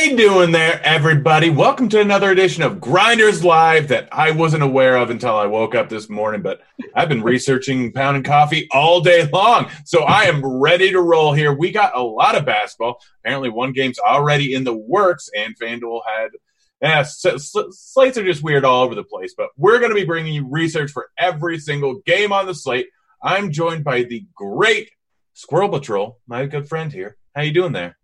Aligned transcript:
You 0.00 0.16
doing 0.16 0.52
there, 0.52 0.80
everybody? 0.84 1.50
Welcome 1.50 1.88
to 1.88 2.00
another 2.00 2.30
edition 2.30 2.62
of 2.62 2.80
Grinders 2.80 3.44
Live 3.44 3.88
that 3.88 4.08
I 4.12 4.30
wasn't 4.30 4.62
aware 4.62 4.96
of 4.96 5.10
until 5.10 5.34
I 5.34 5.46
woke 5.46 5.74
up 5.74 5.88
this 5.88 6.08
morning, 6.08 6.40
but 6.40 6.60
I've 6.94 7.08
been 7.08 7.22
researching 7.22 7.92
pound 7.92 8.16
and 8.16 8.24
coffee 8.24 8.68
all 8.70 9.00
day 9.00 9.26
long. 9.26 9.68
So 9.84 10.04
I 10.04 10.22
am 10.22 10.46
ready 10.46 10.92
to 10.92 11.00
roll 11.00 11.32
here. 11.32 11.52
We 11.52 11.72
got 11.72 11.96
a 11.96 12.02
lot 12.02 12.36
of 12.36 12.46
basketball. 12.46 13.00
Apparently 13.24 13.50
one 13.50 13.72
game's 13.72 13.98
already 13.98 14.54
in 14.54 14.62
the 14.62 14.76
works 14.76 15.28
and 15.36 15.58
FanDuel 15.58 16.02
had 16.06 16.30
yeah, 16.80 17.02
slates 17.02 18.16
are 18.16 18.24
just 18.24 18.44
weird 18.44 18.64
all 18.64 18.84
over 18.84 18.94
the 18.94 19.02
place, 19.02 19.34
but 19.36 19.48
we're 19.56 19.80
going 19.80 19.90
to 19.90 19.96
be 19.96 20.06
bringing 20.06 20.32
you 20.32 20.46
research 20.48 20.92
for 20.92 21.10
every 21.18 21.58
single 21.58 22.00
game 22.06 22.32
on 22.32 22.46
the 22.46 22.54
slate. 22.54 22.86
I'm 23.20 23.50
joined 23.50 23.82
by 23.82 24.04
the 24.04 24.24
great 24.32 24.92
Squirrel 25.34 25.68
Patrol, 25.68 26.20
my 26.28 26.46
good 26.46 26.68
friend 26.68 26.92
here. 26.92 27.16
How 27.34 27.42
you 27.42 27.52
doing 27.52 27.72
there? 27.72 27.97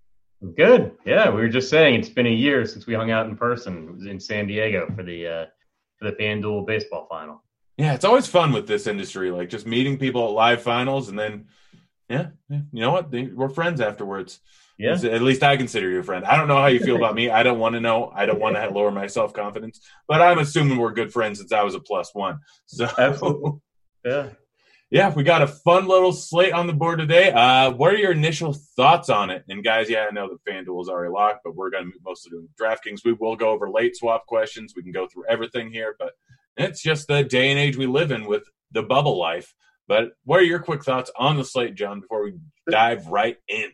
Good. 0.57 0.93
Yeah, 1.05 1.31
we 1.31 1.37
were 1.37 1.49
just 1.49 1.71
saying 1.71 2.01
it's 2.01 2.09
been 2.09 2.27
a 2.27 2.31
year 2.31 2.67
since 2.67 2.87
we 2.87 2.95
hung 2.95 3.11
out 3.11 3.27
in 3.27 3.37
person. 3.37 3.89
It 3.89 3.95
was 3.95 4.07
in 4.07 4.21
San 4.21 4.47
Diego 4.47 4.93
for 4.95 5.03
the 5.03 5.27
uh, 5.27 5.47
for 5.99 6.11
the 6.11 6.17
FanDuel 6.17 6.67
baseball 6.67 7.07
final. 7.09 7.43
Yeah, 7.77 7.95
it's 7.95 8.05
always 8.05 8.27
fun 8.27 8.53
with 8.53 8.67
this 8.67 8.87
industry, 8.87 9.31
like 9.31 9.49
just 9.49 9.67
meeting 9.67 9.99
people 9.99 10.27
at 10.27 10.33
live 10.33 10.63
finals, 10.63 11.09
and 11.09 11.19
then 11.19 11.47
yeah, 12.09 12.29
you 12.49 12.65
know 12.73 12.93
what? 12.93 13.11
We're 13.11 13.49
friends 13.49 13.81
afterwards. 13.81 14.41
Yeah. 14.77 14.95
At 14.95 15.23
least 15.23 15.45
I 15.45 15.57
consider 15.57 15.89
you 15.89 16.01
a 16.01 16.03
friend. 16.03 16.25
I 16.25 16.37
don't 16.37 16.49
know 16.49 16.57
how 16.57 16.67
you 16.67 16.81
feel 16.81 16.97
about 16.97 17.15
me. 17.15 17.31
I 17.31 17.45
don't 17.45 17.61
want 17.61 17.75
to 17.77 17.81
know. 17.81 18.11
I 18.13 18.27
don't 18.27 18.41
want 18.41 18.57
to 18.57 18.71
lower 18.75 18.91
my 18.91 19.07
self 19.07 19.33
confidence, 19.33 19.81
but 20.09 20.21
I'm 20.21 20.39
assuming 20.39 20.79
we're 20.79 20.93
good 20.93 21.13
friends 21.13 21.39
since 21.39 21.53
I 21.53 21.63
was 21.63 21.75
a 21.75 21.81
plus 21.81 22.15
one. 22.15 22.41
So 22.67 22.89
absolutely. 22.99 23.53
Yeah 24.05 24.29
yeah, 24.91 25.13
we 25.13 25.25
got 25.25 25.43
a 25.43 25.47
fun 25.47 25.87
little 25.87 26.13
slate 26.13 26.53
on 26.53 26.67
the 26.67 26.73
board 26.73 26.99
today. 26.99 27.33
Uh, 27.33 27.73
what 27.73 27.93
are 27.93 27.99
your 27.99 28.13
initial 28.13 28.53
thoughts 28.53 29.09
on 29.09 29.31
it? 29.31 29.45
And 29.49 29.65
guys, 29.65 29.91
yeah, 29.91 30.07
I 30.09 30.13
know 30.13 30.29
the 30.29 30.51
FanDuel 30.51 30.83
is 30.83 30.89
already 30.89 31.13
locked, 31.13 31.41
but 31.45 31.57
we're 31.57 31.71
going 31.71 31.91
to 31.91 31.99
mostly 32.05 32.31
do 32.31 32.49
DraftKings. 32.61 33.01
We 33.05 33.13
will 33.13 33.37
go 33.37 33.51
over 33.51 33.71
late 33.71 33.97
swap 33.97 34.27
questions. 34.27 34.75
We 34.77 34.83
can 34.83 34.93
go 34.93 35.09
through 35.09 35.25
everything 35.29 35.71
here, 35.71 35.97
but 35.99 36.13
it's 36.57 36.83
just 36.83 37.09
the 37.09 37.25
day 37.25 37.51
and 37.51 37.59
age 37.59 37.77
we 37.77 37.87
live 37.87 38.11
in 38.11 38.27
with 38.27 38.45
the 38.73 38.83
bubble 38.83 39.19
life. 39.19 39.55
But 39.89 40.13
what 40.25 40.41
are 40.41 40.45
your 40.45 40.61
quick 40.61 40.85
thoughts 40.85 41.11
on 41.17 41.37
the 41.37 41.45
slate, 41.45 41.75
John, 41.75 42.01
before 42.01 42.25
we 42.25 42.35
dive 42.71 43.07
right 43.09 43.37
in? 43.49 43.71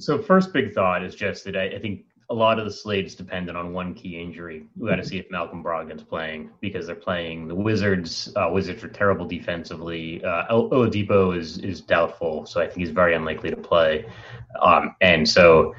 So, 0.00 0.20
first 0.20 0.52
big 0.52 0.72
thought 0.72 1.04
is 1.04 1.14
just 1.14 1.44
that 1.44 1.56
I, 1.56 1.66
I 1.66 1.78
think 1.78 2.04
a 2.30 2.34
lot 2.34 2.58
of 2.58 2.64
the 2.64 2.70
slate 2.70 3.04
is 3.04 3.14
dependent 3.14 3.56
on 3.56 3.72
one 3.72 3.94
key 3.94 4.20
injury. 4.20 4.66
We 4.76 4.88
got 4.88 4.96
to 4.96 5.04
see 5.04 5.18
if 5.18 5.30
Malcolm 5.30 5.62
Brogdon's 5.62 6.02
playing 6.02 6.50
because 6.60 6.86
they're 6.86 6.94
playing 6.94 7.48
the 7.48 7.54
Wizards. 7.54 8.32
Uh, 8.34 8.48
Wizards 8.50 8.82
are 8.82 8.88
terrible 8.88 9.26
defensively. 9.26 10.24
Uh, 10.24 10.46
Oladipo 10.50 11.36
is 11.36 11.58
is 11.58 11.80
doubtful, 11.80 12.46
so 12.46 12.60
I 12.60 12.66
think 12.66 12.78
he's 12.78 12.90
very 12.90 13.14
unlikely 13.14 13.50
to 13.50 13.56
play. 13.56 14.06
Um, 14.60 14.96
and 15.02 15.28
so, 15.28 15.74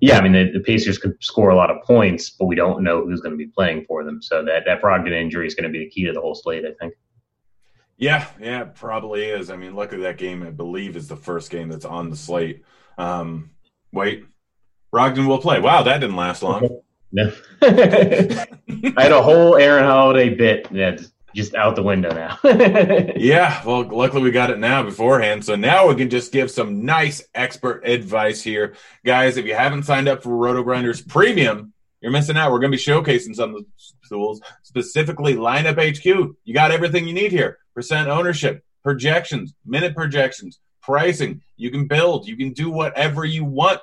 yeah, 0.00 0.18
I 0.18 0.22
mean 0.22 0.32
the, 0.32 0.50
the, 0.52 0.60
Pacers 0.60 0.96
could 0.96 1.22
score 1.22 1.50
a 1.50 1.56
lot 1.56 1.70
of 1.70 1.82
points, 1.82 2.30
but 2.30 2.46
we 2.46 2.54
don't 2.54 2.82
know 2.82 3.04
who's 3.04 3.20
going 3.20 3.32
to 3.32 3.38
be 3.38 3.50
playing 3.54 3.84
for 3.86 4.04
them. 4.04 4.22
So 4.22 4.42
that 4.44 4.62
that 4.64 4.80
Brogdon 4.80 5.12
injury 5.12 5.46
is 5.46 5.54
going 5.54 5.70
to 5.70 5.70
be 5.70 5.84
the 5.84 5.90
key 5.90 6.06
to 6.06 6.12
the 6.12 6.20
whole 6.20 6.34
slate, 6.34 6.64
I 6.64 6.72
think. 6.80 6.94
Yeah, 7.98 8.26
yeah, 8.40 8.64
probably 8.64 9.24
is. 9.24 9.50
I 9.50 9.56
mean, 9.56 9.74
luckily 9.74 10.02
that 10.02 10.18
game. 10.18 10.42
I 10.42 10.50
believe 10.50 10.96
is 10.96 11.08
the 11.08 11.16
first 11.16 11.50
game 11.50 11.68
that's 11.68 11.84
on 11.84 12.10
the 12.10 12.16
slate. 12.16 12.64
Um, 12.96 13.50
wait, 13.92 14.24
Brogdon 14.94 15.26
will 15.26 15.38
play. 15.38 15.58
Wow, 15.58 15.82
that 15.82 15.98
didn't 15.98 16.14
last 16.14 16.42
long. 16.42 16.80
No. 17.10 17.32
I 17.62 19.02
had 19.02 19.12
a 19.12 19.22
whole 19.22 19.56
Aaron 19.56 19.84
Holiday 19.84 20.32
bit 20.34 20.68
that's 20.70 21.12
just 21.34 21.54
out 21.56 21.74
the 21.74 21.82
window 21.82 22.10
now. 22.10 22.38
yeah, 23.16 23.60
well, 23.66 23.82
luckily 23.82 24.22
we 24.22 24.30
got 24.30 24.50
it 24.50 24.58
now 24.60 24.84
beforehand. 24.84 25.44
So 25.44 25.56
now 25.56 25.88
we 25.88 25.96
can 25.96 26.10
just 26.10 26.30
give 26.30 26.48
some 26.48 26.84
nice 26.84 27.24
expert 27.34 27.82
advice 27.84 28.40
here. 28.40 28.76
Guys, 29.04 29.36
if 29.36 29.46
you 29.46 29.54
haven't 29.54 29.82
signed 29.82 30.06
up 30.06 30.22
for 30.22 30.30
RotoGrinders 30.30 31.08
Premium, 31.08 31.72
you're 32.00 32.12
missing 32.12 32.36
out. 32.36 32.52
We're 32.52 32.60
going 32.60 32.70
to 32.70 32.78
be 32.78 32.82
showcasing 32.82 33.34
some 33.34 33.56
of 33.56 33.64
the 33.64 34.08
tools, 34.08 34.40
specifically 34.62 35.34
Lineup 35.34 35.76
HQ. 35.76 36.36
You 36.44 36.54
got 36.54 36.70
everything 36.70 37.08
you 37.08 37.14
need 37.14 37.32
here 37.32 37.58
percent 37.74 38.08
ownership, 38.08 38.62
projections, 38.84 39.54
minute 39.66 39.96
projections, 39.96 40.60
pricing. 40.82 41.42
You 41.56 41.72
can 41.72 41.88
build, 41.88 42.28
you 42.28 42.36
can 42.36 42.52
do 42.52 42.70
whatever 42.70 43.24
you 43.24 43.44
want 43.44 43.80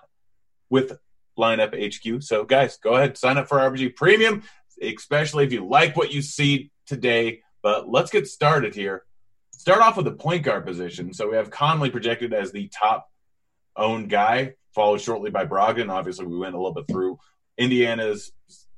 with 0.70 0.98
Lineup 1.38 1.74
HQ. 1.74 2.24
So, 2.24 2.44
guys, 2.44 2.78
go 2.78 2.96
ahead, 2.96 3.18
sign 3.18 3.38
up 3.38 3.48
for 3.48 3.58
RBG 3.58 3.96
Premium, 3.96 4.44
especially 4.82 5.46
if 5.46 5.54
you 5.54 5.66
like 5.66 5.96
what 5.96 6.14
you 6.14 6.22
see 6.22 6.72
today. 6.86 7.42
But 7.62 7.90
let's 7.90 8.12
get 8.12 8.28
started 8.28 8.74
here. 8.76 9.04
Start 9.52 9.82
off 9.82 9.96
with 9.96 10.06
the 10.06 10.12
point 10.12 10.44
guard 10.44 10.66
position. 10.66 11.14
So 11.14 11.30
we 11.30 11.36
have 11.36 11.52
Conley 11.52 11.92
projected 11.92 12.34
as 12.34 12.52
the 12.52 12.68
top 12.70 13.08
owned 13.76 14.10
guy, 14.10 14.54
followed 14.74 15.02
shortly 15.02 15.30
by 15.30 15.46
Brogdon. 15.46 15.92
Obviously, 15.92 16.26
we 16.26 16.38
went 16.38 16.56
a 16.56 16.58
little 16.58 16.74
bit 16.74 16.88
through 16.88 17.20
Indiana's 17.58 18.32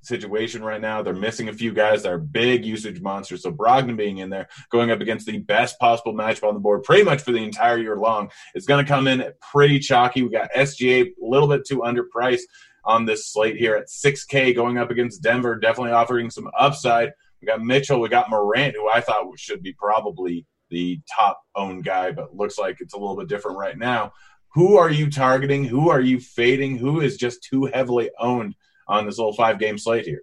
situation 0.06 0.64
right 0.64 0.81
now. 0.81 1.02
They're 1.02 1.14
missing 1.14 1.50
a 1.50 1.53
few 1.53 1.74
guys 1.74 2.03
that 2.03 2.12
are 2.12 2.18
big 2.18 2.66
usage 2.66 3.02
monsters. 3.02 3.44
So 3.44 3.52
Brogdon 3.52 3.97
being 3.97 4.19
in 4.19 4.30
there, 4.30 4.47
going 4.69 4.91
up 4.91 5.02
against 5.02 5.25
the 5.25 5.40
best 5.40 5.80
possible 5.80 6.14
matchup 6.14 6.47
on 6.47 6.53
the 6.53 6.59
board, 6.59 6.84
pretty 6.84 7.03
much 7.03 7.22
for 7.22 7.31
the 7.31 7.44
entire 7.44 7.78
year 7.78 7.97
long, 7.97 8.30
is 8.56 8.66
going 8.66 8.84
to 8.84 8.90
come 8.90 9.08
in 9.08 9.25
pretty 9.52 9.80
chalky. 9.80 10.24
We 10.24 10.30
got 10.30 10.52
SGA 10.53 11.08
a 11.08 11.13
little 11.22 11.47
bit 11.47 11.66
too 11.66 11.80
underpriced 11.80 12.44
on 12.86 13.06
this 13.06 13.31
slate 13.31 13.56
here 13.56 13.75
at 13.75 13.88
6K 13.88 14.56
going 14.56 14.78
up 14.78 14.92
against 14.92 15.24
Denver, 15.24 15.56
definitely 15.56 15.94
offering 15.94 16.30
some 16.30 16.50
upside. 16.58 17.12
We 17.42 17.47
got 17.47 17.62
Mitchell, 17.62 18.00
we 18.00 18.09
got 18.09 18.30
Morant, 18.30 18.75
who 18.75 18.90
I 18.90 19.02
thought 19.02 19.28
should 19.38 19.63
be 19.63 19.74
probably 19.74 20.46
the 20.69 21.00
top 21.13 21.42
owned 21.56 21.84
guy, 21.84 22.12
but 22.12 22.36
looks 22.36 22.58
like 22.58 22.78
it's 22.80 22.94
a 22.94 22.97
little 22.97 23.16
bit 23.16 23.30
different 23.30 23.58
right 23.58 23.78
now. 23.78 24.13
Who 24.53 24.78
are 24.78 24.90
you 24.90 25.09
targeting? 25.09 25.63
Who 25.63 25.90
are 25.90 26.02
you 26.02 26.19
fading? 26.19 26.78
Who 26.78 27.02
is 27.02 27.18
just 27.18 27.44
too 27.44 27.66
heavily 27.66 28.12
owned 28.19 28.56
on 28.88 29.06
this 29.06 29.18
little 29.18 29.34
five 29.34 29.60
game 29.60 29.78
slate 29.78 30.06
here. 30.06 30.22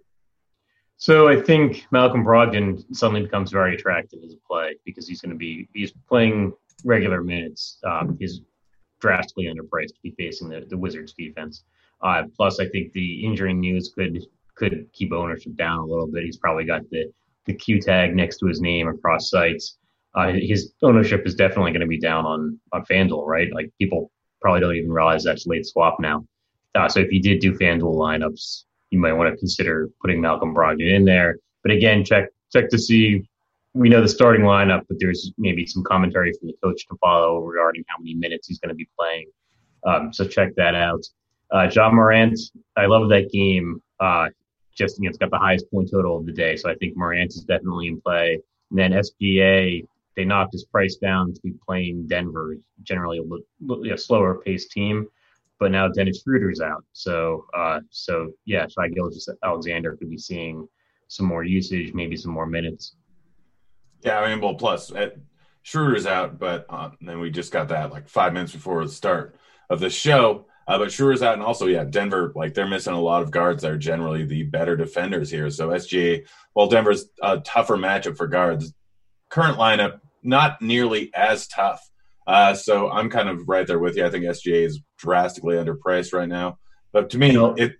So 0.97 1.27
I 1.27 1.41
think 1.41 1.87
Malcolm 1.91 2.23
Brogdon 2.23 2.83
suddenly 2.95 3.23
becomes 3.23 3.51
very 3.51 3.73
attractive 3.73 4.19
as 4.23 4.33
a 4.33 4.47
play 4.47 4.75
because 4.85 5.07
he's 5.07 5.19
going 5.19 5.31
to 5.31 5.37
be 5.37 5.67
he's 5.73 5.93
playing 6.07 6.53
regular 6.85 7.23
minutes. 7.23 7.79
Um, 7.83 8.17
he's 8.19 8.41
drastically 8.99 9.45
underpriced 9.45 9.95
to 9.95 10.01
be 10.03 10.13
facing 10.17 10.49
the, 10.49 10.65
the 10.69 10.77
Wizards 10.77 11.13
defense. 11.13 11.63
Uh, 12.03 12.23
plus, 12.35 12.59
I 12.59 12.67
think 12.67 12.93
the 12.93 13.25
injury 13.25 13.53
news 13.53 13.91
could 13.95 14.23
could 14.55 14.87
keep 14.93 15.11
ownership 15.11 15.55
down 15.55 15.79
a 15.79 15.85
little 15.85 16.07
bit. 16.07 16.23
He's 16.23 16.37
probably 16.37 16.65
got 16.65 16.87
the 16.91 17.11
the 17.45 17.53
Q 17.53 17.81
tag 17.81 18.15
next 18.15 18.37
to 18.37 18.45
his 18.45 18.61
name 18.61 18.87
across 18.87 19.29
sites. 19.29 19.77
Uh, 20.13 20.33
his 20.33 20.73
ownership 20.83 21.25
is 21.25 21.35
definitely 21.35 21.71
going 21.71 21.81
to 21.81 21.87
be 21.87 21.99
down 21.99 22.25
on 22.25 22.59
on 22.73 22.85
FanDuel, 22.85 23.25
right? 23.25 23.51
Like 23.51 23.71
people 23.79 24.11
probably 24.39 24.61
don't 24.61 24.75
even 24.75 24.91
realize 24.91 25.23
that's 25.23 25.47
late 25.47 25.65
swap 25.65 25.97
now. 25.99 26.25
Uh, 26.75 26.87
so 26.87 26.99
if 26.99 27.11
you 27.11 27.21
did 27.21 27.39
do 27.39 27.53
FanDuel 27.53 27.95
lineups, 27.95 28.63
you 28.91 28.99
might 28.99 29.13
want 29.13 29.31
to 29.31 29.37
consider 29.37 29.89
putting 30.01 30.21
Malcolm 30.21 30.53
Brogdon 30.53 30.93
in 30.93 31.05
there. 31.05 31.37
But 31.63 31.71
again, 31.71 32.03
check 32.03 32.29
check 32.51 32.69
to 32.69 32.77
see. 32.77 33.27
We 33.73 33.87
know 33.87 34.01
the 34.01 34.09
starting 34.09 34.41
lineup, 34.41 34.83
but 34.89 34.97
there's 34.99 35.31
maybe 35.37 35.65
some 35.65 35.83
commentary 35.83 36.33
from 36.33 36.49
the 36.49 36.55
coach 36.61 36.85
to 36.87 36.97
follow 36.97 37.39
regarding 37.39 37.85
how 37.87 37.97
many 37.99 38.15
minutes 38.15 38.47
he's 38.47 38.59
going 38.59 38.69
to 38.69 38.75
be 38.75 38.89
playing. 38.99 39.27
Um, 39.85 40.11
so 40.11 40.27
check 40.27 40.53
that 40.55 40.75
out. 40.75 41.05
Uh, 41.51 41.69
Ja 41.73 41.89
Morant, 41.89 42.37
I 42.75 42.85
love 42.85 43.09
that 43.09 43.31
game. 43.31 43.81
Uh, 43.99 44.27
just 44.75 44.97
you 44.97 45.05
know, 45.05 45.09
it's 45.09 45.17
got 45.17 45.31
the 45.31 45.37
highest 45.37 45.71
point 45.71 45.89
total 45.89 46.17
of 46.17 46.25
the 46.25 46.33
day, 46.33 46.55
so 46.57 46.69
I 46.69 46.75
think 46.75 46.97
Morant 46.97 47.31
is 47.31 47.43
definitely 47.43 47.87
in 47.87 48.01
play. 48.01 48.39
And 48.69 48.79
then 48.79 48.91
SGA, 48.91 49.85
they 50.17 50.25
knocked 50.25 50.53
his 50.53 50.65
price 50.65 50.95
down 50.95 51.33
to 51.33 51.41
be 51.41 51.53
playing 51.65 52.07
Denver, 52.07 52.57
generally 52.83 53.19
a, 53.19 53.93
a 53.93 53.97
slower 53.97 54.41
paced 54.43 54.71
team 54.71 55.07
but 55.61 55.71
now 55.71 55.87
Dennis 55.87 56.23
Schroeder's 56.23 56.59
out. 56.59 56.83
So, 56.91 57.45
uh, 57.53 57.81
so 57.91 58.31
yeah, 58.45 58.65
Shai 58.67 58.87
Gilgeous-Alexander 58.87 59.95
could 59.95 60.09
be 60.09 60.17
seeing 60.17 60.67
some 61.07 61.27
more 61.27 61.43
usage, 61.43 61.93
maybe 61.93 62.17
some 62.17 62.31
more 62.31 62.47
minutes. 62.47 62.95
Yeah, 64.01 64.19
I 64.19 64.29
mean, 64.29 64.41
well, 64.41 64.55
plus 64.55 64.91
uh, 64.91 65.11
Schroeder's 65.61 66.07
out, 66.07 66.39
but 66.39 66.65
uh, 66.67 66.89
then 66.99 67.19
we 67.19 67.29
just 67.29 67.51
got 67.53 67.67
that 67.67 67.91
like 67.91 68.09
five 68.09 68.33
minutes 68.33 68.53
before 68.53 68.83
the 68.83 68.91
start 68.91 69.35
of 69.69 69.79
the 69.79 69.91
show. 69.91 70.47
Uh, 70.67 70.79
but 70.79 70.91
Schroeder's 70.91 71.21
out, 71.21 71.35
and 71.35 71.43
also, 71.43 71.67
yeah, 71.67 71.83
Denver, 71.83 72.33
like 72.35 72.55
they're 72.55 72.67
missing 72.67 72.93
a 72.93 72.99
lot 72.99 73.21
of 73.21 73.29
guards 73.29 73.61
that 73.61 73.71
are 73.71 73.77
generally 73.77 74.25
the 74.25 74.41
better 74.41 74.75
defenders 74.75 75.29
here. 75.29 75.51
So 75.51 75.69
SGA, 75.69 76.27
well, 76.55 76.67
Denver's 76.67 77.05
a 77.21 77.39
tougher 77.39 77.77
matchup 77.77 78.17
for 78.17 78.25
guards. 78.25 78.73
Current 79.29 79.59
lineup, 79.59 79.99
not 80.23 80.59
nearly 80.59 81.11
as 81.13 81.47
tough. 81.47 81.87
Uh, 82.31 82.53
so 82.53 82.89
I'm 82.89 83.09
kind 83.09 83.27
of 83.27 83.49
right 83.49 83.67
there 83.67 83.79
with 83.79 83.97
you. 83.97 84.05
I 84.05 84.09
think 84.09 84.23
SGA 84.23 84.65
is 84.65 84.79
drastically 84.97 85.57
underpriced 85.57 86.13
right 86.13 86.29
now. 86.29 86.59
But 86.93 87.09
to 87.09 87.17
me, 87.17 87.35
it. 87.57 87.73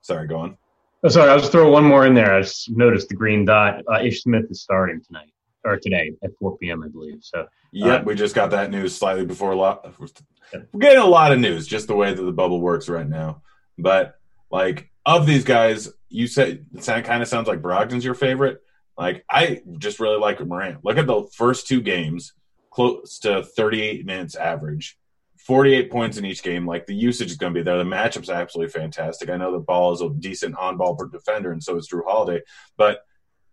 Sorry, 0.00 0.28
go 0.28 0.36
on. 0.36 0.56
Oh, 1.02 1.08
sorry, 1.08 1.28
I'll 1.28 1.40
just 1.40 1.50
throw 1.50 1.72
one 1.72 1.82
more 1.82 2.06
in 2.06 2.14
there. 2.14 2.32
I 2.32 2.42
just 2.42 2.70
noticed 2.70 3.08
the 3.08 3.16
green 3.16 3.44
dot. 3.44 3.82
Uh, 3.90 3.98
Ish 4.00 4.22
Smith 4.22 4.44
is 4.48 4.62
starting 4.62 5.02
tonight 5.02 5.32
or 5.64 5.76
today 5.76 6.12
at 6.22 6.30
4 6.38 6.56
p.m. 6.58 6.84
I 6.84 6.88
believe. 6.88 7.18
So. 7.22 7.48
Yep, 7.72 8.00
uh, 8.00 8.04
we 8.04 8.14
just 8.14 8.36
got 8.36 8.52
that 8.52 8.70
news 8.70 8.94
slightly 8.94 9.24
before. 9.24 9.50
A 9.50 9.56
lot. 9.56 9.92
We're 10.00 10.78
getting 10.78 11.02
a 11.02 11.06
lot 11.06 11.32
of 11.32 11.40
news, 11.40 11.66
just 11.66 11.88
the 11.88 11.96
way 11.96 12.14
that 12.14 12.22
the 12.22 12.30
bubble 12.30 12.60
works 12.60 12.88
right 12.88 13.08
now. 13.08 13.42
But 13.76 14.14
like 14.52 14.88
of 15.04 15.26
these 15.26 15.42
guys, 15.42 15.90
you 16.08 16.28
said 16.28 16.64
it 16.72 17.04
kind 17.04 17.22
of 17.22 17.28
sounds 17.28 17.48
like 17.48 17.60
Brogdon's 17.60 18.04
your 18.04 18.14
favorite. 18.14 18.62
Like 18.96 19.24
I 19.28 19.62
just 19.78 19.98
really 19.98 20.18
like 20.18 20.40
Morant. 20.46 20.84
Look 20.84 20.96
at 20.96 21.08
the 21.08 21.26
first 21.32 21.66
two 21.66 21.80
games 21.80 22.34
close 22.76 23.18
to 23.18 23.42
38 23.42 24.04
minutes 24.04 24.34
average 24.34 24.98
48 25.38 25.90
points 25.90 26.18
in 26.18 26.26
each 26.26 26.42
game. 26.42 26.66
Like 26.66 26.84
the 26.84 26.94
usage 26.94 27.30
is 27.30 27.38
going 27.38 27.54
to 27.54 27.58
be 27.58 27.62
there. 27.62 27.78
The 27.78 27.84
matchup's 27.84 28.28
absolutely 28.28 28.70
fantastic. 28.70 29.30
I 29.30 29.36
know 29.36 29.50
the 29.50 29.60
ball 29.60 29.94
is 29.94 30.02
a 30.02 30.10
decent 30.10 30.56
on 30.56 30.76
ball 30.76 30.94
per 30.94 31.06
defender, 31.06 31.52
and 31.52 31.62
so 31.62 31.76
is 31.76 31.88
Jrue 31.88 32.04
Holiday. 32.04 32.42
But 32.76 32.98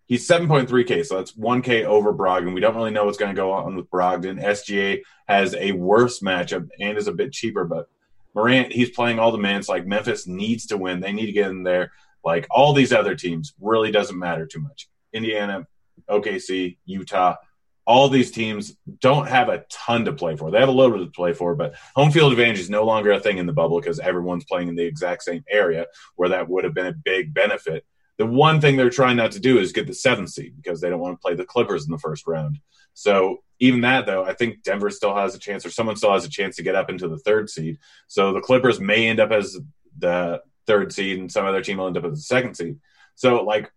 he's 0.08 0.28
7.3K, 0.28 1.06
so 1.06 1.16
that's 1.16 1.38
1K 1.38 1.86
over 1.86 2.14
Brogdon. 2.14 2.54
We 2.54 2.60
don't 2.60 2.75
really 2.75 2.92
know 2.92 3.06
what's 3.06 3.18
going 3.18 3.34
to 3.34 3.40
go 3.40 3.52
on 3.52 3.78
with 3.78 3.90
Brogdon. 3.90 4.44
SGA 4.44 5.04
has 5.30 5.56
a 5.56 5.72
worse 5.72 6.19
matchup 6.19 6.68
and 6.81 6.98
is 6.98 7.08
a 7.08 7.14
bit 7.14 7.31
cheaper, 7.31 7.64
but 7.64 7.88
Morant, 8.36 8.74
he's 8.74 8.90
playing 8.90 9.19
all 9.19 9.31
the 9.31 9.38
minutes. 9.38 9.69
Like 9.69 9.86
Memphis 9.86 10.28
needs 10.28 10.66
to 10.66 10.78
win. 10.78 11.00
They 11.00 11.14
need 11.14 11.28
to 11.28 11.31
get 11.31 11.52
in 11.52 11.64
there. 11.64 11.92
Like 12.26 12.46
all 12.50 12.74
these 12.74 12.92
other 12.92 13.16
teams 13.16 13.54
really 13.62 13.92
doesn't 13.92 14.19
matter 14.19 14.46
too 14.48 14.60
much. 14.60 14.90
Indiana, 15.14 15.66
OKC, 16.10 16.78
Utah, 16.86 17.36
all 17.85 18.07
these 18.07 18.31
teams 18.31 18.75
don't 19.01 19.27
have 19.27 19.50
a 19.50 19.65
ton 19.69 20.06
to 20.06 20.13
play 20.13 20.35
for. 20.35 20.51
They 20.51 20.59
have 20.59 20.69
a 20.69 20.74
little 20.74 20.97
bit 20.97 21.06
to 21.06 21.12
play 21.12 21.33
for, 21.33 21.56
but 21.56 21.75
home 21.95 22.12
field 22.12 22.31
advantage 22.31 22.59
is 22.59 22.69
no 22.69 22.85
longer 22.85 23.12
a 23.12 23.19
thing 23.19 23.38
in 23.38 23.45
the 23.45 23.53
bubble 23.53 23.80
because 23.80 24.00
everyone's 24.00 24.45
playing 24.45 24.69
in 24.69 24.75
the 24.75 24.85
exact 24.85 25.24
same 25.24 25.44
area 25.50 25.88
where 26.15 26.30
that 26.30 26.47
would 26.47 26.63
have 26.63 26.74
been 26.74 26.85
a 26.85 26.94
big 26.94 27.33
benefit. 27.33 27.85
The 28.18 28.25
one 28.25 28.62
thing 28.62 28.77
they're 28.77 28.89
trying 28.89 29.18
not 29.18 29.31
to 29.31 29.39
do 29.39 29.57
is 29.57 29.74
get 29.74 29.88
the 29.88 29.94
seventh 29.94 30.30
seed 30.30 30.56
because 30.56 30.80
they 30.80 30.89
don't 30.89 31.00
want 31.00 31.19
to 31.19 31.21
play 31.21 31.35
the 31.35 31.45
Clippers 31.45 31.85
in 31.85 31.91
the 31.91 31.97
first 31.97 32.25
round. 32.27 32.59
So 32.94 33.44
even 33.59 33.81
that 33.81 34.06
though, 34.06 34.24
I 34.24 34.33
think 34.33 34.63
Denver 34.63 34.89
still 34.89 35.15
has 35.15 35.35
a 35.35 35.39
chance, 35.39 35.65
or 35.65 35.71
someone 35.71 35.95
still 35.95 36.13
has 36.13 36.25
a 36.25 36.30
chance 36.30 36.56
to 36.57 36.63
get 36.63 36.75
up 36.75 36.89
into 36.89 37.07
the 37.07 37.18
third 37.18 37.50
seed. 37.50 37.80
So 38.07 38.31
the 38.31 38.41
Clippers 38.41 38.80
may 38.80 39.07
end 39.07 39.19
up 39.19 39.31
as 39.31 39.57
the 39.97 40.41
third 40.68 40.94
seed, 40.94 41.19
and 41.19 41.31
some 41.31 41.45
other 41.45 41.62
team 41.62 41.77
will 41.77 41.88
end 41.88 41.97
up 41.97 42.06
as 42.06 42.12
the 42.12 42.18
second 42.18 42.56
seed. 42.56 42.77
So 43.15 43.44
like 43.44 43.71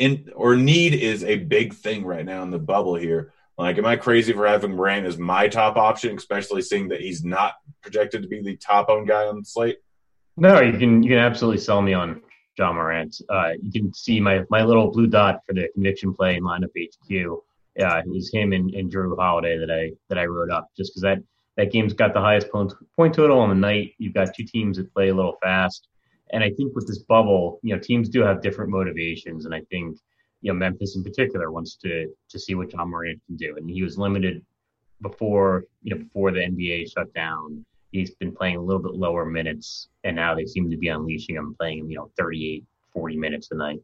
in 0.00 0.30
or 0.34 0.56
need 0.56 0.94
is 0.94 1.22
a 1.22 1.36
big 1.36 1.74
thing 1.74 2.04
right 2.04 2.24
now 2.24 2.42
in 2.42 2.50
the 2.50 2.58
bubble 2.58 2.96
here. 2.96 3.32
Like, 3.56 3.76
am 3.76 3.84
I 3.84 3.96
crazy 3.96 4.32
for 4.32 4.46
having 4.46 4.74
Morant 4.74 5.06
as 5.06 5.18
my 5.18 5.46
top 5.46 5.76
option, 5.76 6.16
especially 6.16 6.62
seeing 6.62 6.88
that 6.88 7.02
he's 7.02 7.22
not 7.22 7.54
projected 7.82 8.22
to 8.22 8.28
be 8.28 8.42
the 8.42 8.56
top 8.56 8.88
owned 8.88 9.06
guy 9.06 9.26
on 9.26 9.38
the 9.38 9.44
slate? 9.44 9.78
No, 10.38 10.60
you 10.60 10.78
can 10.78 11.02
you 11.02 11.10
can 11.10 11.18
absolutely 11.18 11.60
sell 11.60 11.82
me 11.82 11.92
on 11.92 12.22
Ja 12.58 12.72
Morant. 12.72 13.20
Uh, 13.28 13.52
you 13.62 13.70
can 13.70 13.92
see 13.92 14.18
my 14.18 14.44
my 14.48 14.62
little 14.62 14.90
blue 14.90 15.06
dot 15.06 15.40
for 15.46 15.52
the 15.52 15.68
conviction 15.74 16.14
play 16.14 16.36
in 16.36 16.42
lineup 16.42 16.70
HQ. 16.74 17.42
Yeah, 17.76 17.98
it 17.98 18.08
was 18.08 18.32
him 18.32 18.52
and, 18.52 18.74
and 18.74 18.90
Jrue 18.90 19.16
Holiday 19.16 19.58
that 19.58 19.70
I 19.70 19.92
that 20.08 20.18
I 20.18 20.24
wrote 20.24 20.50
up 20.50 20.68
just 20.74 20.92
because 20.92 21.02
that 21.02 21.18
that 21.58 21.70
game's 21.70 21.92
got 21.92 22.14
the 22.14 22.20
highest 22.20 22.50
point 22.50 22.72
point 22.96 23.14
total 23.14 23.40
on 23.40 23.50
the 23.50 23.54
night. 23.54 23.92
You've 23.98 24.14
got 24.14 24.34
two 24.34 24.44
teams 24.44 24.78
that 24.78 24.92
play 24.94 25.10
a 25.10 25.14
little 25.14 25.36
fast. 25.42 25.86
And 26.32 26.44
I 26.44 26.50
think 26.50 26.74
with 26.74 26.86
this 26.86 26.98
bubble, 26.98 27.60
you 27.62 27.74
know, 27.74 27.80
teams 27.80 28.08
do 28.08 28.22
have 28.22 28.42
different 28.42 28.70
motivations, 28.70 29.44
and 29.44 29.54
I 29.54 29.62
think 29.70 29.98
you 30.42 30.52
know 30.52 30.58
Memphis 30.58 30.96
in 30.96 31.04
particular 31.04 31.50
wants 31.50 31.76
to 31.76 32.12
to 32.28 32.38
see 32.38 32.54
what 32.54 32.72
Ja 32.72 32.84
Morant 32.84 33.20
can 33.26 33.36
do, 33.36 33.56
and 33.56 33.68
he 33.68 33.82
was 33.82 33.98
limited 33.98 34.44
before 35.02 35.64
you 35.82 35.94
know 35.94 36.02
before 36.02 36.30
the 36.30 36.40
NBA 36.40 36.92
shut 36.92 37.12
down. 37.14 37.64
He's 37.92 38.14
been 38.14 38.32
playing 38.32 38.56
a 38.56 38.62
little 38.62 38.82
bit 38.82 38.94
lower 38.94 39.24
minutes, 39.24 39.88
and 40.04 40.14
now 40.14 40.34
they 40.34 40.46
seem 40.46 40.70
to 40.70 40.76
be 40.76 40.88
unleashing 40.88 41.36
him, 41.36 41.56
playing 41.58 41.90
you 41.90 41.96
know 41.96 42.10
38, 42.18 42.64
40 42.92 43.16
minutes 43.16 43.48
a 43.50 43.56
night. 43.56 43.80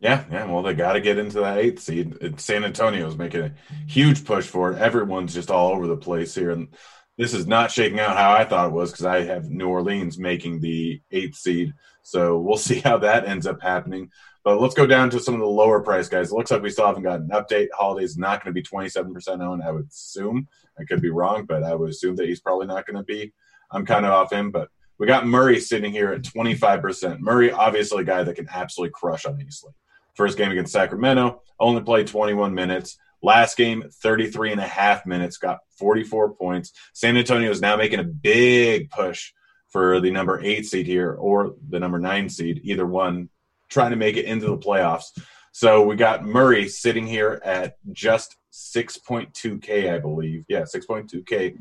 Yeah, 0.00 0.24
yeah. 0.30 0.44
Well, 0.44 0.62
they 0.62 0.74
got 0.74 0.92
to 0.92 1.00
get 1.00 1.18
into 1.18 1.40
that 1.40 1.58
eighth 1.58 1.80
seed. 1.80 2.38
San 2.40 2.64
Antonio's 2.64 3.16
making 3.16 3.40
a 3.40 3.52
huge 3.86 4.24
push 4.24 4.46
for 4.46 4.72
it. 4.72 4.78
Everyone's 4.78 5.32
just 5.34 5.50
all 5.50 5.72
over 5.72 5.86
the 5.86 5.96
place 5.96 6.34
here, 6.34 6.50
and 6.50 6.68
this 7.16 7.34
is 7.34 7.46
not 7.46 7.70
shaking 7.70 8.00
out 8.00 8.16
how 8.16 8.32
I 8.32 8.44
thought 8.44 8.68
it 8.68 8.72
was 8.72 8.90
because 8.90 9.06
I 9.06 9.22
have 9.22 9.48
New 9.48 9.68
Orleans 9.68 10.18
making 10.18 10.60
the 10.60 11.00
eighth 11.10 11.36
seed. 11.36 11.72
So 12.02 12.38
we'll 12.38 12.56
see 12.56 12.80
how 12.80 12.98
that 12.98 13.26
ends 13.26 13.46
up 13.46 13.62
happening. 13.62 14.10
But 14.42 14.60
let's 14.60 14.74
go 14.74 14.86
down 14.86 15.08
to 15.10 15.20
some 15.20 15.34
of 15.34 15.40
the 15.40 15.46
lower 15.46 15.80
price 15.80 16.08
guys. 16.08 16.30
It 16.30 16.34
looks 16.34 16.50
like 16.50 16.60
we 16.60 16.70
still 16.70 16.86
haven't 16.86 17.02
got 17.02 17.20
an 17.20 17.30
update. 17.30 17.68
Holiday's 17.72 18.18
not 18.18 18.44
going 18.44 18.54
to 18.54 18.60
be 18.60 18.62
27% 18.62 19.42
owned, 19.42 19.62
I 19.62 19.70
would 19.70 19.88
assume. 19.88 20.48
I 20.78 20.84
could 20.84 21.00
be 21.00 21.10
wrong, 21.10 21.46
but 21.46 21.62
I 21.62 21.74
would 21.74 21.88
assume 21.88 22.16
that 22.16 22.26
he's 22.26 22.40
probably 22.40 22.66
not 22.66 22.86
going 22.86 22.96
to 22.96 23.04
be. 23.04 23.32
I'm 23.70 23.86
kind 23.86 24.04
of 24.04 24.12
off 24.12 24.32
him, 24.32 24.50
but 24.50 24.68
we 24.98 25.06
got 25.06 25.26
Murray 25.26 25.60
sitting 25.60 25.92
here 25.92 26.12
at 26.12 26.22
25%. 26.22 27.20
Murray, 27.20 27.52
obviously 27.52 28.02
a 28.02 28.04
guy 28.04 28.22
that 28.22 28.36
can 28.36 28.48
absolutely 28.52 28.92
crush 28.92 29.24
on 29.24 29.40
Eastly. 29.40 29.72
First 30.14 30.36
game 30.36 30.50
against 30.50 30.72
Sacramento, 30.72 31.42
only 31.58 31.82
played 31.82 32.06
21 32.06 32.54
minutes. 32.54 32.98
Last 33.24 33.56
game, 33.56 33.84
33 34.02 34.52
and 34.52 34.60
a 34.60 34.66
half 34.66 35.06
minutes, 35.06 35.38
got 35.38 35.60
44 35.78 36.34
points. 36.34 36.72
San 36.92 37.16
Antonio 37.16 37.50
is 37.50 37.62
now 37.62 37.74
making 37.74 37.98
a 37.98 38.04
big 38.04 38.90
push 38.90 39.32
for 39.70 39.98
the 39.98 40.10
number 40.10 40.40
eight 40.44 40.66
seed 40.66 40.86
here 40.86 41.14
or 41.14 41.54
the 41.70 41.80
number 41.80 41.98
nine 41.98 42.28
seed, 42.28 42.60
either 42.64 42.84
one, 42.84 43.30
trying 43.70 43.92
to 43.92 43.96
make 43.96 44.18
it 44.18 44.26
into 44.26 44.46
the 44.46 44.58
playoffs. 44.58 45.06
So 45.52 45.86
we 45.86 45.96
got 45.96 46.22
Murray 46.22 46.68
sitting 46.68 47.06
here 47.06 47.40
at 47.42 47.76
just 47.92 48.36
6.2K, 48.52 49.90
I 49.90 50.00
believe. 50.00 50.44
Yeah, 50.46 50.62
6.2K. 50.62 51.56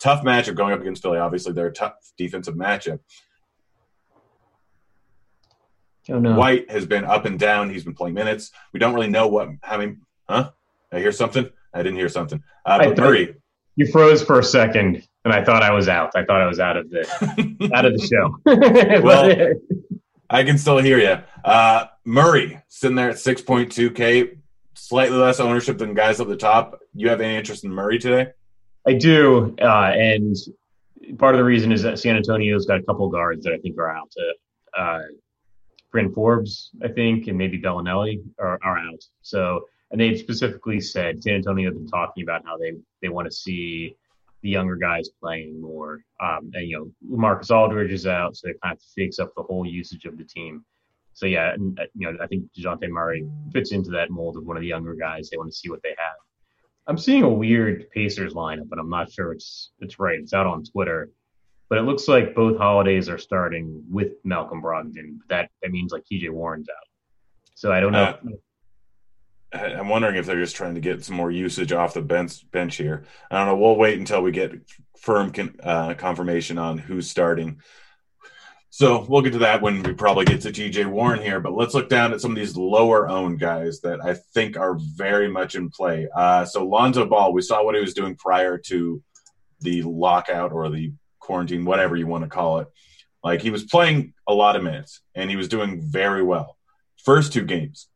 Tough 0.00 0.24
matchup 0.24 0.56
going 0.56 0.72
up 0.72 0.80
against 0.80 1.02
Philly. 1.02 1.18
Obviously, 1.18 1.52
they're 1.52 1.68
a 1.68 1.72
tough 1.72 1.94
defensive 2.18 2.56
matchup. 2.56 2.98
Oh, 6.10 6.18
no. 6.18 6.36
White 6.36 6.68
has 6.68 6.84
been 6.84 7.04
up 7.04 7.26
and 7.26 7.38
down. 7.38 7.70
He's 7.70 7.84
been 7.84 7.94
playing 7.94 8.14
minutes. 8.14 8.50
We 8.72 8.80
don't 8.80 8.94
really 8.94 9.08
know 9.08 9.28
what. 9.28 9.50
Mean, 9.78 10.00
huh? 10.28 10.50
I 10.92 10.98
hear 10.98 11.12
something. 11.12 11.48
I 11.74 11.82
didn't 11.82 11.98
hear 11.98 12.08
something. 12.08 12.42
Uh, 12.64 12.78
but 12.78 12.98
Murray, 12.98 13.36
you 13.76 13.86
froze 13.86 14.22
for 14.22 14.38
a 14.38 14.44
second, 14.44 15.06
and 15.24 15.32
I 15.32 15.44
thought 15.44 15.62
I 15.62 15.72
was 15.72 15.88
out. 15.88 16.12
I 16.14 16.24
thought 16.24 16.40
I 16.40 16.46
was 16.46 16.60
out 16.60 16.76
of 16.76 16.90
the 16.90 17.70
out 17.74 17.84
of 17.84 17.96
the 17.96 18.06
show. 18.06 18.40
well, 19.02 19.52
I 20.30 20.42
can 20.42 20.58
still 20.58 20.78
hear 20.78 20.98
you. 20.98 21.18
Uh, 21.44 21.86
Murray 22.04 22.60
sitting 22.68 22.96
there 22.96 23.10
at 23.10 23.18
six 23.18 23.42
point 23.42 23.72
two 23.72 23.90
k, 23.90 24.38
slightly 24.74 25.16
less 25.16 25.40
ownership 25.40 25.78
than 25.78 25.94
guys 25.94 26.20
up 26.20 26.28
the 26.28 26.36
top. 26.36 26.80
You 26.94 27.08
have 27.10 27.20
any 27.20 27.36
interest 27.36 27.64
in 27.64 27.70
Murray 27.70 27.98
today? 27.98 28.32
I 28.86 28.94
do, 28.94 29.54
uh, 29.60 29.92
and 29.94 30.36
part 31.18 31.34
of 31.34 31.38
the 31.38 31.44
reason 31.44 31.72
is 31.72 31.82
that 31.82 31.98
San 31.98 32.16
Antonio's 32.16 32.66
got 32.66 32.78
a 32.78 32.82
couple 32.82 33.08
guards 33.08 33.44
that 33.44 33.52
I 33.52 33.58
think 33.58 33.76
are 33.78 33.90
out. 33.90 34.12
Uh, 34.76 35.00
Bryn 35.90 36.12
Forbes, 36.12 36.70
I 36.82 36.88
think, 36.88 37.26
and 37.26 37.38
maybe 37.38 37.60
Belinelli 37.60 38.22
are, 38.38 38.58
are 38.62 38.78
out. 38.78 39.02
So 39.22 39.66
and 39.90 40.00
they 40.00 40.16
specifically 40.16 40.80
said 40.80 41.22
San 41.22 41.34
Antonio 41.34 41.70
has 41.70 41.78
been 41.78 41.88
talking 41.88 42.22
about 42.22 42.44
how 42.44 42.56
they 42.56 42.72
they 43.02 43.08
want 43.08 43.26
to 43.26 43.32
see 43.32 43.96
the 44.42 44.50
younger 44.50 44.76
guys 44.76 45.08
playing 45.20 45.60
more. 45.60 46.04
Um, 46.20 46.50
and 46.54 46.68
you 46.68 46.76
know, 46.76 46.90
Marcus 47.02 47.50
Aldridge 47.50 47.92
is 47.92 48.06
out, 48.06 48.36
so 48.36 48.48
it 48.48 48.60
kind 48.62 48.76
of 48.76 48.82
takes 48.96 49.18
up 49.18 49.32
the 49.36 49.42
whole 49.42 49.66
usage 49.66 50.04
of 50.04 50.18
the 50.18 50.24
team. 50.24 50.64
So 51.14 51.26
yeah, 51.26 51.54
and, 51.54 51.78
uh, 51.80 51.84
you 51.94 52.12
know, 52.12 52.18
I 52.22 52.26
think 52.26 52.44
Dejounte 52.56 52.88
Murray 52.90 53.26
fits 53.52 53.72
into 53.72 53.90
that 53.90 54.10
mold 54.10 54.36
of 54.36 54.44
one 54.44 54.56
of 54.56 54.60
the 54.60 54.66
younger 54.66 54.94
guys. 54.94 55.30
They 55.30 55.38
want 55.38 55.50
to 55.50 55.56
see 55.56 55.70
what 55.70 55.82
they 55.82 55.94
have. 55.96 56.16
I'm 56.86 56.98
seeing 56.98 57.22
a 57.22 57.28
weird 57.28 57.90
Pacers 57.90 58.34
lineup, 58.34 58.68
but 58.68 58.78
I'm 58.78 58.90
not 58.90 59.10
sure 59.10 59.32
it's 59.32 59.70
it's 59.80 59.98
right. 59.98 60.20
It's 60.20 60.34
out 60.34 60.46
on 60.46 60.62
Twitter, 60.62 61.10
but 61.68 61.78
it 61.78 61.82
looks 61.82 62.06
like 62.06 62.34
both 62.34 62.58
holidays 62.58 63.08
are 63.08 63.18
starting 63.18 63.82
with 63.90 64.12
Malcolm 64.24 64.62
Brogdon. 64.62 65.18
That 65.28 65.50
that 65.62 65.70
means 65.70 65.90
like 65.90 66.04
TJ 66.04 66.30
Warren's 66.30 66.68
out. 66.68 66.86
So 67.54 67.72
I 67.72 67.80
don't 67.80 67.92
know. 67.92 68.04
Uh, 68.04 68.18
I'm 69.56 69.88
wondering 69.88 70.16
if 70.16 70.26
they're 70.26 70.40
just 70.40 70.56
trying 70.56 70.74
to 70.74 70.80
get 70.80 71.04
some 71.04 71.16
more 71.16 71.30
usage 71.30 71.72
off 71.72 71.94
the 71.94 72.02
bench 72.02 72.48
bench 72.50 72.76
here. 72.76 73.04
I 73.30 73.38
don't 73.38 73.46
know. 73.46 73.56
We'll 73.56 73.76
wait 73.76 73.98
until 73.98 74.22
we 74.22 74.32
get 74.32 74.52
firm 74.98 75.32
con, 75.32 75.56
uh, 75.62 75.94
confirmation 75.94 76.58
on 76.58 76.78
who's 76.78 77.10
starting. 77.10 77.60
So 78.70 79.06
we'll 79.08 79.22
get 79.22 79.32
to 79.32 79.38
that 79.38 79.62
when 79.62 79.82
we 79.82 79.94
probably 79.94 80.26
get 80.26 80.42
to 80.42 80.50
TJ 80.50 80.86
Warren 80.86 81.22
here. 81.22 81.40
But 81.40 81.54
let's 81.54 81.72
look 81.72 81.88
down 81.88 82.12
at 82.12 82.20
some 82.20 82.32
of 82.32 82.36
these 82.36 82.56
lower 82.56 83.08
owned 83.08 83.40
guys 83.40 83.80
that 83.80 84.04
I 84.04 84.14
think 84.34 84.58
are 84.58 84.76
very 84.96 85.28
much 85.28 85.54
in 85.54 85.70
play. 85.70 86.08
Uh, 86.14 86.44
so 86.44 86.66
Lonzo 86.66 87.06
Ball, 87.06 87.32
we 87.32 87.40
saw 87.40 87.64
what 87.64 87.74
he 87.74 87.80
was 87.80 87.94
doing 87.94 88.16
prior 88.16 88.58
to 88.66 89.02
the 89.60 89.82
lockout 89.82 90.52
or 90.52 90.68
the 90.68 90.92
quarantine, 91.20 91.64
whatever 91.64 91.96
you 91.96 92.06
want 92.06 92.24
to 92.24 92.30
call 92.30 92.58
it. 92.58 92.68
Like 93.24 93.40
he 93.40 93.50
was 93.50 93.64
playing 93.64 94.12
a 94.26 94.34
lot 94.34 94.56
of 94.56 94.62
minutes 94.62 95.00
and 95.14 95.30
he 95.30 95.36
was 95.36 95.48
doing 95.48 95.80
very 95.80 96.22
well. 96.22 96.56
First 97.02 97.32
two 97.32 97.44
games, 97.44 97.88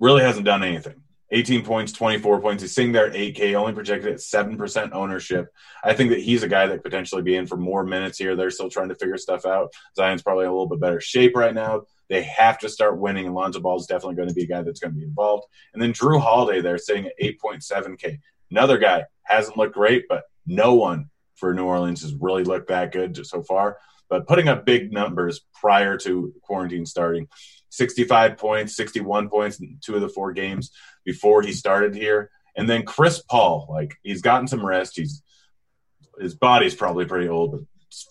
really 0.00 0.22
hasn't 0.22 0.44
done 0.44 0.62
anything. 0.62 1.02
18 1.30 1.64
points, 1.64 1.90
24 1.92 2.40
points. 2.40 2.62
He's 2.62 2.74
sitting 2.74 2.92
there 2.92 3.08
at 3.08 3.14
8K, 3.14 3.54
only 3.54 3.72
projected 3.72 4.12
at 4.12 4.20
7% 4.20 4.92
ownership. 4.92 5.48
I 5.82 5.92
think 5.92 6.10
that 6.10 6.20
he's 6.20 6.44
a 6.44 6.48
guy 6.48 6.66
that 6.66 6.74
could 6.74 6.84
potentially 6.84 7.22
be 7.22 7.34
in 7.34 7.46
for 7.46 7.56
more 7.56 7.82
minutes 7.84 8.18
here. 8.18 8.36
They're 8.36 8.50
still 8.50 8.70
trying 8.70 8.90
to 8.90 8.94
figure 8.94 9.18
stuff 9.18 9.44
out. 9.44 9.72
Zion's 9.96 10.22
probably 10.22 10.44
a 10.44 10.50
little 10.50 10.68
bit 10.68 10.80
better 10.80 11.00
shape 11.00 11.34
right 11.34 11.54
now. 11.54 11.82
They 12.08 12.22
have 12.22 12.58
to 12.58 12.68
start 12.68 12.98
winning, 12.98 13.26
and 13.26 13.34
Lonzo 13.34 13.60
Ball 13.60 13.80
is 13.80 13.86
definitely 13.86 14.16
going 14.16 14.28
to 14.28 14.34
be 14.34 14.44
a 14.44 14.46
guy 14.46 14.62
that's 14.62 14.78
going 14.78 14.92
to 14.92 14.98
be 14.98 15.06
involved. 15.06 15.46
And 15.72 15.82
then 15.82 15.92
Jrue 15.92 16.20
Holiday 16.20 16.60
there 16.60 16.78
sitting 16.78 17.06
at 17.06 17.18
8.7K. 17.20 18.18
Another 18.50 18.78
guy 18.78 19.04
hasn't 19.24 19.56
looked 19.56 19.74
great, 19.74 20.04
but 20.08 20.24
no 20.46 20.74
one 20.74 21.10
for 21.34 21.52
New 21.54 21.64
Orleans 21.64 22.02
has 22.02 22.14
really 22.14 22.44
looked 22.44 22.68
that 22.68 22.92
good 22.92 23.26
so 23.26 23.42
far. 23.42 23.78
But 24.08 24.28
putting 24.28 24.48
up 24.48 24.66
big 24.66 24.92
numbers 24.92 25.40
prior 25.54 25.96
to 25.98 26.32
quarantine 26.42 26.86
starting. 26.86 27.26
65 27.76 28.36
points, 28.36 28.76
61 28.76 29.28
points 29.28 29.60
in 29.60 29.78
two 29.80 29.94
of 29.94 30.00
the 30.00 30.08
four 30.08 30.32
games 30.32 30.70
before 31.04 31.42
he 31.42 31.52
started 31.52 31.94
here. 31.94 32.30
And 32.56 32.68
then 32.68 32.84
Chris 32.84 33.20
Paul, 33.20 33.66
like 33.68 33.94
he's 34.02 34.22
gotten 34.22 34.48
some 34.48 34.64
rest. 34.64 34.96
He's 34.96 35.22
his 36.20 36.34
body's 36.34 36.74
probably 36.74 37.04
pretty 37.04 37.28
old, 37.28 37.52
but 37.52 37.60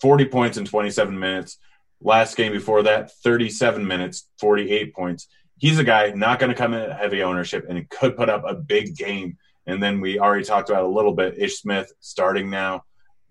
40 0.00 0.26
points 0.26 0.58
in 0.58 0.64
27 0.64 1.18
minutes. 1.18 1.58
Last 2.00 2.36
game 2.36 2.52
before 2.52 2.82
that, 2.82 3.12
37 3.22 3.86
minutes, 3.86 4.28
48 4.38 4.94
points. 4.94 5.28
He's 5.58 5.78
a 5.78 5.84
guy 5.84 6.10
not 6.10 6.38
going 6.38 6.50
to 6.50 6.56
come 6.56 6.74
in 6.74 6.82
at 6.82 6.98
heavy 6.98 7.22
ownership 7.22 7.64
and 7.68 7.88
could 7.88 8.16
put 8.16 8.28
up 8.28 8.44
a 8.46 8.54
big 8.54 8.96
game. 8.96 9.38
And 9.66 9.82
then 9.82 10.00
we 10.00 10.18
already 10.18 10.44
talked 10.44 10.68
about 10.68 10.84
a 10.84 10.88
little 10.88 11.14
bit. 11.14 11.38
Ish 11.38 11.60
Smith 11.60 11.90
starting 12.00 12.50
now 12.50 12.84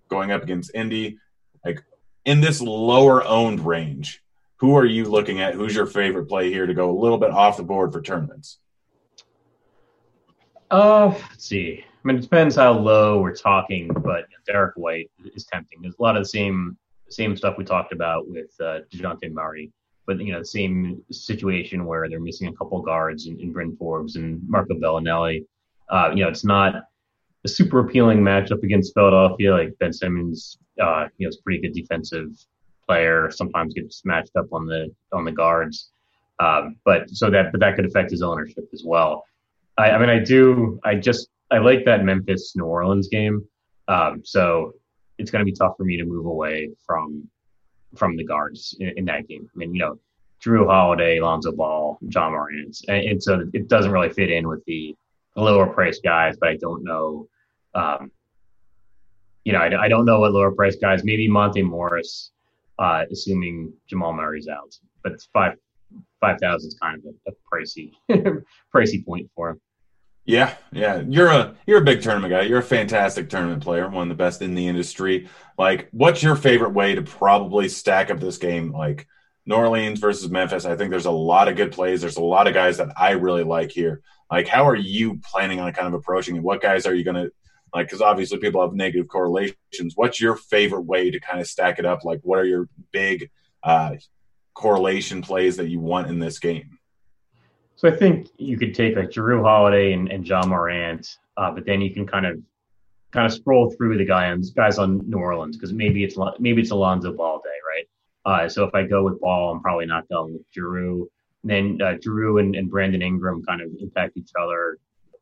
going 0.10 0.32
up 0.32 0.42
against 0.42 0.74
Indy. 0.74 1.20
Like 1.64 1.84
in 2.26 2.42
this 2.42 2.62
lower 2.62 3.24
owned 3.24 3.66
range, 3.66 4.23
who 4.58 4.78
are 4.78 4.86
you 4.86 5.06
looking 5.06 5.42
at? 5.42 5.54
Who's 5.54 5.76
your 5.76 5.86
favorite 5.86 6.28
play 6.28 6.50
here 6.50 6.66
to 6.66 6.74
go 6.74 6.90
a 6.90 6.98
little 6.98 7.18
bit 7.18 7.32
off 7.32 7.58
the 7.58 7.64
board 7.64 7.92
for 7.92 8.02
tournaments? 8.02 8.60
Uh, 10.72 11.14
let's 11.30 11.46
see. 11.46 11.84
I 11.84 12.08
mean, 12.08 12.18
it 12.18 12.22
depends 12.22 12.56
how 12.56 12.74
low 12.74 13.22
we're 13.22 13.36
talking, 13.36 13.88
but 13.88 14.26
Derrick 14.46 14.76
White 14.76 15.12
is 15.36 15.46
tempting. 15.46 15.82
There's 15.82 15.96
a 16.00 16.02
lot 16.02 16.18
of 16.18 16.24
the 16.24 16.30
same 16.30 16.78
same 17.10 17.38
stuff 17.38 17.58
we 17.58 17.64
talked 17.64 17.94
about 17.94 18.28
with 18.28 18.50
uh, 18.60 18.80
Dejounte 18.92 19.32
Murray, 19.32 19.72
but 20.08 20.20
you 20.20 20.34
know, 20.34 20.40
the 20.40 20.46
same 20.46 21.04
situation 21.12 21.86
where 21.86 22.10
they're 22.10 22.20
missing 22.20 22.48
a 22.48 22.54
couple 22.54 22.82
guards 22.82 23.28
in, 23.28 23.40
in 23.40 23.54
Bryn 23.54 23.76
Forbes 23.78 24.16
and 24.16 24.42
Marco 24.50 24.74
Belinelli. 24.74 25.46
Uh, 25.90 26.12
you 26.14 26.24
know, 26.24 26.30
it's 26.30 26.44
not 26.44 26.76
a 27.46 27.48
super 27.48 27.80
appealing 27.80 28.20
matchup 28.20 28.64
against 28.64 28.94
Philadelphia. 28.94 29.54
Like 29.54 29.78
Ben 29.80 29.94
Simmons, 29.94 30.58
uh, 30.82 31.08
you 31.18 31.28
know, 31.28 31.30
is 31.30 31.38
pretty 31.38 31.62
good 31.62 31.74
defensive 31.74 32.32
player. 32.86 33.30
Sometimes 33.32 33.74
gets 33.74 34.04
matched 34.06 34.36
up 34.36 34.48
on 34.52 34.66
the 34.66 34.94
on 35.12 35.26
the 35.26 35.32
guards, 35.32 35.90
um, 36.40 36.78
but 36.86 37.10
so 37.10 37.30
that 37.30 37.52
but 37.52 37.60
that 37.62 37.76
could 37.76 37.86
affect 37.86 38.12
his 38.12 38.22
ownership 38.22 38.68
as 38.74 38.84
well. 38.86 39.26
I, 39.78 39.92
I 39.92 39.98
mean, 39.98 40.10
I 40.10 40.20
do. 40.20 40.80
I 40.84 40.96
just 40.96 41.30
I 41.52 41.60
like 41.60 41.86
that 41.86 42.04
Memphis 42.04 42.54
New 42.56 42.66
Orleans 42.66 43.08
game. 43.08 43.46
Um, 43.88 44.22
so 44.24 44.74
it's 45.18 45.32
going 45.32 45.46
to 45.46 45.50
be 45.50 45.56
tough 45.56 45.76
for 45.78 45.84
me 45.84 45.98
to 45.98 46.06
move 46.06 46.26
away 46.26 46.72
from 46.86 47.28
from 47.96 48.16
the 48.18 48.24
guards 48.24 48.76
in, 48.80 48.90
in, 48.98 49.06
that 49.06 49.28
game. 49.28 49.48
I 49.54 49.58
mean, 49.58 49.76
you 49.76 49.80
know, 49.80 50.00
Jrue 50.44 50.66
Holiday, 50.66 51.20
Lonzo 51.20 51.52
Ball, 51.52 52.00
Ja 52.02 52.30
Morant, 52.30 52.76
and, 52.88 53.06
and 53.06 53.24
so 53.24 53.48
it 53.54 53.68
doesn't 53.68 53.92
really 53.92 54.10
fit 54.10 54.32
in 54.32 54.48
with 54.48 54.66
the 54.66 54.96
lower 55.36 55.68
price 55.68 56.00
guys. 56.00 56.36
But 56.40 56.50
I 56.50 56.58
don't 56.58 56.84
know. 56.84 57.28
Um, 57.76 58.12
you 59.44 59.54
know, 59.54 59.60
I, 59.60 59.84
I 59.84 59.88
don't 59.88 60.06
know 60.06 60.22
what 60.22 60.32
lower 60.32 60.52
price 60.52 60.76
guys. 60.76 61.04
Maybe 61.04 61.28
Monte 61.28 61.62
Morris, 61.62 62.32
uh, 62.84 63.06
assuming 63.12 63.74
Jamal 63.88 64.14
Murray's 64.14 64.48
out. 64.48 64.76
But 65.04 65.14
five 65.32 65.54
five 66.20 66.40
thousand 66.40 66.70
is 66.70 66.78
kind 66.82 67.00
of 67.00 67.14
a, 67.28 67.32
a 67.32 67.34
pricey 67.50 67.92
pricey 68.76 69.06
point 69.06 69.30
for 69.36 69.52
him. 69.52 69.62
Yeah, 70.26 70.56
yeah. 70.72 71.04
You're 71.08 71.30
a 71.30 71.56
you're 71.66 71.82
a 71.82 71.86
big 71.86 72.02
tournament 72.02 72.32
guy. 72.32 72.42
You're 72.42 72.60
a 72.60 72.64
fantastic 72.64 73.30
tournament 73.30 73.64
player, 73.64 73.90
one 73.90 74.04
of 74.04 74.10
the 74.10 74.22
best 74.22 74.42
in 74.42 74.56
the 74.56 74.68
industry. 74.68 75.30
Like, 75.58 75.90
what's 75.92 76.24
your 76.24 76.36
favorite 76.36 76.74
way 76.74 76.96
to 76.96 77.02
probably 77.02 77.70
stack 77.70 78.12
up 78.12 78.20
this 78.20 78.38
game? 78.38 78.72
Like 78.72 79.08
New 79.46 79.56
Orleans 79.56 80.00
versus 80.00 80.30
Memphis. 80.30 80.66
I 80.66 80.76
think 80.76 80.92
there's 80.92 81.06
a 81.06 81.12
lot 81.12 81.48
of 81.48 81.56
good 81.56 81.72
plays. 81.72 82.02
There's 82.02 82.18
a 82.18 82.24
lot 82.24 82.48
of 82.48 82.54
guys 82.54 82.78
that 82.78 82.90
I 82.98 83.12
really 83.12 83.44
like 83.44 83.72
here. 83.72 84.02
Like, 84.32 84.48
how 84.48 84.68
are 84.68 84.76
you 84.76 85.20
planning 85.32 85.60
on 85.60 85.74
kind 85.74 85.88
of 85.88 85.94
approaching 85.94 86.38
it? 86.38 86.44
What 86.44 86.62
guys 86.62 86.86
are 86.86 86.96
you 86.96 87.04
going 87.04 87.16
to 87.16 87.32
like? 87.74 87.88
Because 87.88 88.02
obviously 88.02 88.38
people 88.38 88.62
have 88.62 88.74
negative 88.74 89.08
correlations. 89.08 89.94
What's 89.96 90.20
your 90.20 90.36
favorite 90.36 90.82
way 90.86 91.12
to 91.12 91.20
kind 91.20 91.40
of 91.40 91.48
stack 91.48 91.80
it 91.80 91.86
up? 91.86 92.04
Like, 92.04 92.20
what 92.24 92.40
are 92.40 92.46
your 92.46 92.68
big 92.92 93.30
uh, 93.64 93.96
correlation 94.54 95.22
plays 95.22 95.58
that 95.58 95.70
you 95.70 95.80
want 95.80 96.08
in 96.08 96.20
this 96.20 96.40
game? 96.40 96.78
So 97.76 97.90
I 97.90 97.92
think 97.92 98.30
you 98.38 98.58
could 98.58 98.74
take 98.74 98.96
like 98.96 99.10
Jrue 99.10 99.44
Holiday 99.44 99.94
and, 99.94 100.10
and 100.10 100.26
Ja 100.26 100.46
Morant, 100.46 101.18
uh, 101.36 101.52
but 101.52 101.66
then 101.66 101.82
you 101.82 101.94
can 101.94 102.08
kind 102.08 102.26
of 102.26 102.40
kind 103.12 103.26
of 103.28 103.34
scroll 103.34 103.72
through 103.72 103.98
the 103.98 104.06
guys 104.06 104.52
guys 104.52 104.78
on 104.78 105.02
New 105.10 105.18
Orleans 105.18 105.58
because 105.58 105.74
maybe 105.74 106.04
it's 106.04 106.18
maybe 106.40 106.62
it's 106.62 106.72
Alonzo 106.72 107.14
Ball 107.14 107.42
day, 107.44 107.50
right? 107.68 107.88
Uh, 108.26 108.50
so 108.50 108.64
if 108.64 108.74
I 108.74 108.84
go 108.84 109.04
with 109.04 109.20
Ball, 109.20 109.52
I'm 109.52 109.62
probably 109.62 109.86
not 109.86 110.08
going 110.08 110.34
with 110.34 110.44
Jrue. 110.56 111.08
then 111.44 111.78
uh, 111.82 111.96
Jrue 111.96 112.40
and, 112.40 112.56
and 112.56 112.70
Brandon 112.70 113.02
Ingram 113.02 113.44
kind 113.44 113.62
of 113.62 113.70
impact 113.80 114.18
each 114.18 114.32
other. 114.40 114.78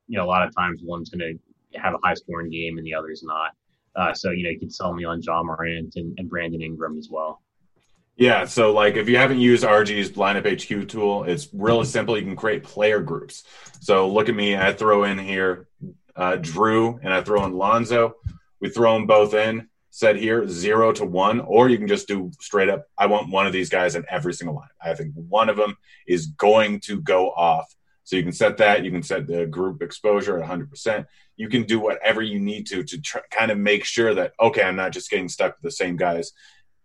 You 0.08 0.18
know, 0.18 0.26
a 0.26 0.28
lot 0.28 0.48
of 0.48 0.56
times 0.56 0.82
one's 0.84 1.10
going 1.10 1.20
to 1.20 1.40
have 1.76 1.94
a 1.94 2.00
high 2.04 2.14
scoring 2.14 2.50
game 2.50 2.78
and 2.78 2.86
the 2.86 2.94
other 2.94 3.12
is 3.12 3.24
not. 3.24 3.52
Uh, 3.96 4.14
so 4.14 4.32
you 4.32 4.44
know, 4.44 4.50
you 4.50 4.60
could 4.60 4.74
sell 4.74 4.94
me 4.94 5.04
on 5.04 5.22
Ja 5.22 5.44
Morant 5.44 5.94
and, 5.96 6.18
and 6.18 6.30
Brandon 6.30 6.62
Ingram 6.62 6.98
as 6.98 7.10
well. 7.10 7.42
Yeah, 8.18 8.46
so 8.46 8.72
like 8.72 8.96
if 8.96 9.10
you 9.10 9.18
haven't 9.18 9.40
used 9.40 9.64
RG's 9.64 10.12
lineup 10.12 10.46
HQ 10.46 10.88
tool, 10.88 11.24
it's 11.24 11.50
really 11.54 11.86
simple. 11.86 12.18
You 12.18 12.24
can 12.24 12.36
create 12.36 12.64
player 12.64 13.00
groups. 13.00 13.44
So 13.80 14.08
look 14.08 14.30
at 14.30 14.36
me. 14.36 14.56
I 14.56 14.74
throw 14.74 15.06
in 15.06 15.18
here 15.18 15.68
uh, 16.16 16.38
Jrue 16.38 17.00
and 17.02 17.14
I 17.14 17.22
throw 17.22 17.46
in 17.46 17.54
Lonzo. 17.54 18.16
We 18.60 18.70
throw 18.70 18.94
them 18.94 19.08
both 19.08 19.34
in. 19.34 19.68
Set 19.94 20.16
here 20.16 20.48
zero 20.48 20.94
to 20.94 21.04
one, 21.04 21.42
or 21.42 21.68
you 21.68 21.78
can 21.78 21.88
just 21.88 22.08
do 22.08 22.32
straight 22.40 22.70
up. 22.70 22.86
I 22.98 23.08
want 23.08 23.30
one 23.30 23.46
of 23.46 23.52
these 23.52 23.70
guys 23.70 23.96
in 23.96 24.06
every 24.10 24.34
single 24.34 24.56
line. 24.56 24.70
I 24.82 24.94
think 24.94 25.14
one 25.16 25.50
of 25.50 25.58
them 25.58 25.76
is 26.08 26.28
going 26.28 26.80
to 26.82 27.02
go 27.02 27.32
off. 27.32 27.76
So 28.04 28.16
you 28.16 28.24
can 28.24 28.32
set 28.32 28.58
that. 28.58 28.84
You 28.84 28.92
can 28.92 29.04
set 29.04 29.28
the 29.28 29.46
group 29.46 29.82
exposure 29.82 30.42
at 30.42 30.50
100%. 30.50 31.06
You 31.38 31.50
can 31.50 31.64
do 31.64 31.80
whatever 31.80 32.22
you 32.22 32.40
need 32.40 32.68
to 32.68 32.84
to 32.84 33.22
kind 33.30 33.52
of 33.52 33.58
make 33.58 33.86
sure 33.86 34.14
that 34.16 34.34
okay, 34.40 34.64
I'm 34.64 34.76
not 34.76 34.92
just 34.92 35.10
getting 35.10 35.30
stuck 35.30 35.56
with 35.56 35.64
the 35.64 35.72
same 35.72 35.98
guys 35.98 36.34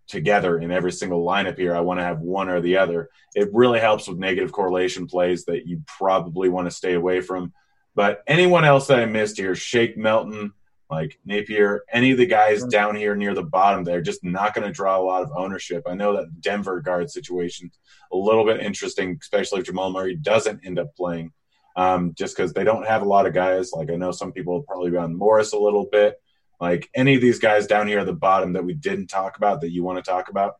together 0.09 0.59
in 0.59 0.71
every 0.71 0.93
single 0.93 1.25
lineup 1.25 1.59
here. 1.59 1.75
I 1.75 1.81
want 1.81 1.99
to 2.01 2.05
have 2.05 2.21
one 2.21 2.49
or 2.49 2.61
the 2.61 2.77
other. 2.77 3.11
It 3.35 3.51
really 3.53 3.81
helps 3.81 4.09
with 4.09 4.19
negative 4.19 4.53
correlation 4.53 5.07
plays 5.07 5.45
that 5.47 5.67
you 5.67 5.83
probably 5.87 6.49
want 6.49 6.67
to 6.67 6.71
stay 6.71 6.95
away 6.95 7.21
from. 7.21 7.53
But 7.95 8.23
anyone 8.27 8.65
else 8.65 8.87
that 8.87 9.01
I 9.01 9.07
missed 9.07 9.39
here, 9.39 9.55
Shake 9.55 9.97
Milton, 9.97 10.53
like 10.91 11.19
Napier, 11.25 11.83
any 11.93 12.13
of 12.13 12.19
the 12.19 12.27
guys 12.27 12.65
down 12.65 12.95
here 12.95 13.17
near 13.17 13.35
the 13.35 13.43
bottom, 13.43 13.83
they're 13.83 14.01
just 14.01 14.23
not 14.23 14.55
going 14.55 14.67
to 14.67 14.73
draw 14.73 14.99
a 14.99 15.03
lot 15.03 15.23
of 15.23 15.33
ownership. 15.35 15.83
I 15.87 15.95
know 15.95 16.17
that 16.17 16.41
Denver 16.41 16.81
guard 16.81 17.11
situation 17.11 17.71
a 18.13 18.17
little 18.17 18.45
bit 18.45 18.61
interesting, 18.61 19.19
especially 19.21 19.61
if 19.61 19.67
Jamal 19.67 19.91
Murray 19.91 20.15
doesn't 20.15 20.65
end 20.65 20.79
up 20.79 20.95
playing, 20.95 21.33
um, 21.75 22.15
just 22.15 22.37
because 22.37 22.53
they 22.53 22.65
don't 22.65 22.87
have 22.87 23.03
a 23.03 23.07
lot 23.07 23.27
of 23.27 23.35
guys. 23.35 23.73
Like 23.73 23.91
I 23.91 23.97
know 23.97 24.13
some 24.13 24.33
people 24.33 24.63
probably 24.63 24.91
be 24.91 24.97
on 24.97 25.17
Morris 25.17 25.53
a 25.53 25.59
little 25.59 25.87
bit. 25.91 26.21
Like 26.61 26.89
any 26.95 27.17
of 27.17 27.21
these 27.21 27.39
guys 27.39 27.67
down 27.67 27.89
here 27.89 27.99
at 27.99 28.07
the 28.07 28.13
bottom 28.13 28.53
that 28.53 28.65
we 28.65 28.75
didn't 28.75 29.09
talk 29.09 29.37
about 29.37 29.61
that 29.61 29.73
you 29.73 29.83
want 29.83 30.03
to 30.03 30.09
talk 30.09 30.29
about? 30.29 30.55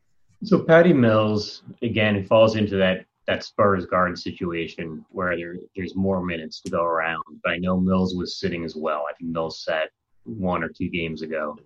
So 0.45 0.59
Patty 0.59 0.93
Mills 0.93 1.63
again 1.83 2.25
falls 2.27 2.57
into 2.57 2.77
that 2.77 3.07
that 3.27 3.43
Spurs 3.43 3.87
guard 3.87 4.19
situation 4.19 5.05
where 5.11 5.37
there 5.37 5.57
there's 5.75 5.97
more 5.97 6.23
minutes 6.23 6.61
to 6.63 6.71
go 6.71 6.85
around. 6.85 7.23
But 7.43 7.53
I 7.53 7.59
know 7.59 7.79
Mills 7.79 8.15
was 8.15 8.39
sitting 8.39 8.65
as 8.65 8.77
well. 8.77 9.05
I 9.09 9.15
think 9.15 9.31
Mills 9.31 9.65
sat 9.65 9.91
one 10.27 10.63
or 10.63 10.69
two 10.69 10.89
games 10.89 11.23
ago. 11.23 11.57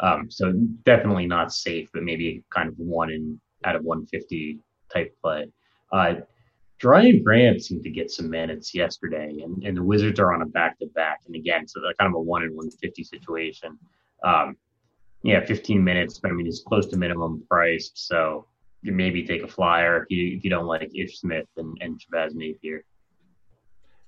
Um, 0.00 0.30
so 0.30 0.52
definitely 0.84 1.26
not 1.26 1.52
safe, 1.52 1.90
but 1.92 2.02
maybe 2.02 2.42
kind 2.50 2.68
of 2.68 2.74
one 2.78 3.10
in 3.10 3.40
out 3.64 3.76
of 3.76 3.84
150 3.84 4.58
type 4.92 5.14
play. 5.22 5.46
Uh, 5.92 6.14
Jerami 6.82 7.22
Grant 7.22 7.62
seemed 7.62 7.84
to 7.84 7.90
get 7.90 8.10
some 8.10 8.30
minutes 8.30 8.74
yesterday, 8.74 9.40
and, 9.42 9.62
and 9.64 9.76
the 9.76 9.82
Wizards 9.82 10.18
are 10.18 10.32
on 10.32 10.40
a 10.40 10.46
back 10.46 10.78
to 10.78 10.86
back. 10.86 11.20
And 11.26 11.34
again, 11.34 11.68
so 11.68 11.80
they're 11.80 11.92
kind 11.94 12.10
of 12.10 12.16
a 12.16 12.20
one 12.20 12.42
in 12.42 12.50
150 12.50 13.04
situation. 13.04 13.78
Um, 14.24 14.56
yeah, 15.22 15.44
15 15.44 15.84
minutes, 15.84 16.18
but 16.18 16.30
I 16.30 16.34
mean, 16.34 16.46
it's 16.46 16.62
close 16.62 16.86
to 16.86 16.96
minimum 16.96 17.44
priced. 17.50 18.06
So 18.06 18.46
you 18.80 18.92
maybe 18.92 19.26
take 19.26 19.42
a 19.42 19.48
flyer 19.48 20.02
if 20.02 20.10
you, 20.10 20.36
if 20.38 20.44
you 20.44 20.48
don't 20.48 20.64
like 20.64 20.90
Ish 20.94 21.20
Smith 21.20 21.46
and, 21.58 21.76
and 21.82 22.00
Shabazz 22.00 22.34
Napier. 22.34 22.82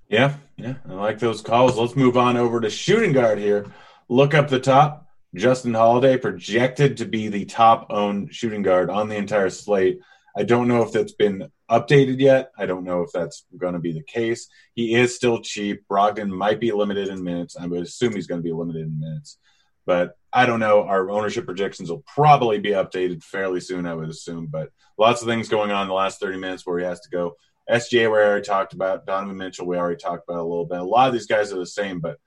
Yeah, 0.08 0.34
yeah, 0.56 0.74
I 0.88 0.92
like 0.92 1.18
those 1.18 1.42
calls. 1.42 1.78
Let's 1.78 1.96
move 1.96 2.16
on 2.16 2.36
over 2.36 2.60
to 2.60 2.70
shooting 2.70 3.12
guard 3.12 3.38
here. 3.38 3.66
Look 4.08 4.34
up 4.34 4.48
the 4.48 4.60
top. 4.60 5.06
Justin 5.34 5.72
Holiday 5.72 6.18
projected 6.18 6.98
to 6.98 7.06
be 7.06 7.28
the 7.28 7.46
top 7.46 7.86
owned 7.90 8.34
shooting 8.34 8.62
guard 8.62 8.90
on 8.90 9.08
the 9.08 9.16
entire 9.16 9.48
slate. 9.48 10.00
I 10.36 10.42
don't 10.44 10.68
know 10.68 10.82
if 10.82 10.92
that's 10.92 11.12
been 11.12 11.50
updated 11.70 12.20
yet. 12.20 12.50
I 12.56 12.66
don't 12.66 12.84
know 12.84 13.02
if 13.02 13.10
that's 13.12 13.44
going 13.56 13.72
to 13.74 13.78
be 13.78 13.92
the 13.92 14.02
case. 14.02 14.48
He 14.74 14.94
is 14.94 15.16
still 15.16 15.40
cheap. 15.40 15.84
Brogdon 15.88 16.28
might 16.28 16.60
be 16.60 16.72
limited 16.72 17.08
in 17.08 17.24
minutes. 17.24 17.56
I 17.56 17.66
would 17.66 17.82
assume 17.82 18.14
he's 18.14 18.26
going 18.26 18.40
to 18.40 18.44
be 18.44 18.52
limited 18.52 18.82
in 18.82 19.00
minutes, 19.00 19.38
but 19.86 20.18
I 20.32 20.46
don't 20.46 20.60
know. 20.60 20.82
Our 20.84 21.10
ownership 21.10 21.46
projections 21.46 21.90
will 21.90 22.04
probably 22.06 22.58
be 22.58 22.70
updated 22.70 23.22
fairly 23.22 23.60
soon, 23.60 23.86
I 23.86 23.94
would 23.94 24.08
assume. 24.10 24.46
But 24.46 24.70
lots 24.98 25.22
of 25.22 25.28
things 25.28 25.48
going 25.48 25.70
on 25.70 25.82
in 25.82 25.88
the 25.88 25.94
last 25.94 26.20
30 26.20 26.38
minutes 26.38 26.66
where 26.66 26.78
he 26.78 26.84
has 26.84 27.00
to 27.00 27.10
go. 27.10 27.36
SGA, 27.70 28.10
we 28.10 28.18
already 28.18 28.44
talked 28.44 28.72
about. 28.72 29.06
Donovan 29.06 29.36
Mitchell, 29.36 29.66
we 29.66 29.76
already 29.76 29.96
talked 29.96 30.28
about 30.28 30.40
a 30.40 30.44
little 30.44 30.66
bit. 30.66 30.78
A 30.78 30.84
lot 30.84 31.08
of 31.08 31.14
these 31.14 31.26
guys 31.26 31.52
are 31.52 31.58
the 31.58 31.66
same, 31.66 32.00
but 32.00 32.18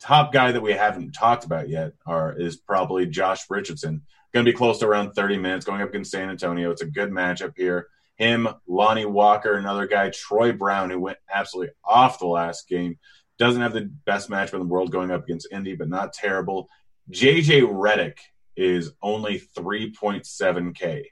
top 0.00 0.32
guy 0.32 0.52
that 0.52 0.60
we 0.60 0.72
haven't 0.72 1.12
talked 1.12 1.44
about 1.44 1.68
yet 1.68 1.92
are 2.06 2.38
is 2.38 2.56
probably 2.56 3.06
Josh 3.06 3.42
Richardson 3.50 4.02
going 4.32 4.44
to 4.44 4.52
be 4.52 4.56
close 4.56 4.78
to 4.78 4.86
around 4.86 5.12
30 5.12 5.38
minutes 5.38 5.64
going 5.64 5.82
up 5.82 5.88
against 5.88 6.10
San 6.10 6.30
Antonio. 6.30 6.70
It's 6.70 6.82
a 6.82 6.86
good 6.86 7.10
matchup 7.10 7.54
here. 7.56 7.88
Him, 8.16 8.48
Lonnie 8.66 9.06
Walker, 9.06 9.54
another 9.54 9.86
guy, 9.86 10.10
Troy 10.10 10.52
Brown, 10.52 10.90
who 10.90 11.00
went 11.00 11.18
absolutely 11.32 11.72
off 11.84 12.18
the 12.18 12.26
last 12.26 12.68
game. 12.68 12.98
Doesn't 13.38 13.62
have 13.62 13.72
the 13.72 13.90
best 14.04 14.28
matchup 14.28 14.54
in 14.54 14.60
the 14.60 14.66
world 14.66 14.90
going 14.90 15.10
up 15.10 15.24
against 15.24 15.48
Indy, 15.52 15.76
but 15.76 15.88
not 15.88 16.12
terrible. 16.12 16.68
JJ 17.10 17.62
Redick 17.62 18.18
is 18.56 18.90
only 19.00 19.40
3.7K. 19.56 21.04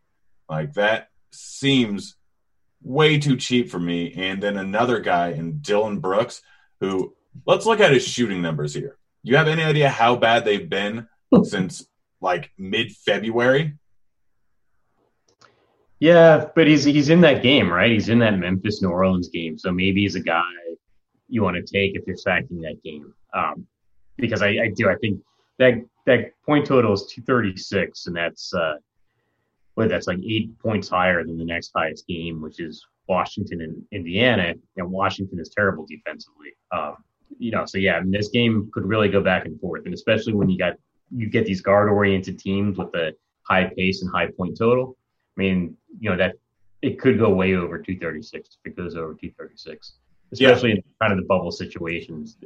Like 0.48 0.74
that 0.74 1.08
seems 1.32 2.16
way 2.82 3.18
too 3.18 3.36
cheap 3.36 3.70
for 3.70 3.78
me. 3.78 4.12
And 4.16 4.42
then 4.42 4.56
another 4.56 5.00
guy 5.00 5.30
in 5.30 5.58
Dillon 5.58 6.00
Brooks, 6.00 6.42
who 6.80 7.15
let's 7.46 7.66
look 7.66 7.80
at 7.80 7.92
his 7.92 8.06
shooting 8.06 8.40
numbers 8.42 8.74
here. 8.74 8.96
You 9.22 9.36
have 9.36 9.48
any 9.48 9.62
idea 9.62 9.88
how 9.88 10.16
bad 10.16 10.44
they've 10.44 10.68
been 10.68 11.08
since 11.44 11.86
like 12.20 12.50
mid 12.58 12.92
February. 12.92 13.76
Yeah, 15.98 16.46
but 16.54 16.66
he's 16.66 16.84
he's 16.84 17.08
in 17.08 17.22
that 17.22 17.42
game, 17.42 17.72
right? 17.72 17.90
He's 17.90 18.08
in 18.08 18.18
that 18.18 18.38
Memphis 18.38 18.82
New 18.82 18.90
Orleans 18.90 19.28
game, 19.30 19.58
so 19.58 19.72
maybe 19.72 20.02
he's 20.02 20.14
a 20.14 20.20
guy 20.20 20.42
you 21.28 21.42
want 21.42 21.56
to 21.56 21.62
take 21.62 21.94
if 21.94 22.06
you're 22.06 22.16
stacking 22.16 22.60
that 22.60 22.82
game. 22.82 23.12
Um, 23.34 23.66
because 24.16 24.42
I, 24.42 24.48
I 24.48 24.72
do, 24.74 24.88
I 24.88 24.96
think 24.96 25.20
that 25.58 25.74
that 26.06 26.30
point 26.44 26.66
total 26.66 26.92
is 26.92 27.06
236, 27.06 28.06
and 28.06 28.16
that's 28.16 28.54
uh, 28.54 28.74
what 29.74 29.88
that's 29.88 30.06
like 30.06 30.20
eight 30.26 30.58
points 30.58 30.88
higher 30.88 31.24
than 31.24 31.36
the 31.36 31.44
next 31.44 31.72
highest 31.74 32.06
game, 32.06 32.40
which 32.40 32.60
is 32.60 32.84
Washington 33.08 33.60
and 33.62 33.82
Indiana. 33.92 34.54
And 34.76 34.90
Washington 34.90 35.40
is 35.40 35.50
terrible 35.50 35.86
defensively. 35.86 36.52
Um, 36.72 36.96
you 37.38 37.50
know, 37.50 37.64
so 37.66 37.78
yeah, 37.78 37.96
I 37.96 38.00
mean, 38.00 38.10
this 38.10 38.28
game 38.28 38.70
could 38.72 38.84
really 38.84 39.08
go 39.08 39.20
back 39.20 39.46
and 39.46 39.60
forth, 39.60 39.84
and 39.84 39.94
especially 39.94 40.34
when 40.34 40.48
you 40.48 40.58
got 40.58 40.74
you 41.14 41.28
get 41.28 41.46
these 41.46 41.60
guard 41.60 41.88
oriented 41.88 42.38
teams 42.38 42.78
with 42.78 42.94
a 42.94 43.12
high 43.42 43.70
pace 43.76 44.02
and 44.02 44.10
high 44.10 44.28
point 44.28 44.56
total. 44.58 44.96
I 45.36 45.40
mean, 45.40 45.76
you 45.98 46.10
know 46.10 46.16
that 46.16 46.36
it 46.82 46.98
could 46.98 47.18
go 47.18 47.30
way 47.30 47.54
over 47.54 47.78
236 47.78 48.58
if 48.64 48.72
it 48.72 48.76
goes 48.76 48.94
over 48.96 49.14
236, 49.14 49.94
especially 50.32 50.70
yeah. 50.70 50.76
in 50.76 50.82
kind 51.00 51.12
of 51.12 51.18
the 51.18 51.24
bubble 51.24 51.50
situations. 51.50 52.36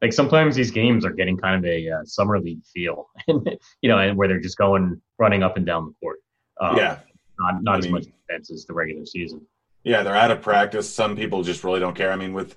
Like 0.00 0.12
sometimes 0.12 0.56
these 0.56 0.70
games 0.70 1.04
are 1.04 1.12
getting 1.12 1.36
kind 1.36 1.64
of 1.64 1.70
a 1.70 1.90
uh, 1.90 2.04
summer 2.04 2.38
league 2.38 2.64
feel, 2.64 3.08
and 3.28 3.48
you 3.82 3.88
know, 3.88 3.98
and 3.98 4.16
where 4.16 4.28
they're 4.28 4.40
just 4.40 4.58
going 4.58 5.00
running 5.18 5.42
up 5.42 5.56
and 5.56 5.66
down 5.66 5.86
the 5.86 5.94
court. 6.00 6.18
Um, 6.60 6.76
yeah, 6.76 6.98
not 7.38 7.62
not 7.62 7.74
I 7.76 7.78
as 7.78 7.84
mean, 7.84 7.92
much 7.92 8.04
defense 8.04 8.50
as 8.50 8.64
the 8.64 8.74
regular 8.74 9.06
season. 9.06 9.46
Yeah, 9.84 10.02
they're 10.02 10.16
out 10.16 10.30
of 10.30 10.42
practice. 10.42 10.92
Some 10.92 11.16
people 11.16 11.42
just 11.42 11.64
really 11.64 11.80
don't 11.80 11.96
care. 11.96 12.12
I 12.12 12.16
mean, 12.16 12.34
with 12.34 12.54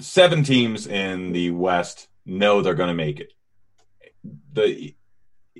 seven 0.00 0.42
teams 0.42 0.86
in 0.86 1.32
the 1.32 1.50
West, 1.50 2.08
know 2.26 2.62
they're 2.62 2.74
going 2.74 2.88
to 2.88 2.94
make 2.94 3.20
it. 3.20 3.32
The 4.52 4.94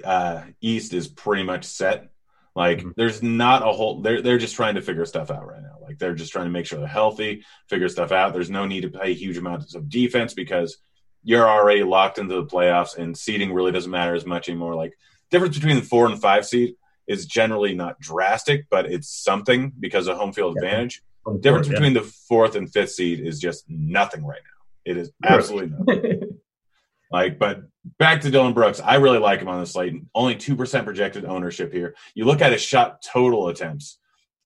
uh, 0.05 0.43
East 0.61 0.95
is 0.95 1.09
pretty 1.09 1.43
much 1.43 1.65
set. 1.65 2.11
Like, 2.55 2.79
mm-hmm. 2.79 2.91
there's 2.97 3.23
not 3.23 3.63
a 3.67 3.73
whole. 3.73 4.01
They're 4.03 4.23
they're 4.23 4.39
just 4.39 4.57
trying 4.57 4.75
to 4.75 4.83
figure 4.83 5.07
stuff 5.07 5.31
out 5.31 5.47
right 5.47 5.63
now. 5.63 5.77
Like, 5.81 5.99
they're 5.99 6.15
just 6.15 6.33
trying 6.33 6.47
to 6.47 6.51
make 6.51 6.67
sure 6.67 6.79
they're 6.79 6.89
healthy, 6.89 7.45
figure 7.69 7.89
stuff 7.89 8.13
out. 8.13 8.33
There's 8.33 8.51
no 8.51 8.67
need 8.67 8.83
to 8.83 8.89
pay 8.89 9.15
huge 9.15 9.39
amounts 9.39 9.75
of 9.75 9.89
defense 9.89 10.35
because 10.35 10.79
you're 11.23 11.49
already 11.49 11.83
locked 11.83 12.19
into 12.19 12.35
the 12.35 12.47
playoffs, 12.47 12.97
and 12.97 13.17
seeding 13.17 13.53
really 13.53 13.73
doesn't 13.73 13.91
matter 13.91 14.15
as 14.15 14.27
much 14.27 14.49
anymore. 14.49 14.75
Like, 14.75 14.95
difference 15.31 15.57
between 15.57 15.77
the 15.77 15.83
four 15.83 16.07
and 16.07 16.21
five 16.21 16.45
seed 16.45 16.75
is 17.07 17.27
generally 17.27 17.75
not 17.75 18.01
drastic, 18.01 18.67
but 18.71 18.87
it's 18.87 19.09
something 19.09 19.73
because 19.79 20.09
of 20.09 20.17
home 20.17 20.33
field 20.33 20.57
advantage. 20.57 21.03
The 21.27 21.39
difference 21.39 21.69
yeah. 21.69 21.75
between 21.75 21.95
the 21.95 22.03
fourth 22.03 22.57
and 22.57 22.71
fifth 22.71 22.93
seed 22.93 23.21
is 23.21 23.39
just 23.39 23.65
nothing 23.69 24.25
right 24.25 24.41
now. 24.43 24.91
It 24.91 24.97
is 24.97 25.13
absolutely 25.23 25.77
nothing. 25.79 26.39
like, 27.11 27.39
but 27.39 27.63
back 27.99 28.23
to 28.23 28.31
Dillon 28.31 28.55
Brooks. 28.55 28.81
I 28.81 28.97
really 28.97 29.19
like 29.19 29.41
him 29.41 29.49
on 29.49 29.61
the 29.61 29.67
slate. 29.67 30.01
Only 30.15 30.35
2% 30.35 30.85
projected 30.85 31.25
ownership 31.25 31.73
here. 31.73 31.95
You 32.15 32.25
look 32.25 32.41
at 32.41 32.53
his 32.53 32.63
shot 32.63 33.03
total 33.03 33.49
attempts 33.49 33.99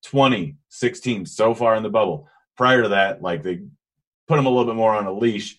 20, 0.04 0.56
16 0.68 1.26
so 1.26 1.54
far 1.54 1.76
in 1.76 1.82
the 1.82 1.90
bubble. 1.90 2.28
Prior 2.56 2.82
to 2.82 2.88
that, 2.90 3.22
like 3.22 3.42
they 3.42 3.60
put 4.28 4.38
him 4.38 4.46
a 4.46 4.50
little 4.50 4.66
bit 4.66 4.76
more 4.76 4.94
on 4.94 5.06
a 5.06 5.12
leash 5.12 5.58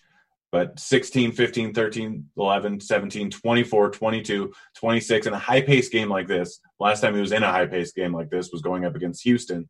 but 0.56 0.80
16, 0.80 1.32
15, 1.32 1.74
13, 1.74 2.30
11, 2.34 2.80
17, 2.80 3.30
24, 3.30 3.90
22, 3.90 4.52
26 4.74 5.26
in 5.26 5.34
a 5.34 5.38
high 5.38 5.60
paced 5.60 5.92
game 5.92 6.08
like 6.08 6.26
this. 6.26 6.60
Last 6.80 7.02
time 7.02 7.12
he 7.12 7.20
was 7.20 7.32
in 7.32 7.42
a 7.42 7.52
high 7.52 7.66
paced 7.66 7.94
game 7.94 8.14
like 8.14 8.30
this 8.30 8.48
was 8.50 8.62
going 8.62 8.86
up 8.86 8.96
against 8.96 9.22
Houston. 9.24 9.68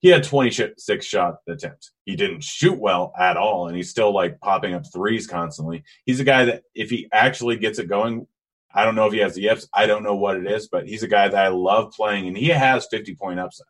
He 0.00 0.08
had 0.08 0.22
26 0.22 1.06
shot 1.06 1.36
attempts. 1.48 1.92
He 2.04 2.14
didn't 2.14 2.44
shoot 2.44 2.78
well 2.78 3.14
at 3.18 3.38
all, 3.38 3.68
and 3.68 3.74
he's 3.74 3.88
still 3.88 4.12
like 4.12 4.38
popping 4.40 4.74
up 4.74 4.82
threes 4.92 5.26
constantly. 5.26 5.82
He's 6.04 6.20
a 6.20 6.24
guy 6.24 6.44
that 6.44 6.64
if 6.74 6.90
he 6.90 7.08
actually 7.10 7.56
gets 7.56 7.78
it 7.78 7.88
going, 7.88 8.26
I 8.74 8.84
don't 8.84 8.96
know 8.96 9.06
if 9.06 9.14
he 9.14 9.20
has 9.20 9.34
the 9.34 9.40
yips. 9.44 9.66
I 9.72 9.86
don't 9.86 10.02
know 10.02 10.16
what 10.16 10.36
it 10.36 10.46
is, 10.46 10.68
but 10.68 10.86
he's 10.86 11.02
a 11.02 11.08
guy 11.08 11.28
that 11.28 11.42
I 11.42 11.48
love 11.48 11.94
playing, 11.96 12.28
and 12.28 12.36
he 12.36 12.48
has 12.48 12.86
50 12.90 13.14
point 13.14 13.40
upside. 13.40 13.66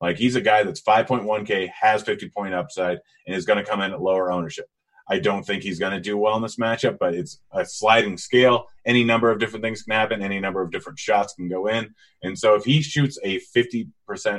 Like 0.00 0.16
he's 0.16 0.36
a 0.36 0.40
guy 0.40 0.62
that's 0.62 0.80
5.1K, 0.80 1.68
has 1.78 2.02
50 2.02 2.30
point 2.30 2.54
upside, 2.54 2.96
and 3.26 3.36
is 3.36 3.44
going 3.44 3.62
to 3.62 3.70
come 3.70 3.82
in 3.82 3.92
at 3.92 4.00
lower 4.00 4.32
ownership. 4.32 4.70
I 5.08 5.18
don't 5.18 5.44
think 5.44 5.62
he's 5.62 5.78
going 5.78 5.92
to 5.92 6.00
do 6.00 6.18
well 6.18 6.36
in 6.36 6.42
this 6.42 6.56
matchup, 6.56 6.98
but 6.98 7.14
it's 7.14 7.40
a 7.52 7.64
sliding 7.64 8.18
scale. 8.18 8.66
Any 8.84 9.04
number 9.04 9.30
of 9.30 9.38
different 9.38 9.64
things 9.64 9.82
can 9.82 9.94
happen. 9.94 10.22
Any 10.22 10.38
number 10.38 10.60
of 10.60 10.70
different 10.70 10.98
shots 10.98 11.34
can 11.34 11.48
go 11.48 11.66
in. 11.66 11.94
And 12.22 12.38
so 12.38 12.54
if 12.54 12.64
he 12.64 12.82
shoots 12.82 13.18
a 13.24 13.40
50% 13.56 13.88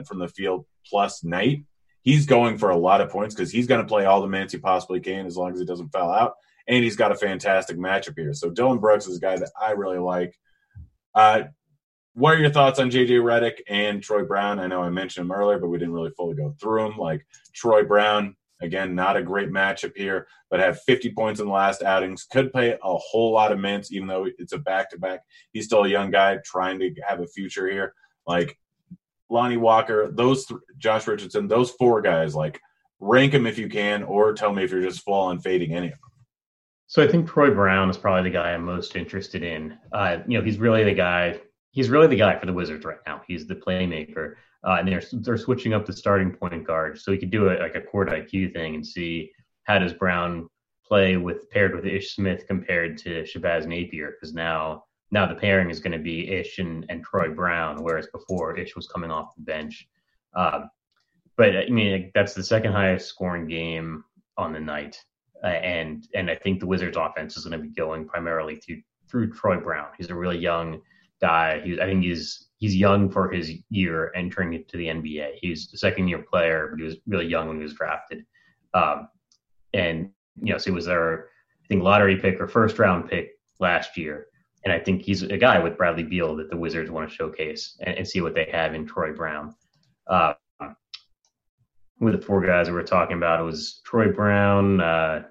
from 0.08 0.20
the 0.20 0.28
field 0.28 0.66
plus 0.86 1.24
night, 1.24 1.64
he's 2.04 2.26
going 2.26 2.58
for 2.58 2.70
a 2.70 2.78
lot 2.78 3.02
of 3.02 3.10
points 3.10 3.34
because 3.34 3.52
he's 3.52 3.68
going 3.68 3.82
to 3.82 3.88
play 3.88 4.06
all 4.06 4.22
the 4.22 4.28
minutes 4.28 4.54
he 4.54 4.60
possibly 4.60 5.00
can 5.00 5.26
as 5.26 5.38
long 5.38 5.54
as 5.54 5.60
he 5.60 5.66
doesn't 5.66 5.90
foul 5.90 6.12
out. 6.12 6.34
And 6.68 6.84
he's 6.84 6.96
got 6.96 7.12
a 7.12 7.16
fantastic 7.16 7.78
matchup 7.78 8.14
here. 8.16 8.34
So 8.34 8.52
Dillon 8.52 8.78
Brooks 8.78 9.08
is 9.08 9.18
a 9.18 9.22
guy 9.22 9.38
that 9.38 9.52
I 9.60 9.72
really 9.72 9.98
like. 9.98 10.38
Uh, 11.16 11.44
what 12.14 12.36
are 12.36 12.40
your 12.40 12.52
thoughts 12.52 12.80
on 12.80 12.92
JJ 12.92 13.22
Redick 13.22 13.62
and 13.68 14.04
Troy 14.04 14.24
Brown? 14.24 14.60
I 14.60 14.68
know 14.68 14.84
I 14.84 14.90
mentioned 14.90 15.26
him 15.26 15.32
earlier, 15.32 15.58
but 15.58 15.70
we 15.70 15.78
didn't 15.78 15.94
really 15.94 16.12
fully 16.18 16.36
go 16.36 16.54
through 16.60 16.86
him. 16.86 16.98
Like 16.98 17.26
Troy 17.54 17.84
Brown, 17.84 18.36
Again, 18.62 18.94
not 18.94 19.16
a 19.16 19.24
great 19.24 19.50
matchup 19.50 19.96
here, 19.96 20.28
but 20.50 20.60
have 20.60 20.82
50 20.82 21.14
points 21.14 21.40
in 21.40 21.48
the 21.48 21.54
last 21.54 21.82
outings. 21.82 22.26
Could 22.26 22.52
play 22.52 22.72
a 22.72 22.98
whole 22.98 23.32
lot 23.32 23.52
of 23.52 23.60
minutes, 23.60 23.92
even 23.92 24.08
though 24.08 24.28
it's 24.38 24.54
a 24.54 24.58
back 24.58 24.90
to 24.92 25.00
back. 25.00 25.22
He's 25.54 25.66
still 25.66 25.86
a 25.86 25.90
young 25.90 26.12
guy 26.12 26.38
trying 26.44 26.80
to 26.80 26.94
have 27.08 27.22
a 27.22 27.28
future 27.28 27.70
here. 27.70 27.94
Like 28.28 28.58
Lonnie 29.30 29.58
Walker, 29.58 30.12
those 30.12 30.46
th- 30.46 30.60
Josh 30.78 31.08
Richardson, 31.08 31.48
those 31.48 31.72
four 31.72 32.02
guys, 32.02 32.36
like 32.36 32.60
rank 33.00 33.32
them 33.32 33.48
if 33.48 33.58
you 33.58 33.70
can, 33.70 34.04
or 34.04 34.34
tell 34.34 34.54
me 34.54 34.64
if 34.64 34.72
you're 34.72 34.82
just 34.82 35.04
falling 35.04 35.40
fading 35.40 35.74
any 35.74 35.88
of 35.88 35.94
them. 35.94 36.10
So 36.88 37.04
I 37.04 37.08
think 37.08 37.30
Troy 37.30 37.52
Brown 37.52 37.90
is 37.90 37.98
probably 37.98 38.24
the 38.24 38.34
guy 38.36 38.52
I'm 38.52 38.66
most 38.66 38.96
interested 38.96 39.44
in. 39.44 39.78
Uh, 39.94 40.18
you 40.28 40.38
know, 40.38 40.44
he's 40.44 40.58
really 40.58 40.84
the 40.84 40.94
guy. 40.94 41.40
He's 41.72 41.90
really 41.90 42.08
the 42.08 42.18
guy 42.18 42.38
for 42.40 42.48
the 42.48 42.54
Wizards 42.54 42.84
right 42.84 42.98
now. 43.06 43.22
He's 43.28 43.46
the 43.46 43.56
playmaker. 43.56 44.34
Uh, 44.66 44.78
and 44.80 44.88
they're 44.88 45.04
they're 45.14 45.38
switching 45.38 45.74
up 45.74 45.86
the 45.86 45.94
starting 45.94 46.32
point 46.32 46.66
guard, 46.66 47.00
so 47.00 47.12
he 47.12 47.18
could 47.18 47.32
do 47.32 47.48
it 47.48 47.62
like 47.62 47.76
a 47.76 47.82
court 47.82 48.10
IQ 48.10 48.54
thing 48.54 48.76
and 48.76 48.86
see 48.86 49.32
how 49.64 49.80
does 49.80 49.94
Brown 49.94 50.50
play 50.86 51.16
with 51.18 51.50
paired 51.52 51.76
with 51.76 51.86
Ish 51.86 52.16
Smith 52.16 52.46
compared 52.48 52.98
to 53.00 53.24
Shabazz 53.24 53.68
Napier 53.68 54.12
because 54.12 54.34
now 54.34 54.84
now 55.12 55.26
the 55.26 55.36
pairing 55.36 55.70
is 55.70 55.80
going 55.80 55.94
to 55.94 56.04
be 56.04 56.30
Ish 56.30 56.60
and, 56.60 56.86
and 56.90 57.04
Troy 57.04 57.30
Brown, 57.30 57.84
whereas 57.84 58.08
before 58.08 58.58
Ish 58.58 58.76
was 58.76 58.88
coming 58.88 59.12
off 59.12 59.36
the 59.36 59.44
bench. 59.44 59.88
Um, 60.36 60.70
but 61.38 61.56
I 61.56 61.70
mean 61.70 62.12
that's 62.14 62.34
the 62.34 62.44
second 62.44 62.74
highest 62.74 63.08
scoring 63.08 63.48
game 63.48 64.04
on 64.38 64.52
the 64.52 64.60
night, 64.60 65.02
uh, 65.44 65.48
and 65.48 66.06
and 66.14 66.30
I 66.30 66.36
think 66.36 66.60
the 66.60 66.68
Wizards' 66.68 66.98
offense 66.98 67.38
is 67.38 67.46
going 67.46 67.60
to 67.60 67.66
be 67.66 67.74
going 67.74 68.06
primarily 68.08 68.58
through 68.58 68.82
through 69.10 69.32
Troy 69.32 69.58
Brown. 69.58 69.88
He's 69.98 70.10
a 70.10 70.16
really 70.16 70.38
young 70.38 70.82
guy. 71.22 71.62
He's 71.62 71.80
I 71.80 71.86
think 71.86 72.04
he's 72.04 72.49
he's 72.60 72.76
young 72.76 73.10
for 73.10 73.32
his 73.32 73.52
year 73.70 74.12
entering 74.16 74.54
into 74.54 74.78
the 74.78 74.88
NBA. 74.88 75.32
He's 75.42 75.74
a 75.74 75.78
second 75.78 76.08
year 76.08 76.24
player, 76.30 76.68
but 76.70 76.80
he 76.80 76.86
was 76.86 76.98
really 77.08 77.26
young 77.26 77.48
when 77.48 77.58
he 77.58 77.64
was 77.64 77.74
drafted. 77.74 78.26
Um, 78.74 79.08
and 79.74 80.12
you 80.42 80.54
know, 80.54 80.58
so 80.58 80.72
he 80.72 80.76
was 80.76 80.86
their 80.86 81.30
I 81.64 81.68
think 81.68 81.84
lottery 81.84 82.18
pick 82.18 82.40
or 82.40 82.48
first 82.48 82.78
round 82.78 83.10
pick 83.10 83.32
last 83.60 83.98
year. 83.98 84.28
And 84.66 84.74
I 84.74 84.80
think 84.80 85.02
he's 85.02 85.24
a 85.24 85.38
guy 85.38 85.58
with 85.60 85.78
Bradley 85.78 86.04
Beal 86.04 86.36
that 86.36 86.50
the 86.50 86.58
Wizards 86.58 86.92
want 86.92 87.10
to 87.10 87.16
showcase 87.16 87.78
and, 87.80 87.98
and 87.98 88.08
see 88.08 88.22
what 88.22 88.36
they 88.36 88.50
have 88.52 88.76
in 88.76 88.86
Troy 88.86 89.14
Brown. 89.14 89.56
Uh, 90.08 90.34
with 92.00 92.20
the 92.20 92.26
four 92.26 92.46
guys 92.46 92.68
we 92.68 92.74
were 92.74 92.84
talking 92.84 93.18
about, 93.18 93.40
it 93.40 93.44
was 93.44 93.82
Troy 93.86 94.12
Brown, 94.12 94.82
uh, 94.82 95.24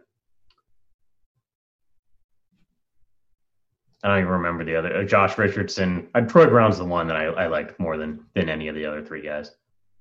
I 4.03 4.09
don't 4.09 4.19
even 4.19 4.31
remember 4.31 4.65
the 4.65 4.77
other. 4.77 4.97
Uh, 4.97 5.05
Josh 5.05 5.37
Richardson. 5.37 6.09
Uh, 6.15 6.21
Troy 6.21 6.47
Brown's 6.47 6.79
the 6.79 6.85
one 6.85 7.09
that 7.09 7.17
I, 7.17 7.25
I 7.25 7.47
liked 7.49 7.79
more 7.81 7.97
than 7.97 8.25
than 8.35 8.49
any 8.49 8.69
of 8.69 8.75
the 8.75 8.87
other 8.87 9.05
three 9.05 9.23
guys. 9.23 9.53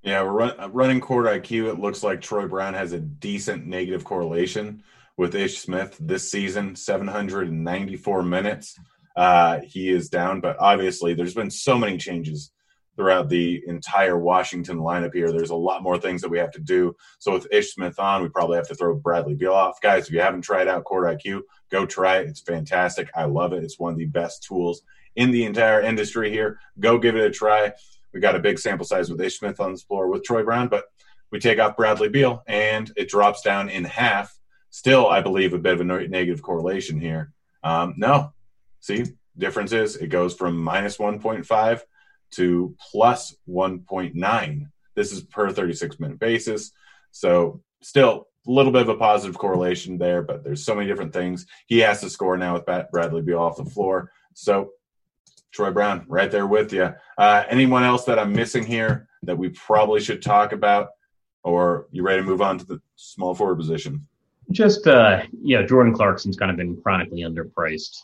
Yeah, 0.04 0.22
we're 0.24 0.32
run, 0.32 0.60
uh, 0.60 0.70
running 0.70 1.02
court 1.02 1.26
IQ. 1.26 1.70
It 1.70 1.80
looks 1.80 2.04
like 2.04 2.22
Troy 2.22 2.48
Brown 2.48 2.74
has 2.76 2.94
a 2.94 3.00
decent 3.00 3.66
negative 3.66 4.04
correlation 4.04 4.84
with 5.18 5.34
Ish 5.34 5.60
Smith 5.60 5.98
this 6.00 6.30
season. 6.30 6.76
794 6.76 8.24
minutes. 8.24 8.78
Uh, 9.16 9.62
he 9.64 9.90
is 9.90 10.10
down, 10.10 10.42
but 10.42 10.58
obviously 10.60 11.16
there's 11.16 11.34
been 11.34 11.50
so 11.50 11.76
many 11.76 11.98
changes 11.98 12.52
throughout 12.98 13.30
the 13.30 13.64
entire 13.68 14.18
Washington 14.18 14.80
lineup 14.80 15.14
here. 15.14 15.32
There's 15.32 15.52
a 15.52 15.56
lot 15.56 15.84
more 15.84 15.98
things 15.98 16.22
that 16.22 16.30
we 16.30 16.40
have 16.40 16.52
to 16.52 16.60
do. 16.60 16.96
So 17.20 17.32
with 17.32 17.48
Ish 17.52 17.74
Smith 17.74 18.00
on, 18.00 18.24
we 18.24 18.30
probably 18.30 18.58
have 18.58 18.68
to 18.68 18.76
throw 18.76 18.96
Bradley 18.96 19.36
Beal 19.36 19.54
off. 19.54 19.80
Guys, 19.80 20.08
if 20.08 20.14
you 20.14 20.20
haven't 20.20 20.42
tried 20.42 20.68
out 20.68 20.84
Court 20.84 21.06
IQ, 21.06 21.44
go 21.72 21.86
try 21.86 22.18
it. 22.18 22.28
It's 22.28 22.42
fantastic. 22.42 23.10
I 23.16 23.26
love 23.26 23.54
it. 23.54 23.64
It's 23.64 23.80
one 23.80 23.94
of 23.94 24.00
the 24.00 24.06
best 24.06 24.44
tools 24.44 24.82
in 25.16 25.32
the 25.32 25.46
entire 25.46 25.82
industry 25.82 26.32
here. 26.32 26.60
Go 26.80 26.98
give 26.98 27.16
it 27.16 27.26
a 27.26 27.30
try. 27.30 27.72
We 28.14 28.20
got 28.20 28.36
a 28.36 28.40
big 28.40 28.58
sample 28.58 28.86
size 28.86 29.10
with 29.12 29.22
Ish 29.22 29.40
Smith 29.40 29.60
on 29.60 29.74
the 29.74 29.80
floor 29.80 30.10
with 30.10 30.24
Troy 30.24 30.44
Brown, 30.44 30.68
but 30.68 30.86
we 31.32 31.40
take 31.40 31.60
off 31.60 31.78
Bradley 31.78 32.10
Beal 32.10 32.44
and 32.48 32.92
it 32.98 33.10
drops 33.10 33.42
down 33.42 33.70
in 33.70 33.84
half. 33.84 34.36
Still, 34.72 35.08
I 35.08 35.22
believe 35.22 35.54
a 35.54 35.60
bit 35.60 35.74
of 35.74 35.82
a 35.82 35.84
negative 35.84 36.42
correlation 36.42 37.00
here. 37.00 37.32
Um, 37.64 37.94
no, 37.98 38.34
see, 38.80 39.06
difference 39.38 39.72
is 39.72 39.98
it 39.98 40.08
goes 40.08 40.34
from 40.34 40.58
minus 40.58 40.98
1.5 40.98 41.82
to 42.32 42.76
plus 42.92 43.36
1.9. 43.50 44.70
This 44.96 45.12
is 45.12 45.22
per 45.22 45.52
36 45.52 46.00
minute 46.00 46.20
basis. 46.20 46.72
So 47.12 47.62
still 47.82 48.28
a 48.48 48.52
little 48.52 48.72
bit 48.72 48.84
of 48.84 48.90
a 48.90 48.96
positive 48.96 49.38
correlation 49.38 49.98
there, 49.98 50.22
but 50.22 50.44
there's 50.44 50.64
so 50.64 50.76
many 50.76 50.88
different 50.88 51.14
things. 51.14 51.46
He 51.68 51.80
has 51.80 52.02
to 52.02 52.10
score 52.10 52.38
now 52.38 52.54
with 52.54 52.66
Bradley 52.92 53.22
Beal 53.22 53.40
off 53.40 53.58
the 53.58 53.66
floor. 53.66 54.12
So 54.34 54.72
Troy 55.52 55.72
Brown 55.72 56.06
right 56.08 56.32
there 56.32 56.48
with 56.48 56.72
you. 56.74 56.94
Uh, 57.18 57.44
anyone 57.50 57.84
else 57.84 58.06
that 58.06 58.20
I'm 58.20 58.34
missing 58.34 58.66
here 58.66 59.08
that 59.24 59.38
we 59.38 59.50
probably 59.50 60.00
should 60.00 60.22
talk 60.22 60.52
about? 60.52 60.90
Or 61.44 61.88
you 61.92 62.04
ready 62.04 62.22
to 62.22 62.28
move 62.28 62.42
on 62.42 62.58
to 62.60 62.66
the 62.66 62.82
small 62.96 63.34
forward 63.34 63.58
position? 63.58 64.06
Just 64.52 64.88
uh, 64.88 65.24
yeah, 65.42 65.64
Jordan 65.64 65.94
Clarkson's 65.94 66.38
kind 66.38 66.52
of 66.52 66.58
been 66.58 66.80
chronically 66.82 67.22
underpriced 67.22 68.04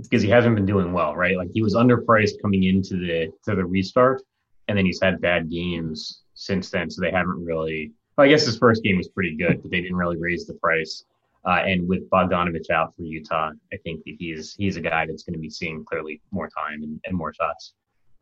because 0.00 0.22
he 0.22 0.28
hasn't 0.28 0.56
been 0.56 0.66
doing 0.66 0.92
well, 0.92 1.14
right? 1.14 1.36
Like 1.36 1.50
he 1.52 1.62
was 1.62 1.74
underpriced 1.74 2.40
coming 2.42 2.64
into 2.64 2.96
the 2.96 3.32
to 3.44 3.54
the 3.54 3.64
restart, 3.64 4.22
and 4.68 4.76
then 4.76 4.86
he's 4.86 5.00
had 5.02 5.20
bad 5.20 5.50
games 5.50 6.22
since 6.34 6.70
then. 6.70 6.90
So 6.90 7.00
they 7.00 7.10
haven't 7.10 7.44
really. 7.44 7.92
Well, 8.16 8.26
I 8.26 8.30
guess 8.30 8.46
his 8.46 8.58
first 8.58 8.82
game 8.82 8.96
was 8.96 9.08
pretty 9.08 9.36
good, 9.36 9.60
but 9.62 9.70
they 9.70 9.80
didn't 9.80 9.96
really 9.96 10.18
raise 10.18 10.46
the 10.46 10.54
price. 10.54 11.04
Uh, 11.46 11.62
and 11.66 11.86
with 11.86 12.08
Bogdanovich 12.10 12.70
out 12.70 12.94
for 12.94 13.02
Utah, 13.02 13.50
I 13.72 13.76
think 13.84 14.02
that 14.04 14.16
he's 14.18 14.54
he's 14.54 14.76
a 14.76 14.80
guy 14.80 15.06
that's 15.06 15.24
going 15.24 15.34
to 15.34 15.40
be 15.40 15.50
seeing 15.50 15.84
clearly 15.84 16.20
more 16.30 16.48
time 16.48 16.82
and, 16.82 17.00
and 17.04 17.16
more 17.16 17.34
shots. 17.34 17.74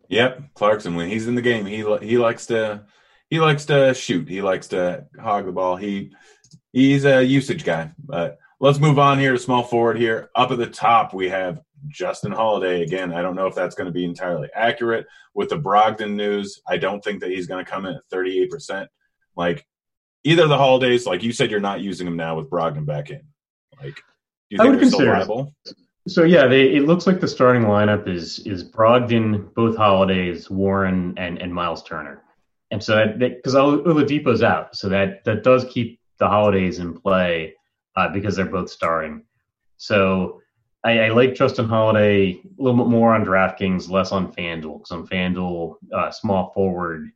Yep, 0.09 0.55
Clarkson 0.55 0.95
when 0.95 1.09
he's 1.09 1.29
in 1.29 1.35
the 1.35 1.43
game, 1.43 1.67
he 1.67 1.85
he 2.03 2.19
likes 2.19 2.47
to 2.47 2.85
he 3.31 3.41
likes 3.41 3.65
to 3.67 3.95
shoot. 3.95 4.29
He 4.29 4.43
likes 4.43 4.69
to 4.69 5.07
hog 5.21 5.47
the 5.47 5.53
ball. 5.53 5.77
He 5.77 6.13
he's 6.73 7.05
a 7.05 7.23
usage 7.23 7.65
guy. 7.65 7.93
But 7.99 8.39
let's 8.63 8.79
move 8.79 8.99
on 8.99 9.19
here 9.19 9.33
to 9.33 9.39
small 9.39 9.65
forward 9.65 9.99
here. 9.99 10.31
Up 10.37 10.53
at 10.53 10.59
the 10.59 10.69
top, 10.69 11.13
we 11.13 11.29
have 11.29 11.61
Justin 11.89 12.31
Holiday. 12.31 12.83
Again, 12.83 13.13
I 13.13 13.21
don't 13.21 13.35
know 13.35 13.49
if 13.49 13.57
that's 13.57 13.75
going 13.75 13.87
to 13.87 13.93
be 13.93 14.05
entirely 14.05 14.49
accurate 14.55 15.07
with 15.35 15.51
the 15.51 15.59
Brogdon 15.59 16.15
news. 16.15 16.63
I 16.67 16.79
don't 16.79 17.03
think 17.03 17.21
that 17.21 17.31
he's 17.31 17.49
going 17.49 17.63
to 17.63 17.71
come 17.71 17.85
in 17.87 17.97
at 17.97 18.09
38%. 18.11 18.87
Like 19.37 19.67
either 20.23 20.47
the 20.47 20.57
holidays, 20.57 21.07
like 21.07 21.25
you 21.25 21.33
said, 21.33 21.51
you're 21.51 21.61
not 21.61 21.81
using 21.81 22.07
him 22.07 22.17
now 22.17 22.37
with 22.37 22.49
Brogdon 22.49 22.87
back 22.87 23.11
in. 23.11 23.23
Like, 23.83 23.97
do 23.97 24.03
you 24.51 24.59
think 24.59 24.81
they're 24.81 25.23
still? 25.23 25.53
So 26.07 26.23
yeah, 26.23 26.47
they, 26.47 26.75
it 26.75 26.85
looks 26.85 27.07
like 27.07 27.21
the 27.21 27.29
starting 27.29 27.63
lineup 27.63 28.09
is 28.09 28.41
is 28.41 28.69
Brogdon, 28.69 29.55
both 29.55 29.77
holidays, 29.77 30.51
Warren, 30.51 31.15
and 31.17 31.41
and 31.41 31.55
Miles 31.55 31.85
Turner, 31.85 32.25
and 32.73 32.83
so 32.83 32.97
that 32.97 33.19
because 33.21 33.55
Oladipo's 33.55 34.43
out, 34.43 34.75
so 34.75 34.89
that 34.89 35.23
that 35.25 35.45
does 35.45 35.65
keep 35.71 36.01
the 36.19 36.29
holidays 36.29 36.81
in 36.81 36.93
play 36.93 37.55
uh, 37.97 38.09
because 38.09 38.37
they're 38.37 38.47
both 38.47 38.71
starring. 38.71 39.25
So 39.77 40.41
I, 40.85 41.01
I, 41.01 41.09
like 41.09 41.35
Justin 41.35 41.69
Holiday 41.69 42.33
a 42.33 42.63
little 42.63 42.85
bit 42.85 42.91
more 42.91 43.15
on 43.15 43.25
DraftKings, 43.25 43.89
less 43.89 44.13
on 44.13 44.33
FanDuel 44.33 44.79
because 44.79 44.91
on 44.91 45.07
FanDuel, 45.07 45.77
uh, 45.95 46.11
small 46.11 46.53
forward, 46.53 47.11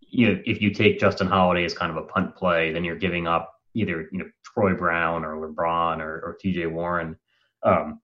you 0.00 0.28
know, 0.28 0.42
if 0.46 0.62
you 0.62 0.70
take 0.70 1.00
Justin 1.00 1.26
Holiday 1.26 1.64
as 1.64 1.74
kind 1.74 1.90
of 1.90 1.96
a 1.96 2.06
punt 2.06 2.34
play, 2.34 2.72
then 2.72 2.84
you're 2.84 2.96
giving 2.96 3.26
up 3.26 3.54
either 3.74 4.08
you 4.12 4.18
know 4.18 4.30
Troy 4.44 4.74
Brown 4.74 5.24
or 5.24 5.36
LeBron 5.36 6.00
or, 6.00 6.20
or 6.24 6.36
T.J. 6.40 6.66
Warren. 6.66 7.16
Um, 7.62 8.00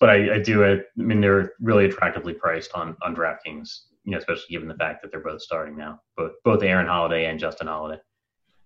but 0.00 0.10
I, 0.10 0.34
I 0.34 0.38
do. 0.40 0.64
I, 0.64 0.72
I 0.74 0.82
mean, 0.96 1.20
they're 1.20 1.52
really 1.60 1.86
attractively 1.86 2.34
priced 2.34 2.72
on 2.74 2.96
on 3.02 3.14
DraftKings. 3.14 3.82
You 4.04 4.12
know, 4.12 4.18
especially 4.18 4.46
given 4.50 4.68
the 4.68 4.74
fact 4.74 5.02
that 5.02 5.10
they're 5.10 5.20
both 5.20 5.42
starting 5.42 5.76
now, 5.76 6.00
both 6.16 6.32
both 6.44 6.62
Aaron 6.62 6.86
Holiday 6.86 7.26
and 7.26 7.38
Justin 7.38 7.68
Holiday. 7.68 8.00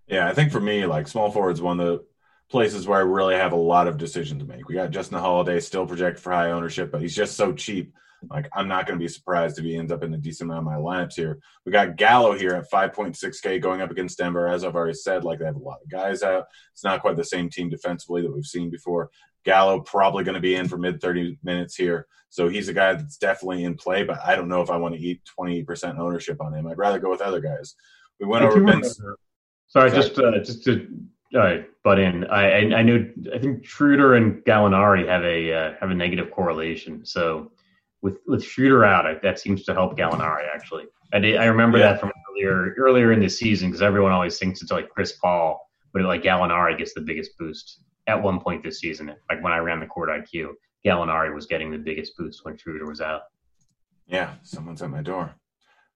Yeah, 0.06 0.28
I 0.28 0.34
think 0.34 0.50
for 0.50 0.60
me, 0.60 0.86
like 0.86 1.08
small 1.08 1.30
forwards, 1.30 1.62
one 1.62 1.78
of 1.78 1.86
the 1.86 2.04
places 2.50 2.86
where 2.86 2.98
I 2.98 3.02
really 3.02 3.36
have 3.36 3.52
a 3.52 3.56
lot 3.56 3.86
of 3.86 3.96
decisions 3.96 4.42
to 4.42 4.48
make. 4.48 4.68
We 4.68 4.74
got 4.74 4.90
Justin 4.90 5.18
Holiday 5.18 5.60
still 5.60 5.86
projected 5.86 6.22
for 6.22 6.32
high 6.32 6.50
ownership, 6.50 6.90
but 6.90 7.00
he's 7.00 7.14
just 7.14 7.36
so 7.36 7.52
cheap. 7.52 7.94
Like 8.28 8.48
I'm 8.52 8.68
not 8.68 8.86
going 8.86 8.98
to 8.98 9.02
be 9.02 9.08
surprised 9.08 9.58
if 9.58 9.64
he 9.64 9.76
ends 9.76 9.92
up 9.92 10.02
in 10.02 10.12
a 10.12 10.18
decent 10.18 10.50
amount 10.50 10.66
of 10.66 10.72
my 10.72 10.76
lineups 10.76 11.14
here. 11.14 11.38
We 11.64 11.72
got 11.72 11.96
Gallo 11.96 12.36
here 12.36 12.50
at 12.50 12.70
5.6K 12.70 13.62
going 13.62 13.80
up 13.80 13.90
against 13.90 14.18
Denver. 14.18 14.46
As 14.46 14.64
I've 14.64 14.74
already 14.74 14.94
said, 14.94 15.24
like 15.24 15.38
they 15.38 15.46
have 15.46 15.56
a 15.56 15.60
lot 15.60 15.78
of 15.82 15.90
guys 15.90 16.22
out. 16.22 16.44
It's 16.72 16.84
not 16.84 17.00
quite 17.00 17.16
the 17.16 17.24
same 17.24 17.48
team 17.48 17.70
defensively 17.70 18.20
that 18.22 18.32
we've 18.32 18.44
seen 18.44 18.68
before. 18.68 19.10
Gallo 19.44 19.80
probably 19.80 20.24
going 20.24 20.34
to 20.34 20.40
be 20.40 20.56
in 20.56 20.68
for 20.68 20.76
mid 20.76 21.00
30 21.00 21.38
minutes 21.42 21.76
here. 21.76 22.06
So 22.28 22.48
he's 22.48 22.68
a 22.68 22.74
guy 22.74 22.94
that's 22.94 23.16
definitely 23.16 23.64
in 23.64 23.74
play, 23.74 24.04
but 24.04 24.20
I 24.24 24.36
don't 24.36 24.48
know 24.48 24.60
if 24.60 24.70
I 24.70 24.76
want 24.76 24.94
to 24.94 25.00
eat 25.00 25.22
20% 25.38 25.98
ownership 25.98 26.42
on 26.42 26.54
him. 26.54 26.66
I'd 26.66 26.78
rather 26.78 26.98
go 26.98 27.10
with 27.10 27.22
other 27.22 27.40
guys. 27.40 27.74
We 28.20 28.26
went 28.26 28.44
over 28.44 28.62
Ben. 28.62 28.82
Sorry, 29.68 29.90
just 29.90 30.18
uh, 30.18 30.38
just 30.40 30.64
to 30.64 30.88
uh, 31.38 31.58
butt 31.84 31.98
in. 31.98 32.24
I, 32.26 32.74
I 32.74 32.82
know 32.82 33.06
I 33.34 33.38
think 33.38 33.64
Schroeder 33.64 34.14
and 34.14 34.42
Gallinari 34.44 35.06
have 35.06 35.24
a 35.24 35.52
uh, 35.52 35.74
have 35.80 35.90
a 35.90 35.94
negative 35.94 36.30
correlation. 36.30 37.04
So 37.04 37.52
with 38.02 38.18
with 38.26 38.44
Schroeder 38.44 38.84
out, 38.84 39.06
I, 39.06 39.14
that 39.22 39.38
seems 39.38 39.64
to 39.64 39.74
help 39.74 39.96
Gallinari 39.96 40.46
actually. 40.52 40.84
I 41.12 41.18
did, 41.18 41.36
I 41.36 41.46
remember 41.46 41.78
yeah. 41.78 41.92
that 41.92 42.00
from 42.00 42.12
earlier 42.30 42.74
earlier 42.78 43.12
in 43.12 43.20
the 43.20 43.28
season 43.28 43.68
because 43.68 43.82
everyone 43.82 44.12
always 44.12 44.38
thinks 44.38 44.62
it's 44.62 44.72
like 44.72 44.88
Chris 44.88 45.12
Paul, 45.12 45.68
but 45.92 46.02
like 46.02 46.22
Gallinari 46.22 46.76
gets 46.76 46.94
the 46.94 47.00
biggest 47.00 47.36
boost 47.38 47.80
at 48.06 48.20
one 48.20 48.40
point 48.40 48.62
this 48.62 48.80
season. 48.80 49.14
Like 49.28 49.42
when 49.42 49.52
I 49.52 49.58
ran 49.58 49.80
the 49.80 49.86
court 49.86 50.08
IQ, 50.08 50.52
Gallinari 50.84 51.34
was 51.34 51.46
getting 51.46 51.70
the 51.70 51.78
biggest 51.78 52.16
boost 52.16 52.44
when 52.44 52.56
Schroeder 52.56 52.86
was 52.86 53.00
out. 53.00 53.22
Yeah, 54.06 54.34
someone's 54.42 54.82
at 54.82 54.90
my 54.90 55.02
door. 55.02 55.34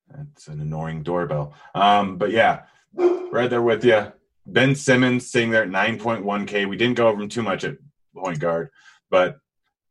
That's 0.09 0.49
an 0.49 0.61
annoying 0.61 1.03
doorbell. 1.03 1.55
Um, 1.75 2.19
but 2.19 2.31
yeah, 2.31 2.63
right 2.95 3.51
there 3.51 3.63
with 3.63 3.85
you. 3.85 4.13
Ben 4.47 4.75
Simmons 4.75 5.31
sitting 5.31 5.51
there 5.51 5.63
at 5.63 5.71
9.1K. 5.71 6.69
We 6.69 6.77
didn't 6.77 6.97
go 6.97 7.09
over 7.09 7.23
him 7.23 7.29
too 7.29 7.43
much 7.43 7.65
at 7.65 7.77
point 8.15 8.39
guard, 8.39 8.71
but 9.11 9.37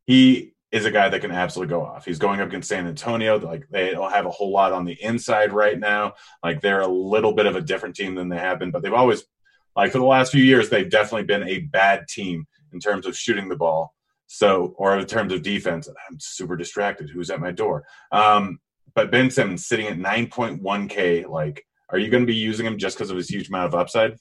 he 0.06 0.54
is 0.72 0.86
a 0.86 0.92
guy 0.92 1.08
that 1.08 1.22
can 1.22 1.32
absolutely 1.32 1.72
go 1.72 1.84
off. 1.84 2.06
He's 2.06 2.20
going 2.20 2.42
up 2.42 2.48
against 2.48 2.70
San 2.70 2.88
Antonio. 2.88 3.38
Like 3.38 3.68
they 3.70 3.92
don't 3.92 4.12
have 4.12 4.26
a 4.26 4.32
whole 4.32 4.52
lot 4.52 4.72
on 4.72 4.86
the 4.86 5.02
inside 5.04 5.54
right 5.54 5.80
now. 5.80 6.13
Like 6.44 6.62
they're 6.62 6.82
a 6.82 6.88
little 6.88 7.34
bit 7.34 7.46
of 7.46 7.56
a 7.56 7.62
different 7.62 7.96
team 7.96 8.16
than 8.16 8.30
they 8.30 8.38
have 8.38 8.60
been, 8.60 8.72
but 8.72 8.82
they've 8.82 8.94
always, 8.94 9.24
like 9.76 9.92
for 9.92 10.00
the 10.00 10.06
last 10.06 10.32
few 10.32 10.44
years, 10.44 10.70
they've 10.70 10.89
definitely 10.89 11.26
been 11.26 11.48
a 11.48 11.60
bad 11.60 12.08
team 12.08 12.48
in 12.74 12.80
terms 12.80 13.06
of 13.06 13.18
shooting 13.18 13.50
the 13.50 13.56
ball. 13.56 13.94
So, 14.28 14.74
or 14.78 14.98
in 14.98 15.06
terms 15.06 15.32
of 15.32 15.44
defense, 15.44 15.88
I'm 15.88 16.20
super 16.20 16.56
distracted. 16.56 17.10
Who's 17.10 17.30
at 17.30 17.39
my 17.39 17.52
door? 17.52 17.84
Um, 18.12 18.60
but 18.96 19.12
Ben 19.12 19.30
Simmons 19.30 19.68
sitting 19.68 19.88
at 19.88 19.98
9.1K, 19.98 21.28
like 21.28 21.63
are 21.89 22.00
you 22.00 22.10
going 22.10 22.24
to 22.24 22.28
be 22.28 22.36
using 22.36 22.66
him 22.66 22.80
just 22.80 22.98
because 22.98 23.12
of 23.12 23.18
his 23.18 23.30
huge 23.30 23.50
amount 23.50 23.68
of 23.68 23.76
upside? 23.80 24.18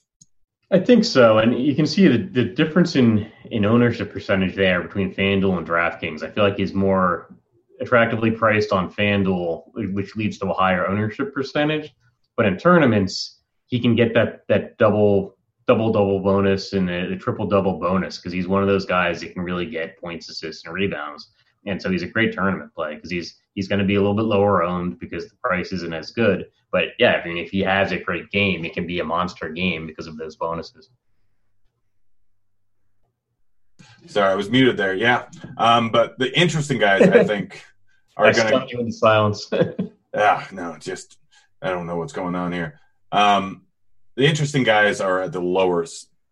I 0.73 0.79
think 0.79 1.05
so, 1.05 1.37
and 1.37 1.63
you 1.63 1.75
can 1.75 1.85
see 1.85 2.07
the, 2.07 2.17
the 2.17 2.43
difference 2.43 2.95
in 2.95 3.31
in 3.51 3.63
ownership 3.63 4.11
percentage 4.11 4.55
there 4.55 4.81
between 4.81 5.13
FanDuel 5.13 5.59
and 5.59 5.67
DraftKings. 5.67 6.23
I 6.23 6.31
feel 6.31 6.43
like 6.43 6.57
he's 6.57 6.73
more 6.73 7.31
attractively 7.79 8.31
priced 8.31 8.71
on 8.71 8.91
FanDuel, 8.91 9.65
which 9.93 10.15
leads 10.15 10.39
to 10.39 10.49
a 10.49 10.53
higher 10.53 10.87
ownership 10.87 11.31
percentage. 11.31 11.93
But 12.35 12.47
in 12.47 12.57
tournaments, 12.57 13.41
he 13.67 13.79
can 13.79 13.95
get 13.95 14.15
that 14.15 14.47
that 14.47 14.79
double 14.79 15.37
double 15.67 15.91
double 15.91 16.19
bonus 16.21 16.73
and 16.73 16.89
the, 16.89 17.05
the 17.11 17.17
triple 17.17 17.45
double 17.45 17.79
bonus 17.79 18.17
because 18.17 18.33
he's 18.33 18.47
one 18.47 18.63
of 18.63 18.67
those 18.67 18.87
guys 18.87 19.21
that 19.21 19.33
can 19.33 19.43
really 19.43 19.67
get 19.67 19.99
points, 19.99 20.27
assists, 20.27 20.65
and 20.65 20.73
rebounds. 20.73 21.29
And 21.67 21.79
so 21.79 21.91
he's 21.91 22.01
a 22.01 22.07
great 22.07 22.33
tournament 22.33 22.73
play 22.73 22.95
because 22.95 23.11
he's 23.11 23.35
he's 23.53 23.67
going 23.67 23.77
to 23.77 23.85
be 23.85 23.95
a 23.95 23.99
little 23.99 24.15
bit 24.15 24.25
lower 24.25 24.63
owned 24.63 24.97
because 24.97 25.29
the 25.29 25.35
price 25.35 25.71
isn't 25.71 25.93
as 25.93 26.09
good. 26.09 26.47
But 26.73 26.85
yeah, 26.97 27.21
I 27.23 27.25
mean, 27.25 27.37
if 27.37 27.51
he 27.51 27.59
has 27.59 27.91
a 27.91 27.99
great 27.99 28.31
game, 28.31 28.65
it 28.65 28.73
can 28.73 28.87
be 28.87 28.99
a 28.99 29.05
monster 29.05 29.47
game 29.49 29.85
because 29.85 30.07
of 30.07 30.17
those 30.17 30.35
bonuses. 30.35 30.89
Sorry, 34.07 34.31
I 34.31 34.35
was 34.35 34.49
muted 34.49 34.75
there. 34.75 34.95
Yeah, 34.95 35.27
um, 35.57 35.91
but 35.91 36.17
the 36.17 36.37
interesting 36.37 36.79
guys, 36.79 37.03
I 37.03 37.23
think, 37.23 37.63
are 38.17 38.33
going 38.33 38.67
to 38.67 38.67
you 38.67 38.79
in 38.79 38.87
the 38.87 38.91
silence. 38.91 39.47
yeah, 40.13 40.47
no, 40.51 40.75
just 40.79 41.19
I 41.61 41.69
don't 41.69 41.85
know 41.85 41.97
what's 41.97 42.11
going 42.11 42.33
on 42.33 42.51
here. 42.51 42.79
Um, 43.11 43.61
the 44.15 44.25
interesting 44.25 44.63
guys 44.63 44.99
are 44.99 45.21
at 45.21 45.31
the 45.31 45.41
lower 45.41 45.85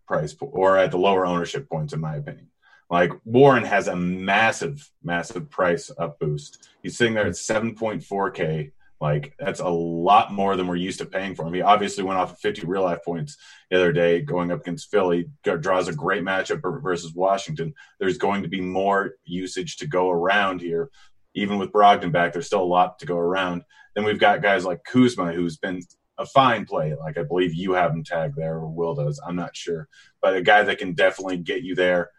price 0.08 0.36
or 0.42 0.78
at 0.80 0.90
the 0.90 0.98
lower 0.98 1.24
ownership 1.24 1.70
points, 1.70 1.94
in 1.94 2.00
my 2.00 2.16
opinion. 2.16 2.48
Like 2.90 3.12
Warren 3.26 3.64
has 3.64 3.88
a 3.88 3.96
massive, 3.96 4.90
massive 5.04 5.52
price 5.52 5.92
up 6.00 6.20
boost. 6.20 6.68
He's 6.82 6.98
sitting 6.98 7.14
there 7.14 7.28
at 7.28 7.34
7.4K. 7.34 8.72
Like 9.02 9.34
that's 9.40 9.60
a 9.60 9.70
lot 9.70 10.32
more 10.32 10.56
than 10.56 10.68
we're 10.68 10.76
used 10.76 11.00
to 11.00 11.06
paying 11.06 11.36
for 11.36 11.48
him. 11.48 11.54
He 11.54 11.62
obviously 11.62 12.04
went 12.04 12.20
off 12.20 12.34
of 12.34 12.40
50 12.40 12.68
real 12.68 12.84
life 12.84 13.00
points 13.04 13.36
the 13.70 13.78
other 13.78 13.92
day 13.92 14.22
going 14.22 14.52
up 14.52 14.62
against 14.62 14.92
Philly. 14.92 15.30
Draws 15.44 15.88
a 15.88 15.94
great 15.94 16.24
matchup 16.24 16.62
versus 16.82 17.14
Washington. 17.14 17.74
There's 18.00 18.18
going 18.18 18.44
to 18.44 18.50
be 18.50 18.62
more 18.62 19.16
usage 19.26 19.78
to 19.78 19.88
go 19.88 20.10
around 20.12 20.62
here. 20.62 20.92
Even 21.34 21.58
with 21.58 21.72
Brogdon 21.72 22.12
back, 22.12 22.34
there's 22.34 22.48
still 22.48 22.62
a 22.62 22.64
lot 22.64 23.00
to 23.00 23.06
go 23.06 23.18
around. 23.18 23.64
Then 23.96 24.06
we've 24.06 24.20
got 24.20 24.42
guys 24.42 24.66
like 24.66 24.84
Kuzma, 24.84 25.34
who's 25.34 25.58
been 25.58 25.82
a 26.18 26.26
fine 26.26 26.66
play. 26.66 26.94
Like 26.94 27.18
I 27.18 27.24
believe 27.24 27.56
you 27.56 27.74
have 27.74 27.92
him 27.92 28.04
tagged 28.04 28.36
there, 28.36 28.58
or 28.58 28.70
Will 28.70 28.94
does. 28.94 29.20
I'm 29.26 29.36
not 29.36 29.56
sure, 29.56 29.88
but 30.22 30.36
a 30.36 30.42
guy 30.42 30.64
that 30.64 30.78
can 30.78 30.94
definitely 30.94 31.38
get 31.38 31.64
you 31.64 31.74
there 31.76 32.12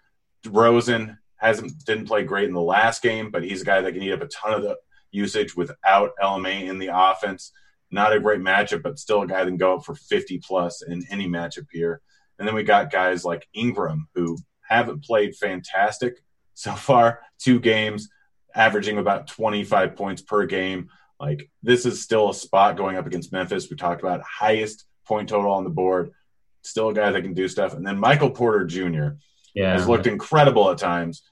Rosen 0.48 1.18
hasn't 1.36 1.84
didn't 1.84 2.06
play 2.06 2.24
great 2.24 2.48
in 2.48 2.54
the 2.54 2.60
last 2.60 3.02
game, 3.02 3.30
but 3.30 3.42
he's 3.42 3.62
a 3.62 3.64
guy 3.64 3.80
that 3.80 3.92
can 3.92 4.02
eat 4.02 4.12
up 4.12 4.22
a 4.22 4.26
ton 4.26 4.54
of 4.54 4.62
the 4.62 4.76
usage 5.12 5.56
without 5.56 6.12
LMA 6.20 6.68
in 6.68 6.78
the 6.78 6.90
offense. 6.92 7.52
Not 7.90 8.12
a 8.12 8.20
great 8.20 8.40
matchup, 8.40 8.82
but 8.82 8.98
still 8.98 9.22
a 9.22 9.26
guy 9.26 9.44
that 9.44 9.50
can 9.50 9.56
go 9.56 9.76
up 9.76 9.84
for 9.84 9.94
50 9.94 10.38
plus 10.38 10.82
in 10.82 11.04
any 11.10 11.28
matchup 11.28 11.66
here. 11.70 12.00
And 12.38 12.48
then 12.48 12.54
we 12.54 12.62
got 12.62 12.90
guys 12.90 13.24
like 13.24 13.46
Ingram 13.54 14.08
who 14.14 14.38
haven't 14.62 15.04
played 15.04 15.36
fantastic 15.36 16.24
so 16.54 16.72
far, 16.72 17.20
two 17.38 17.60
games, 17.60 18.08
averaging 18.54 18.98
about 18.98 19.26
25 19.26 19.94
points 19.94 20.22
per 20.22 20.46
game. 20.46 20.88
Like 21.20 21.50
this 21.62 21.86
is 21.86 22.02
still 22.02 22.30
a 22.30 22.34
spot 22.34 22.76
going 22.76 22.96
up 22.96 23.06
against 23.06 23.32
Memphis. 23.32 23.70
We 23.70 23.76
talked 23.76 24.02
about 24.02 24.22
highest 24.22 24.86
point 25.06 25.28
total 25.28 25.52
on 25.52 25.64
the 25.64 25.70
board. 25.70 26.12
Still 26.62 26.88
a 26.88 26.94
guy 26.94 27.10
that 27.10 27.22
can 27.22 27.34
do 27.34 27.48
stuff. 27.48 27.74
And 27.74 27.86
then 27.86 27.98
Michael 27.98 28.30
Porter 28.30 28.64
Jr 28.64 29.16
yeah. 29.54 29.72
has 29.72 29.88
looked 29.88 30.06
incredible 30.06 30.70
at 30.70 30.78
times. 30.78 31.22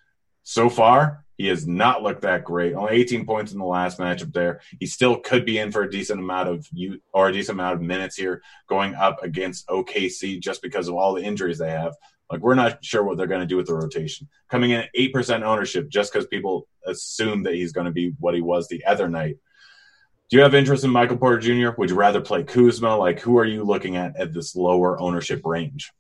So 0.43 0.69
far, 0.69 1.25
He 1.41 1.47
has 1.47 1.67
not 1.67 2.03
looked 2.03 2.21
that 2.21 2.45
great. 2.45 2.75
Only 2.75 2.97
18 2.97 3.25
points 3.25 3.53
in 3.53 3.59
the 3.59 3.65
last 3.65 3.99
matchup 3.99 4.31
there. 4.35 4.61
He 4.79 4.85
still 4.85 5.17
could 5.17 5.47
be 5.47 5.57
in 5.57 5.73
for 5.73 5.85
a 5.85 5.91
decent 5.91 6.21
amount 6.21 6.51
of 6.51 6.69
you 6.71 7.01
or 7.15 7.31
a 7.31 7.33
decent 7.33 7.57
amount 7.57 7.77
of 7.77 7.81
minutes 7.81 8.15
here 8.15 8.43
going 8.69 8.95
up 8.95 9.23
against 9.23 9.67
OKC 9.69 10.39
just 10.39 10.61
because 10.61 10.87
of 10.87 10.97
all 10.97 11.15
the 11.15 11.23
injuries 11.23 11.57
they 11.57 11.71
have. 11.71 11.95
Like 12.31 12.41
we're 12.43 12.57
not 12.57 12.85
sure 12.85 13.03
what 13.03 13.17
they're 13.17 13.27
going 13.27 13.41
to 13.41 13.47
do 13.47 13.57
with 13.57 13.69
the 13.69 13.75
rotation. 13.75 14.29
Coming 14.51 14.73
in 14.73 14.83
at 14.83 14.95
8% 14.95 15.41
ownership 15.41 15.89
just 15.89 16.13
because 16.13 16.27
people 16.27 16.69
assume 16.85 17.43
that 17.45 17.55
he's 17.55 17.73
going 17.73 17.87
to 17.87 17.91
be 17.91 18.13
what 18.21 18.35
he 18.35 18.43
was 18.43 18.69
the 18.69 18.85
other 18.85 19.09
night. 19.09 19.39
Do 20.29 20.37
you 20.37 20.43
have 20.43 20.55
interest 20.55 20.85
in 20.85 20.91
Michael 20.91 21.17
Porter 21.17 21.39
Jr.? 21.39 21.71
Would 21.79 21.89
you 21.89 21.97
rather 21.97 22.21
play 22.21 22.43
Kuzma? 22.43 22.99
Like 22.99 23.19
who 23.19 23.39
are 23.39 23.47
you 23.47 23.65
looking 23.65 23.97
at 23.97 24.15
at 24.19 24.35
this 24.35 24.55
lower 24.55 25.01
ownership 25.01 25.41
range? 25.47 25.91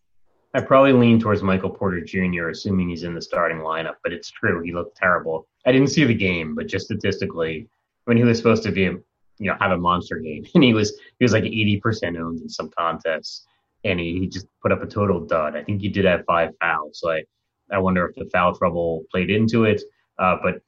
I 0.53 0.61
probably 0.61 0.93
lean 0.93 1.21
towards 1.21 1.43
Michael 1.43 1.71
Porter 1.71 2.01
Jr., 2.01 2.49
assuming 2.49 2.89
he's 2.89 3.05
in 3.05 3.15
the 3.15 3.23
starting 3.23 3.59
lineup. 3.59 3.95
But 4.03 4.13
it's 4.13 4.31
true, 4.31 4.63
he 4.63 4.73
looked 4.73 4.97
terrible. 4.97 5.47
I 5.65 5.73
didn't 5.73 5.89
see 5.89 6.05
the 6.05 6.15
game, 6.15 6.55
but 6.55 6.67
just 6.67 6.87
statistically, 6.87 7.69
when 8.05 8.17
he 8.17 8.25
was 8.25 8.39
supposed 8.39 8.65
to 8.65 8.73
be, 8.73 8.83
you 8.83 9.01
know, 9.39 9.57
have 9.61 9.71
a 9.71 9.79
monster 9.79 10.19
game, 10.19 10.45
and 10.55 10.65
he 10.65 10.75
was 10.75 10.99
he 11.19 11.25
was 11.25 11.33
like 11.33 11.45
eighty 11.45 11.79
percent 11.79 12.17
owned 12.17 12.41
in 12.41 12.49
some 12.49 12.71
contests, 12.77 13.47
and 13.85 14.01
he, 14.01 14.19
he 14.21 14.27
just 14.27 14.47
put 14.63 14.73
up 14.73 14.83
a 14.83 14.87
total 14.87 15.21
dud. 15.21 15.57
I 15.57 15.63
think 15.63 15.81
he 15.81 15.89
did 15.89 16.05
have 16.05 16.25
five 16.27 16.51
fouls, 16.61 16.99
so 17.01 17.11
I 17.11 17.23
I 17.71 17.79
wonder 17.79 18.07
if 18.07 18.17
the 18.17 18.29
foul 18.31 18.55
trouble 18.55 19.05
played 19.11 19.31
into 19.31 19.65
it. 19.65 19.81
Uh, 20.19 20.37
but 20.43 20.63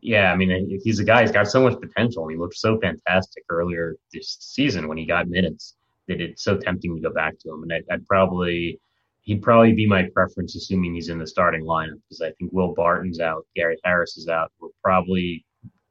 yeah, 0.00 0.32
I 0.32 0.36
mean, 0.36 0.80
he's 0.82 1.00
a 1.00 1.04
guy. 1.04 1.22
He's 1.22 1.32
got 1.32 1.48
so 1.48 1.62
much 1.62 1.80
potential. 1.80 2.28
He 2.28 2.36
looked 2.36 2.56
so 2.56 2.78
fantastic 2.78 3.44
earlier 3.48 3.96
this 4.12 4.36
season 4.40 4.88
when 4.88 4.98
he 4.98 5.04
got 5.04 5.28
minutes 5.28 5.74
that 6.08 6.20
it's 6.20 6.44
so 6.44 6.56
tempting 6.56 6.94
to 6.94 7.02
go 7.02 7.12
back 7.12 7.38
to 7.40 7.52
him. 7.52 7.64
And 7.64 7.72
I, 7.72 7.82
I'd 7.92 8.06
probably 8.06 8.78
he'd 9.26 9.42
probably 9.42 9.72
be 9.72 9.86
my 9.86 10.04
preference, 10.14 10.56
assuming 10.56 10.94
he's 10.94 11.08
in 11.08 11.18
the 11.18 11.26
starting 11.26 11.64
lineup, 11.64 12.00
because 12.08 12.22
I 12.22 12.30
think 12.32 12.52
Will 12.52 12.72
Barton's 12.74 13.20
out, 13.20 13.44
Gary 13.54 13.76
Harris 13.84 14.16
is 14.16 14.28
out. 14.28 14.50
We're 14.60 14.68
probably 14.82 15.44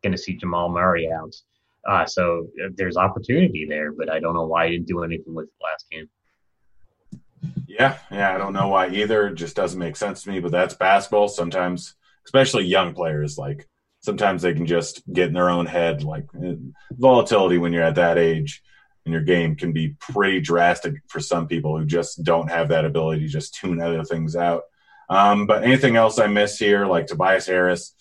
going 0.04 0.13
to 0.13 0.17
see 0.17 0.38
Jamal 0.38 0.69
Murray 0.69 1.10
out. 1.12 1.36
Uh, 1.88 2.06
so 2.06 2.48
uh, 2.63 2.69
there's 2.76 2.98
opportunity 2.98 3.67
there, 3.69 3.91
but 3.91 4.10
I 4.10 4.19
don't 4.19 4.34
know 4.34 4.48
why 4.48 4.67
he 4.67 4.74
didn't 4.74 4.88
do 4.88 5.04
anything 5.04 5.36
with 5.36 5.48
the 5.48 5.65
last 5.65 5.86
game. 5.91 6.10
Yeah, 7.67 7.98
yeah, 8.10 8.34
I 8.34 8.38
don't 8.38 8.54
know 8.54 8.69
why 8.69 8.88
either. 8.89 9.28
It 9.28 9.36
just 9.36 9.56
doesn't 9.56 9.80
make 9.80 9.98
sense 9.98 10.24
to 10.24 10.32
me. 10.32 10.39
But 10.39 10.52
that's 10.52 10.74
basketball. 10.74 11.28
Sometimes, 11.28 11.93
especially 12.26 12.63
young 12.63 12.95
players, 12.95 13.38
like 13.38 13.67
sometimes 14.00 14.41
they 14.41 14.54
can 14.54 14.65
just 14.65 15.04
get 15.12 15.28
in 15.28 15.34
their 15.34 15.50
own 15.50 15.65
head. 15.65 16.04
Like 16.04 16.26
eh, 16.41 16.56
volatility 16.91 17.58
when 17.58 17.74
you're 17.74 17.84
at 17.84 17.95
that 17.95 18.17
age 18.17 18.63
in 19.06 19.12
your 19.12 19.22
game 19.22 19.56
can 19.56 19.72
be 19.72 19.96
pretty 20.00 20.41
drastic 20.41 20.96
for 21.08 21.20
some 21.20 21.48
people 21.48 21.78
who 21.78 21.86
just 21.86 22.24
don't 22.24 22.50
have 22.50 22.70
that 22.70 22.86
ability 22.86 23.22
to 23.22 23.28
just 23.28 23.56
tune 23.56 23.82
other 23.82 24.04
things 24.04 24.36
out. 24.36 24.63
Um, 25.10 25.46
but 25.46 25.63
anything 25.63 25.96
else 25.96 26.18
I 26.18 26.28
miss 26.28 26.58
here, 26.58 26.86
like 26.86 27.06
Tobias 27.06 27.46
Harris, 27.46 27.94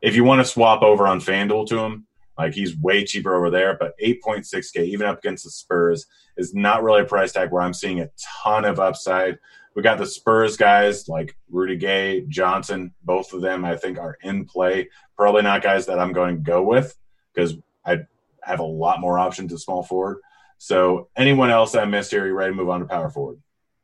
if 0.00 0.14
you 0.14 0.22
want 0.22 0.40
to 0.40 0.44
swap 0.44 0.82
over 0.82 1.06
on 1.06 1.20
FanDuel 1.20 1.66
to 1.68 1.78
him, 1.78 2.06
like 2.38 2.54
he's 2.54 2.78
way 2.78 3.04
cheaper 3.04 3.34
over 3.34 3.50
there, 3.50 3.76
but 3.78 3.98
8.6K, 3.98 4.84
even 4.84 5.06
up 5.06 5.18
against 5.18 5.44
the 5.44 5.50
Spurs, 5.50 6.06
is 6.36 6.54
not 6.54 6.82
really 6.82 7.02
a 7.02 7.06
price 7.06 7.32
tag 7.32 7.50
where 7.50 7.62
I'm 7.62 7.74
seeing 7.74 8.00
a 8.00 8.10
ton 8.44 8.64
of 8.64 8.78
upside. 8.78 9.38
We 9.74 9.82
got 9.82 9.98
the 9.98 10.06
Spurs 10.06 10.56
guys 10.56 11.08
like 11.08 11.36
Rudy 11.50 11.76
Gay, 11.76 12.24
Johnson, 12.28 12.94
both 13.02 13.32
of 13.32 13.40
them 13.40 13.64
I 13.64 13.76
think 13.76 13.98
are 13.98 14.16
in 14.22 14.44
play. 14.44 14.88
Probably 15.16 15.42
not 15.42 15.62
guys 15.62 15.86
that 15.86 15.98
I'm 15.98 16.12
going 16.12 16.36
to 16.36 16.42
go 16.42 16.62
with 16.62 16.96
because 17.34 17.54
I 17.84 18.00
have 18.42 18.60
a 18.60 18.64
lot 18.64 19.00
more 19.00 19.18
options 19.18 19.52
at 19.52 19.58
small 19.58 19.82
forward. 19.82 20.18
So 20.58 21.08
anyone 21.16 21.50
else 21.50 21.74
I 21.74 21.84
missed 21.84 22.10
here, 22.10 22.26
you 22.26 22.34
ready 22.34 22.52
to 22.52 22.56
move 22.56 22.70
on 22.70 22.80
to 22.80 22.86
power 22.86 23.10
forward? 23.10 23.38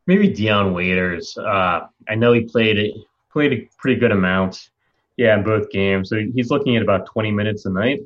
Maybe 0.07 0.29
Dion 0.29 0.73
Waiters. 0.73 1.37
Uh, 1.39 1.87
I 2.09 2.15
know 2.15 2.33
he 2.33 2.43
played 2.43 2.79
it 2.79 2.95
played 3.33 3.53
a 3.53 3.69
pretty 3.79 3.99
good 3.99 4.13
amount. 4.13 4.71
Yeah, 5.17 5.37
in 5.37 5.45
both 5.45 5.71
games. 5.71 6.09
So 6.09 6.19
he's 6.35 6.51
looking 6.51 6.77
at 6.77 6.83
about 6.83 7.07
20 7.07 7.31
minutes 7.31 7.67
a 7.67 7.71
night. 7.71 8.01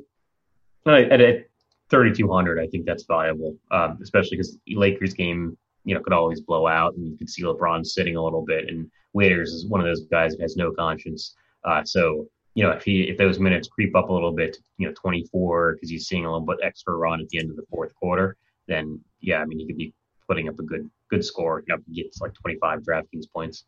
At, 0.85 1.21
at 1.21 1.45
3,200, 1.89 2.59
I 2.59 2.67
think 2.67 2.85
that's 2.85 3.03
valuable, 3.05 3.57
um, 3.71 3.97
especially 4.01 4.37
because 4.37 4.57
Lakers 4.69 5.13
game, 5.13 5.57
you 5.83 5.95
know, 5.95 6.01
could 6.01 6.13
always 6.13 6.41
blow 6.41 6.67
out, 6.67 6.95
and 6.95 7.07
you 7.07 7.17
could 7.17 7.29
see 7.29 7.43
LeBron 7.43 7.85
sitting 7.85 8.15
a 8.15 8.23
little 8.23 8.45
bit. 8.45 8.69
And 8.69 8.89
Waiters 9.13 9.53
is 9.53 9.67
one 9.67 9.81
of 9.81 9.87
those 9.87 10.05
guys 10.05 10.33
that 10.33 10.41
has 10.41 10.55
no 10.55 10.71
conscience. 10.71 11.35
Uh, 11.63 11.83
so 11.83 12.27
you 12.55 12.63
know, 12.63 12.71
if 12.71 12.83
he 12.83 13.03
if 13.03 13.17
those 13.17 13.39
minutes 13.39 13.67
creep 13.67 13.95
up 13.95 14.09
a 14.09 14.13
little 14.13 14.31
bit, 14.31 14.57
you 14.77 14.87
know, 14.87 14.93
24 14.93 15.73
because 15.73 15.89
he's 15.89 16.07
seeing 16.07 16.25
a 16.25 16.31
little 16.31 16.45
bit 16.45 16.57
extra 16.63 16.95
run 16.95 17.21
at 17.21 17.29
the 17.29 17.37
end 17.37 17.51
of 17.51 17.55
the 17.55 17.65
fourth 17.69 17.93
quarter, 17.95 18.35
then 18.67 19.01
yeah, 19.21 19.39
I 19.39 19.45
mean, 19.45 19.59
he 19.59 19.67
could 19.67 19.77
be 19.77 19.93
putting 20.27 20.49
up 20.49 20.59
a 20.59 20.63
good 20.63 20.89
good 21.09 21.23
score. 21.23 21.63
You 21.67 21.75
know, 21.75 21.81
he 21.87 22.03
gets 22.03 22.21
like 22.21 22.33
25 22.33 22.81
DraftKings 22.81 23.31
points. 23.33 23.65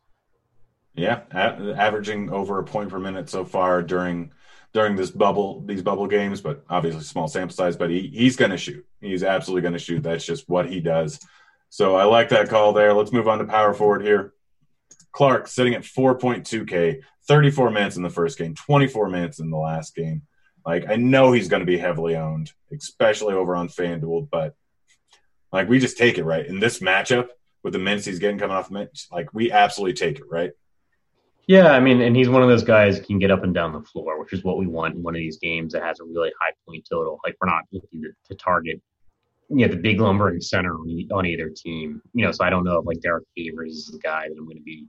Yeah, 0.94 1.22
a- 1.32 1.74
averaging 1.76 2.30
over 2.30 2.58
a 2.58 2.64
point 2.64 2.90
per 2.90 2.98
minute 2.98 3.28
so 3.28 3.44
far 3.44 3.82
during 3.82 4.32
during 4.72 4.96
this 4.96 5.10
bubble 5.10 5.62
these 5.62 5.82
bubble 5.82 6.06
games, 6.06 6.40
but 6.40 6.64
obviously 6.68 7.02
small 7.02 7.28
sample 7.28 7.54
size. 7.54 7.76
But 7.76 7.90
he 7.90 8.08
he's 8.08 8.36
going 8.36 8.50
to 8.50 8.56
shoot. 8.56 8.84
He's 9.00 9.22
absolutely 9.22 9.62
going 9.62 9.74
to 9.74 9.78
shoot. 9.78 10.02
That's 10.02 10.24
just 10.24 10.48
what 10.48 10.68
he 10.68 10.80
does. 10.80 11.20
So 11.70 11.94
I 11.94 12.04
like 12.04 12.30
that 12.30 12.48
call 12.48 12.72
there. 12.72 12.92
Let's 12.92 13.12
move 13.12 13.28
on 13.28 13.38
to 13.38 13.44
power 13.44 13.72
forward 13.72 14.02
here. 14.02 14.34
Clarke 15.12 15.48
sitting 15.48 15.74
at 15.74 15.82
4.2K, 15.82 17.02
34 17.26 17.70
minutes 17.70 17.96
in 17.96 18.02
the 18.02 18.10
first 18.10 18.38
game, 18.38 18.54
24 18.54 19.08
minutes 19.08 19.40
in 19.40 19.50
the 19.50 19.56
last 19.56 19.94
game. 19.94 20.22
Like 20.64 20.88
I 20.88 20.96
know 20.96 21.32
he's 21.32 21.48
going 21.48 21.60
to 21.60 21.66
be 21.66 21.78
heavily 21.78 22.16
owned, 22.16 22.52
especially 22.72 23.34
over 23.34 23.56
on 23.56 23.68
FanDuel, 23.68 24.28
but 24.30 24.54
like 25.52 25.68
we 25.68 25.78
just 25.78 25.98
take 25.98 26.18
it, 26.18 26.24
right? 26.24 26.46
In 26.46 26.60
this 26.60 26.80
matchup 26.80 27.28
with 27.62 27.72
the 27.72 27.78
minutes 27.78 28.06
he's 28.06 28.18
getting 28.18 28.38
coming 28.38 28.56
off 28.56 28.68
the 28.68 28.74
bench, 28.74 29.06
like 29.10 29.32
we 29.34 29.50
absolutely 29.50 29.94
take 29.94 30.18
it, 30.18 30.24
right? 30.30 30.52
Yeah, 31.46 31.72
I 31.72 31.80
mean, 31.80 32.00
and 32.00 32.14
he's 32.14 32.28
one 32.28 32.42
of 32.42 32.48
those 32.48 32.62
guys 32.62 33.00
can 33.00 33.18
get 33.18 33.30
up 33.30 33.42
and 33.42 33.52
down 33.52 33.72
the 33.72 33.82
floor, 33.82 34.20
which 34.20 34.32
is 34.32 34.44
what 34.44 34.56
we 34.56 34.66
want 34.66 34.94
in 34.94 35.02
one 35.02 35.16
of 35.16 35.18
these 35.18 35.38
games 35.38 35.72
that 35.72 35.82
has 35.82 35.98
a 35.98 36.04
really 36.04 36.30
high 36.40 36.52
point 36.66 36.86
total. 36.88 37.18
Like 37.24 37.36
we're 37.40 37.48
not 37.48 37.64
looking 37.72 38.02
to, 38.02 38.10
to 38.28 38.34
target, 38.36 38.80
you 39.48 39.66
know, 39.66 39.68
the 39.68 39.80
big 39.80 40.00
lumbering 40.00 40.40
center 40.40 40.74
on, 40.74 41.08
on 41.12 41.26
either 41.26 41.48
team. 41.48 42.00
You 42.14 42.24
know, 42.24 42.32
so 42.32 42.44
I 42.44 42.50
don't 42.50 42.62
know 42.62 42.78
if 42.78 42.86
like 42.86 43.00
Derrick 43.00 43.26
Favors 43.36 43.72
is 43.72 43.86
the 43.86 43.98
guy 43.98 44.28
that 44.28 44.36
I'm 44.38 44.44
going 44.44 44.58
to 44.58 44.62
be 44.62 44.86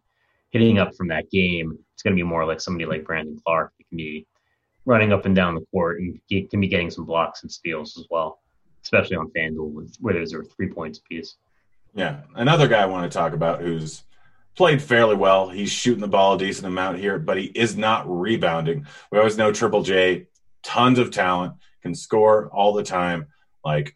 hitting 0.51 0.77
up 0.77 0.93
from 0.95 1.07
that 1.07 1.31
game. 1.31 1.79
It's 1.93 2.03
going 2.03 2.15
to 2.15 2.19
be 2.19 2.27
more 2.27 2.45
like 2.45 2.61
somebody 2.61 2.85
like 2.85 3.05
Brandon 3.05 3.39
Clarke 3.43 3.73
that 3.79 3.89
can 3.89 3.97
be 3.97 4.27
running 4.85 5.13
up 5.13 5.25
and 5.25 5.35
down 5.35 5.55
the 5.55 5.65
court 5.71 5.99
and 5.99 6.19
can 6.29 6.59
be 6.59 6.67
getting 6.67 6.91
some 6.91 7.05
blocks 7.05 7.41
and 7.41 7.51
steals 7.51 7.97
as 7.97 8.05
well 8.11 8.39
especially 8.91 9.15
on 9.15 9.31
FanDuel 9.31 9.97
where 9.99 10.13
there's 10.13 10.33
are 10.33 10.43
three 10.43 10.69
points 10.69 10.99
apiece. 10.99 11.35
Yeah, 11.93 12.21
another 12.35 12.67
guy 12.67 12.81
I 12.81 12.87
want 12.87 13.11
to 13.11 13.17
talk 13.17 13.33
about 13.33 13.61
who's 13.61 14.03
played 14.55 14.81
fairly 14.81 15.15
well. 15.15 15.49
He's 15.49 15.71
shooting 15.71 16.01
the 16.01 16.07
ball 16.07 16.35
a 16.35 16.37
decent 16.37 16.67
amount 16.67 16.99
here, 16.99 17.19
but 17.19 17.37
he 17.37 17.45
is 17.45 17.77
not 17.77 18.05
rebounding. 18.07 18.85
We 19.11 19.17
always 19.17 19.37
know 19.37 19.51
Triple 19.51 19.83
J, 19.83 20.27
tons 20.63 20.99
of 20.99 21.11
talent, 21.11 21.55
can 21.81 21.95
score 21.95 22.47
all 22.49 22.73
the 22.73 22.83
time. 22.83 23.27
Like, 23.63 23.95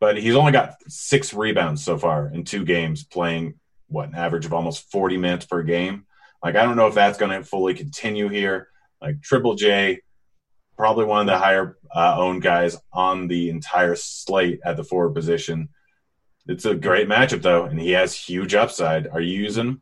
but 0.00 0.16
he's 0.18 0.36
only 0.36 0.52
got 0.52 0.74
six 0.88 1.32
rebounds 1.32 1.84
so 1.84 1.98
far 1.98 2.28
in 2.28 2.44
two 2.44 2.64
games, 2.64 3.04
playing 3.04 3.54
what 3.88 4.08
an 4.08 4.14
average 4.14 4.46
of 4.46 4.52
almost 4.52 4.90
40 4.90 5.16
minutes 5.16 5.46
per 5.46 5.62
game. 5.62 6.04
Like, 6.42 6.56
I 6.56 6.64
don't 6.64 6.76
know 6.76 6.86
if 6.86 6.94
that's 6.94 7.18
going 7.18 7.30
to 7.30 7.46
fully 7.46 7.74
continue 7.74 8.28
here. 8.28 8.68
Like 9.00 9.22
Triple 9.22 9.54
J, 9.54 10.00
probably 10.76 11.04
one 11.04 11.20
of 11.20 11.26
the 11.26 11.38
higher 11.38 11.78
uh, 11.94 12.16
owned 12.18 12.42
guys 12.42 12.76
on 12.92 13.28
the 13.28 13.50
entire 13.50 13.96
slate 13.96 14.60
at 14.64 14.76
the 14.76 14.84
forward 14.84 15.14
position. 15.14 15.68
It's 16.46 16.64
a 16.64 16.74
great 16.74 17.08
matchup 17.08 17.42
though, 17.42 17.64
and 17.64 17.80
he 17.80 17.90
has 17.92 18.14
huge 18.14 18.54
upside. 18.54 19.08
Are 19.08 19.20
you 19.20 19.40
using? 19.40 19.80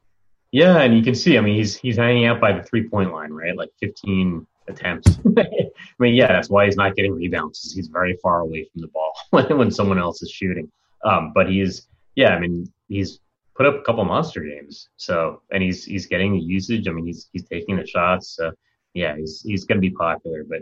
Yeah, 0.50 0.80
and 0.80 0.96
you 0.96 1.02
can 1.02 1.14
see. 1.14 1.36
I 1.36 1.40
mean, 1.40 1.56
he's 1.56 1.76
he's 1.76 1.96
hanging 1.96 2.26
out 2.26 2.40
by 2.40 2.52
the 2.52 2.62
three 2.62 2.88
point 2.88 3.12
line, 3.12 3.32
right? 3.32 3.56
Like 3.56 3.70
15 3.80 4.46
attempts. 4.68 5.18
I 5.38 5.46
mean, 5.98 6.14
yeah, 6.14 6.28
that's 6.28 6.48
why 6.48 6.64
he's 6.66 6.76
not 6.76 6.94
getting 6.94 7.14
rebounds. 7.14 7.72
He's 7.74 7.88
very 7.88 8.16
far 8.22 8.40
away 8.40 8.68
from 8.72 8.80
the 8.82 8.88
ball 8.88 9.12
when, 9.30 9.58
when 9.58 9.70
someone 9.70 9.98
else 9.98 10.22
is 10.22 10.30
shooting. 10.30 10.70
Um, 11.04 11.32
but 11.34 11.50
he's 11.50 11.88
yeah, 12.14 12.30
I 12.30 12.38
mean, 12.38 12.72
he's 12.88 13.20
put 13.56 13.66
up 13.66 13.74
a 13.74 13.82
couple 13.82 14.04
monster 14.04 14.40
games. 14.40 14.88
So 14.96 15.42
and 15.50 15.62
he's 15.62 15.84
he's 15.84 16.06
getting 16.06 16.32
the 16.32 16.40
usage. 16.40 16.88
I 16.88 16.92
mean, 16.92 17.06
he's 17.06 17.28
he's 17.32 17.44
taking 17.44 17.76
the 17.76 17.86
shots. 17.86 18.36
So 18.36 18.52
yeah, 18.94 19.16
he's 19.16 19.42
he's 19.42 19.64
going 19.64 19.78
to 19.78 19.88
be 19.88 19.94
popular. 19.94 20.44
But 20.48 20.60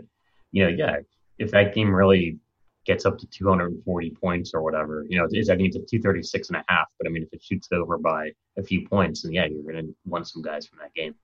you 0.53 0.63
know, 0.63 0.69
yeah, 0.69 0.97
if 1.39 1.51
that 1.51 1.75
game 1.75 1.93
really 1.93 2.37
gets 2.85 3.05
up 3.05 3.17
to 3.17 3.27
240 3.27 4.09
points 4.11 4.53
or 4.53 4.61
whatever, 4.61 5.05
you 5.09 5.17
know, 5.17 5.27
is 5.31 5.49
I 5.49 5.55
think 5.55 5.67
it's 5.67 5.75
a 5.75 5.79
236 5.79 6.49
and 6.49 6.57
a 6.57 6.63
half. 6.69 6.87
But 6.97 7.07
I 7.07 7.11
mean, 7.11 7.23
if 7.23 7.33
it 7.33 7.43
shoots 7.43 7.67
over 7.73 7.97
by 7.97 8.31
a 8.57 8.63
few 8.63 8.87
points, 8.87 9.23
then 9.23 9.33
yeah, 9.33 9.45
you're 9.45 9.63
going 9.63 9.85
to 9.85 9.95
want 10.05 10.27
some 10.27 10.41
guys 10.41 10.67
from 10.67 10.79
that 10.79 10.93
game. 10.93 11.15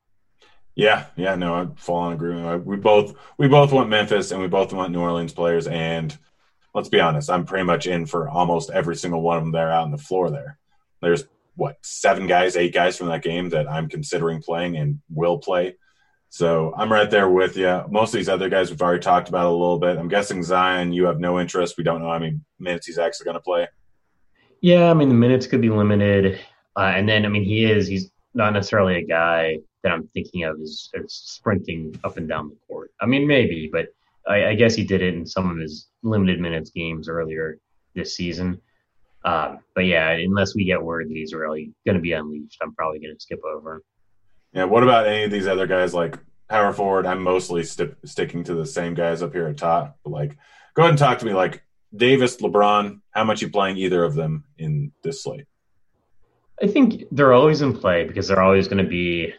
Yeah, 0.75 1.05
yeah, 1.15 1.35
no, 1.35 1.53
I 1.55 1.67
fall 1.75 2.07
in 2.07 2.13
agreement. 2.13 2.65
We 2.65 2.77
both 2.77 3.13
we 3.37 3.47
both 3.47 3.71
want 3.71 3.89
Memphis 3.89 4.31
and 4.31 4.41
we 4.41 4.47
both 4.47 4.73
want 4.73 4.91
New 4.91 5.01
Orleans 5.01 5.33
players. 5.33 5.67
And 5.67 6.17
let's 6.73 6.89
be 6.89 7.01
honest, 7.01 7.29
I'm 7.29 7.45
pretty 7.45 7.65
much 7.65 7.85
in 7.85 8.05
for 8.05 8.29
almost 8.29 8.69
every 8.69 8.95
single 8.95 9.21
one 9.21 9.37
of 9.37 9.43
them 9.43 9.51
there 9.51 9.71
out 9.71 9.83
on 9.83 9.91
the 9.91 9.97
floor. 9.97 10.29
There, 10.29 10.57
there's 11.01 11.25
what 11.55 11.77
seven 11.81 12.27
guys, 12.27 12.55
eight 12.55 12.73
guys 12.73 12.97
from 12.97 13.07
that 13.07 13.23
game 13.23 13.49
that 13.49 13.69
I'm 13.69 13.89
considering 13.89 14.41
playing 14.41 14.77
and 14.77 15.01
will 15.09 15.37
play. 15.37 15.75
So 16.29 16.73
I'm 16.77 16.91
right 16.91 17.09
there 17.09 17.29
with 17.29 17.57
you. 17.57 17.83
Most 17.89 18.13
of 18.13 18.19
these 18.19 18.29
other 18.29 18.49
guys 18.49 18.69
we've 18.69 18.81
already 18.81 19.01
talked 19.01 19.29
about 19.29 19.47
a 19.47 19.51
little 19.51 19.79
bit. 19.79 19.97
I'm 19.97 20.07
guessing 20.07 20.43
Zion, 20.43 20.93
you 20.93 21.05
have 21.05 21.19
no 21.19 21.39
interest. 21.39 21.75
We 21.77 21.83
don't 21.83 22.01
know 22.01 22.09
how 22.09 22.19
many 22.19 22.39
minutes 22.59 22.85
he's 22.85 22.99
actually 22.99 23.25
going 23.25 23.35
to 23.35 23.41
play. 23.41 23.67
Yeah, 24.61 24.91
I 24.91 24.93
mean 24.93 25.09
the 25.09 25.15
minutes 25.15 25.47
could 25.47 25.61
be 25.61 25.69
limited, 25.69 26.39
uh, 26.77 26.91
and 26.95 27.07
then 27.07 27.25
I 27.25 27.29
mean 27.29 27.43
he 27.43 27.65
is 27.65 27.87
he's 27.87 28.11
not 28.33 28.53
necessarily 28.53 28.97
a 28.97 29.05
guy 29.05 29.57
that 29.83 29.91
I'm 29.91 30.07
thinking 30.13 30.43
of 30.43 30.59
as, 30.61 30.89
is 30.93 31.13
sprinting 31.13 31.97
up 32.03 32.17
and 32.17 32.27
down 32.27 32.49
the 32.49 32.57
court. 32.67 32.91
I 33.01 33.05
mean, 33.05 33.25
maybe, 33.25 33.69
but 33.71 33.87
I, 34.27 34.49
I, 34.49 34.55
guess 34.55 34.75
he 34.75 34.83
did 34.83 35.01
it 35.01 35.13
in 35.13 35.25
some 35.25 35.49
of 35.49 35.57
his 35.57 35.87
limited 36.03 36.39
minutes 36.39 36.69
games 36.69 37.07
earlier 37.07 37.59
this 37.95 38.15
season. 38.15 38.61
Um, 39.25 39.59
but 39.75 39.85
yeah, 39.85 40.09
unless 40.09 40.55
we 40.55 40.65
get 40.65 40.81
word 40.81 41.09
that 41.09 41.15
he's 41.15 41.33
really 41.33 41.71
going 41.85 41.95
to 41.95 42.01
be 42.01 42.13
unleashed, 42.13 42.59
I'm 42.61 42.73
probably 42.75 42.99
going 42.99 43.15
to 43.15 43.21
skip 43.21 43.41
over. 43.45 43.81
Yeah. 44.53 44.65
What 44.65 44.83
about 44.83 45.07
any 45.07 45.25
of 45.25 45.31
these 45.31 45.47
other 45.47 45.67
guys 45.67 45.93
like 45.93 46.17
power 46.49 46.73
forward? 46.73 47.05
I'm 47.05 47.21
mostly 47.21 47.63
st- 47.63 47.95
sticking 48.05 48.43
to 48.45 48.55
the 48.55 48.65
same 48.65 48.93
guys 48.93 49.21
up 49.21 49.33
here 49.33 49.47
at 49.47 49.57
top. 49.57 49.97
But 50.03 50.11
like, 50.11 50.37
go 50.73 50.83
ahead 50.83 50.91
and 50.91 50.99
talk 50.99 51.19
to 51.19 51.25
me. 51.25 51.33
Like 51.33 51.63
Davis, 51.95 52.37
LeBron, 52.37 53.01
how 53.11 53.23
much 53.23 53.41
you 53.41 53.49
playing 53.49 53.77
either 53.77 54.03
of 54.03 54.15
them 54.15 54.43
in 54.57 54.91
this 55.03 55.23
slate? 55.23 55.45
I 56.61 56.67
think 56.67 57.05
they're 57.11 57.33
always 57.33 57.61
in 57.61 57.77
play 57.77 58.03
because 58.03 58.27
they're 58.27 58.41
always 58.41 58.67
going 58.67 58.83
to 58.83 58.89
be 58.89 59.33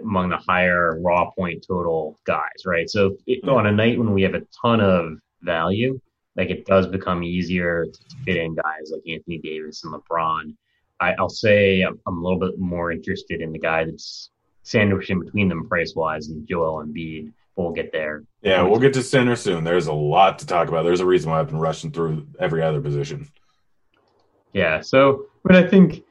among 0.00 0.30
the 0.30 0.38
higher 0.38 0.98
raw 1.00 1.30
point 1.30 1.64
total 1.66 2.18
guys, 2.24 2.64
right? 2.64 2.88
So 2.88 3.16
it, 3.26 3.46
on 3.46 3.66
a 3.66 3.72
night 3.72 3.98
when 3.98 4.12
we 4.12 4.22
have 4.22 4.34
a 4.34 4.42
ton 4.62 4.80
of 4.80 5.18
value, 5.42 6.00
like 6.36 6.50
it 6.50 6.64
does 6.64 6.86
become 6.86 7.22
easier 7.22 7.84
to 7.84 8.16
fit 8.24 8.38
in 8.38 8.54
guys 8.54 8.90
like 8.90 9.02
Anthony 9.06 9.38
Davis 9.38 9.84
and 9.84 9.92
LeBron. 9.92 10.54
I, 11.00 11.14
will 11.18 11.28
say 11.28 11.82
I'm, 11.82 11.98
I'm, 12.06 12.18
a 12.18 12.22
little 12.22 12.38
bit 12.38 12.58
more 12.58 12.92
interested 12.92 13.40
in 13.40 13.52
the 13.52 13.58
guy 13.58 13.84
that's 13.84 14.30
sandwiched 14.62 15.10
in 15.10 15.20
between 15.20 15.48
them 15.48 15.68
price 15.68 15.94
wise 15.94 16.28
and 16.28 16.46
Joel 16.46 16.84
Embiid. 16.84 17.32
We'll 17.56 17.72
get 17.72 17.92
there. 17.92 18.24
Yeah, 18.40 18.62
we'll 18.62 18.80
get 18.80 18.94
to 18.94 19.02
center 19.02 19.36
soon. 19.36 19.62
There's 19.62 19.86
a 19.86 19.92
lot 19.92 20.38
to 20.38 20.46
talk 20.46 20.68
about. 20.68 20.84
There's 20.84 21.00
a 21.00 21.06
reason 21.06 21.30
why 21.30 21.40
I've 21.40 21.48
been 21.48 21.58
rushing 21.58 21.90
through 21.90 22.26
every 22.40 22.62
other 22.62 22.80
position. 22.80 23.28
Yeah, 24.52 24.80
so 24.80 25.26
but 25.44 25.56
I 25.56 25.66
think 25.66 26.02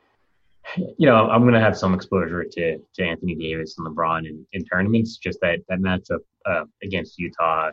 you 0.78 1.08
know, 1.08 1.30
I'm 1.30 1.42
going 1.42 1.54
to 1.54 1.60
have 1.60 1.78
some 1.78 1.94
exposure 1.94 2.44
to, 2.44 2.78
to 2.78 3.04
Anthony 3.04 3.36
Davis 3.36 3.76
and 3.78 3.88
LeBron 3.88 4.28
in, 4.28 4.46
in 4.54 4.64
tournaments. 4.66 5.18
Just 5.18 5.40
that 5.42 5.60
that 5.70 5.80
matchup 5.80 6.20
uh, 6.46 6.66
against 6.84 7.20
Utah, 7.20 7.72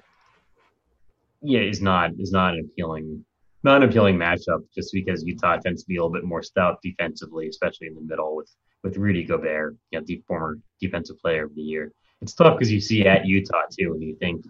yeah, 1.43 1.61
is 1.61 1.81
not 1.81 2.13
is 2.19 2.33
not 2.33 2.55
an 2.55 2.61
appealing 2.61 3.25
not 3.63 3.83
an 3.83 3.89
appealing 3.89 4.17
matchup. 4.17 4.65
Just 4.75 4.93
because 4.93 5.25
Utah 5.25 5.57
tends 5.59 5.83
to 5.83 5.89
be 5.89 5.97
a 5.97 6.01
little 6.01 6.13
bit 6.13 6.25
more 6.25 6.43
stout 6.43 6.79
defensively, 6.83 7.49
especially 7.49 7.89
in 7.89 7.95
the 7.95 8.01
middle 8.01 8.35
with 8.35 8.51
with 8.83 8.97
Rudy 8.97 9.25
Gobert, 9.25 9.77
you 9.91 9.99
know, 9.99 10.05
the 10.07 10.23
former 10.27 10.59
defensive 10.81 11.19
player 11.21 11.45
of 11.45 11.55
the 11.55 11.63
year. 11.63 11.93
It's 12.21 12.35
tough 12.35 12.59
because 12.59 12.73
you 12.73 12.81
see 12.81 13.07
at 13.07 13.27
Utah 13.27 13.63
too, 13.79 13.93
and 13.93 14.03
you 14.03 14.17
think, 14.17 14.45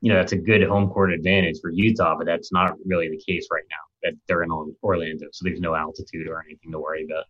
you 0.00 0.12
know, 0.12 0.18
that's 0.18 0.32
a 0.32 0.36
good 0.36 0.62
home 0.64 0.90
court 0.90 1.12
advantage 1.12 1.58
for 1.60 1.70
Utah, 1.70 2.16
but 2.16 2.26
that's 2.26 2.52
not 2.52 2.74
really 2.84 3.08
the 3.08 3.22
case 3.26 3.46
right 3.50 3.64
now. 3.70 3.76
That 4.02 4.14
they're 4.28 4.42
in 4.42 4.50
Orlando, 4.82 5.26
so 5.32 5.44
there's 5.44 5.60
no 5.60 5.74
altitude 5.74 6.28
or 6.28 6.42
anything 6.46 6.70
to 6.72 6.78
worry 6.78 7.04
about. 7.04 7.24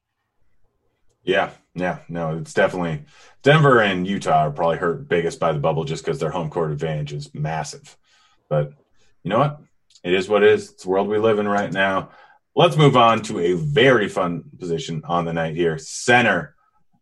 Yeah, 1.23 1.51
yeah, 1.75 1.99
no, 2.09 2.37
it's 2.39 2.55
definitely 2.55 3.05
Denver 3.43 3.81
and 3.81 4.07
Utah 4.07 4.47
are 4.47 4.51
probably 4.51 4.79
hurt 4.79 5.09
biggest 5.09 5.41
by 5.41 5.53
the 5.53 5.59
bubble 5.59 5.85
just 5.85 6.05
because 6.05 6.21
their 6.21 6.31
home 6.31 6.51
court 6.51 6.71
advantage 6.71 7.13
is 7.13 7.35
massive. 7.35 7.97
But 8.49 8.73
you 9.23 9.31
know 9.31 9.39
what? 9.39 9.61
It 10.05 10.15
is 10.15 10.29
what 10.29 10.45
it 10.45 10.53
is. 10.53 10.71
It's 10.71 10.85
the 10.85 10.91
world 10.91 11.09
we 11.09 11.19
live 11.19 11.41
in 11.41 11.49
right 11.49 11.73
now. 11.73 12.11
Let's 12.59 12.79
move 12.79 12.97
on 12.97 13.21
to 13.25 13.39
a 13.39 13.53
very 13.53 14.09
fun 14.09 14.45
position 14.59 15.03
on 15.05 15.27
the 15.27 15.33
night 15.35 15.55
here 15.55 15.77
center. 15.77 16.55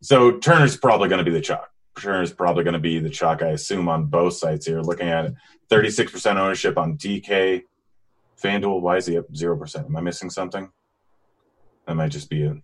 So 0.03 0.39
Turner's 0.39 0.77
probably 0.77 1.09
going 1.09 1.25
to 1.25 1.25
be 1.25 1.31
the 1.31 1.41
chalk. 1.41 1.71
Turner's 1.97 2.33
probably 2.33 2.65
going 2.65 2.75
to 2.75 2.81
be 2.81 2.99
the 2.99 3.09
chalk, 3.09 3.41
I 3.41 3.51
assume, 3.51 3.89
on 3.89 4.07
both 4.07 4.35
sides 4.35 4.67
here. 4.67 4.81
Looking 4.81 5.09
at 5.09 5.27
it, 5.27 5.35
36% 5.71 6.37
ownership 6.39 6.77
on 6.77 6.99
DK. 6.99 7.63
FanDuel, 8.43 8.81
why 8.81 8.97
is 8.97 9.07
he 9.07 9.17
up 9.17 9.33
0%? 9.33 9.85
Am 9.85 9.97
I 9.97 10.01
missing 10.01 10.29
something? 10.29 10.69
That 11.87 11.95
might 11.95 12.11
just 12.11 12.29
be 12.29 12.43
it. 12.43 12.57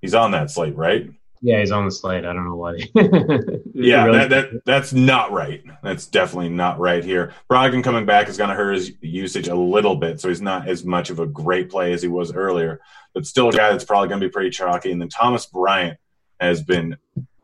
He's 0.00 0.14
on 0.14 0.30
that 0.30 0.52
slate, 0.52 0.76
right? 0.76 1.10
Yeah, 1.42 1.58
he's 1.58 1.72
on 1.72 1.84
the 1.84 1.90
slate. 1.90 2.24
I 2.24 2.32
don't 2.32 2.44
know 2.44 2.54
why. 2.54 2.78
yeah, 3.74 4.04
really- 4.04 4.18
that, 4.18 4.28
that 4.30 4.64
that's 4.64 4.92
not 4.92 5.32
right. 5.32 5.62
That's 5.82 6.06
definitely 6.06 6.50
not 6.50 6.78
right 6.78 7.04
here. 7.04 7.32
Brogdon 7.50 7.82
coming 7.82 8.06
back 8.06 8.28
is 8.28 8.36
going 8.36 8.50
to 8.50 8.56
hurt 8.56 8.74
his 8.74 8.92
usage 9.00 9.48
a 9.48 9.54
little 9.54 9.96
bit, 9.96 10.20
so 10.20 10.28
he's 10.28 10.40
not 10.40 10.68
as 10.68 10.84
much 10.84 11.10
of 11.10 11.18
a 11.18 11.26
great 11.26 11.70
play 11.70 11.92
as 11.92 12.00
he 12.00 12.08
was 12.08 12.32
earlier, 12.32 12.80
but 13.12 13.26
still 13.26 13.48
a 13.48 13.52
guy 13.52 13.70
that's 13.70 13.84
probably 13.84 14.08
going 14.08 14.20
to 14.20 14.26
be 14.26 14.32
pretty 14.32 14.50
chalky. 14.50 14.92
And 14.92 15.00
then 15.00 15.08
Thomas 15.08 15.46
Bryant 15.46 15.98
has 16.40 16.62
been 16.62 16.96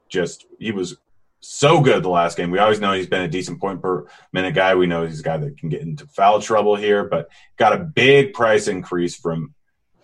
just 0.09 0.47
he 0.59 0.73
was 0.73 0.97
so 1.41 1.81
good 1.81 2.03
the 2.03 2.09
last 2.09 2.37
game. 2.37 2.51
We 2.51 2.59
always 2.59 2.81
know 2.81 2.93
he's 2.93 3.07
been 3.07 3.23
a 3.23 3.29
decent 3.29 3.61
point 3.61 3.83
per 3.83 4.07
minute 4.33 4.55
guy. 4.55 4.75
We 4.75 4.87
know 4.87 5.07
he's 5.07 5.21
a 5.21 5.25
guy 5.25 5.39
that 5.39 5.59
can 5.59 5.69
get 5.69 5.83
into 5.83 6.07
foul 6.07 6.41
trouble 6.41 6.77
here, 6.77 7.05
but 7.05 7.29
got 7.57 7.73
a 7.73 7.79
big 7.79 8.35
price 8.35 8.69
increase 8.69 9.17
from 9.17 9.55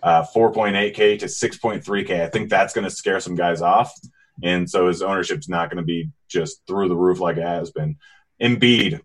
uh, 0.03 0.25
4.8K 0.35 1.19
to 1.19 1.25
6.3K. 1.25 2.21
I 2.21 2.29
think 2.29 2.49
that's 2.49 2.73
going 2.73 2.85
to 2.85 2.91
scare 2.91 3.19
some 3.19 3.35
guys 3.35 3.61
off. 3.61 3.93
And 4.43 4.69
so 4.69 4.87
his 4.87 5.01
ownership's 5.01 5.49
not 5.49 5.69
going 5.69 5.77
to 5.77 5.83
be 5.83 6.09
just 6.27 6.61
through 6.67 6.89
the 6.89 6.95
roof 6.95 7.19
like 7.19 7.37
it 7.37 7.43
has 7.43 7.71
been. 7.71 7.97
Embiid 8.41 9.01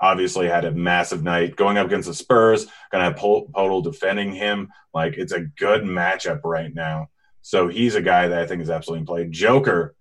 obviously 0.00 0.48
had 0.48 0.64
a 0.64 0.70
massive 0.70 1.22
night 1.22 1.56
going 1.56 1.78
up 1.78 1.86
against 1.86 2.08
the 2.08 2.14
Spurs, 2.14 2.66
going 2.92 3.02
to 3.02 3.10
have 3.10 3.16
Poeltl 3.16 3.82
defending 3.82 4.32
him. 4.32 4.70
Like 4.92 5.14
it's 5.16 5.32
a 5.32 5.40
good 5.40 5.82
matchup 5.82 6.40
right 6.44 6.72
now. 6.74 7.08
So 7.42 7.68
he's 7.68 7.94
a 7.94 8.02
guy 8.02 8.28
that 8.28 8.38
I 8.38 8.46
think 8.46 8.62
is 8.62 8.70
absolutely 8.70 9.00
in 9.00 9.06
play. 9.06 9.28
Joker, 9.28 9.94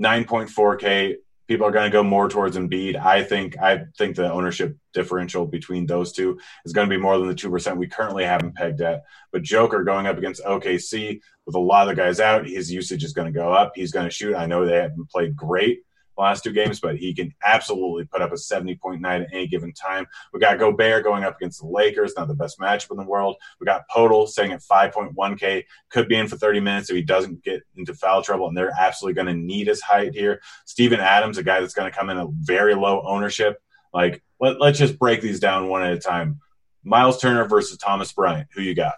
9.4K 0.00 1.16
people 1.50 1.66
are 1.66 1.72
going 1.72 1.90
to 1.90 1.92
go 1.92 2.04
more 2.04 2.28
towards 2.28 2.56
Embiid. 2.56 2.94
I 2.94 3.24
think 3.24 3.58
I 3.58 3.86
think 3.98 4.14
the 4.14 4.30
ownership 4.30 4.76
differential 4.94 5.44
between 5.46 5.84
those 5.84 6.12
two 6.12 6.38
is 6.64 6.72
going 6.72 6.88
to 6.88 6.96
be 6.96 7.00
more 7.00 7.18
than 7.18 7.26
the 7.26 7.34
two 7.34 7.50
percent 7.50 7.76
we 7.76 7.88
currently 7.88 8.24
have 8.24 8.40
him 8.40 8.52
pegged 8.52 8.80
at. 8.80 9.02
But 9.32 9.42
Joker 9.42 9.82
going 9.82 10.06
up 10.06 10.16
against 10.16 10.44
OKC 10.44 11.20
with 11.50 11.56
a 11.56 11.58
lot 11.58 11.88
of 11.88 11.96
the 11.96 12.00
guys 12.00 12.20
out, 12.20 12.46
his 12.46 12.70
usage 12.70 13.02
is 13.02 13.12
going 13.12 13.26
to 13.26 13.36
go 13.36 13.52
up. 13.52 13.72
He's 13.74 13.90
going 13.90 14.06
to 14.06 14.10
shoot. 14.10 14.36
I 14.36 14.46
know 14.46 14.64
they 14.64 14.76
haven't 14.76 15.10
played 15.10 15.34
great, 15.34 15.82
last 16.16 16.44
two 16.44 16.52
games, 16.52 16.78
but 16.78 16.96
he 16.96 17.12
can 17.12 17.34
absolutely 17.44 18.04
put 18.04 18.22
up 18.22 18.30
a 18.30 18.36
70.9 18.36 19.04
at 19.04 19.26
any 19.32 19.48
given 19.48 19.72
time. 19.72 20.06
We 20.32 20.38
got 20.38 20.60
Gobert 20.60 21.02
going 21.02 21.24
up 21.24 21.38
against 21.38 21.60
the 21.60 21.66
Lakers, 21.66 22.12
not 22.16 22.28
the 22.28 22.34
best 22.34 22.60
matchup 22.60 22.92
in 22.92 22.98
the 22.98 23.02
world. 23.02 23.34
We 23.58 23.64
got 23.64 23.82
Poeltl 23.92 24.28
sitting 24.28 24.52
at 24.52 24.60
5.1K, 24.60 25.64
could 25.88 26.06
be 26.06 26.14
in 26.14 26.28
for 26.28 26.36
30 26.36 26.60
minutes 26.60 26.88
if 26.88 26.94
he 26.94 27.02
doesn't 27.02 27.42
get 27.42 27.64
into 27.74 27.94
foul 27.94 28.22
trouble, 28.22 28.46
and 28.46 28.56
they're 28.56 28.72
absolutely 28.78 29.20
going 29.20 29.34
to 29.36 29.42
need 29.42 29.66
his 29.66 29.82
height 29.82 30.14
here. 30.14 30.40
Steven 30.66 31.00
Adams, 31.00 31.36
a 31.36 31.42
guy 31.42 31.58
that's 31.58 31.74
going 31.74 31.90
to 31.90 31.98
come 31.98 32.10
in 32.10 32.16
a 32.16 32.28
very 32.30 32.76
low 32.76 33.02
ownership. 33.04 33.60
Like, 33.92 34.22
let, 34.38 34.60
let's 34.60 34.78
just 34.78 35.00
break 35.00 35.20
these 35.20 35.40
down 35.40 35.66
one 35.66 35.82
at 35.82 35.92
a 35.94 35.98
time. 35.98 36.38
Miles 36.84 37.20
Turner 37.20 37.48
versus 37.48 37.76
Thomas 37.76 38.12
Bryant. 38.12 38.46
Who 38.54 38.62
you 38.62 38.76
got? 38.76 38.94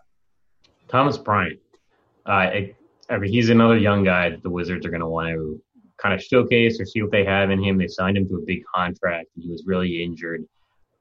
Thomas 0.88 1.16
Bryant. 1.16 1.62
Uh, 2.26 2.30
I, 2.30 2.74
I 3.11 3.18
mean, 3.18 3.32
he's 3.32 3.50
another 3.50 3.76
young 3.76 4.04
guy 4.04 4.30
that 4.30 4.42
the 4.42 4.50
Wizards 4.50 4.87
are 4.87 4.90
going 4.90 5.00
to 5.00 5.08
want 5.08 5.28
to 5.28 5.62
kind 5.98 6.14
of 6.14 6.22
showcase 6.22 6.80
or 6.80 6.87
see 6.87 7.02
what 7.02 7.12
they 7.12 7.24
have 7.24 7.50
in 7.50 7.62
him. 7.62 7.78
They 7.78 7.88
signed 7.88 8.16
him 8.16 8.28
to 8.28 8.37
a 8.37 8.46
big 8.46 8.62
contract, 8.74 9.28
he 9.37 9.48
was 9.48 9.64
really 9.66 10.02
injured 10.02 10.44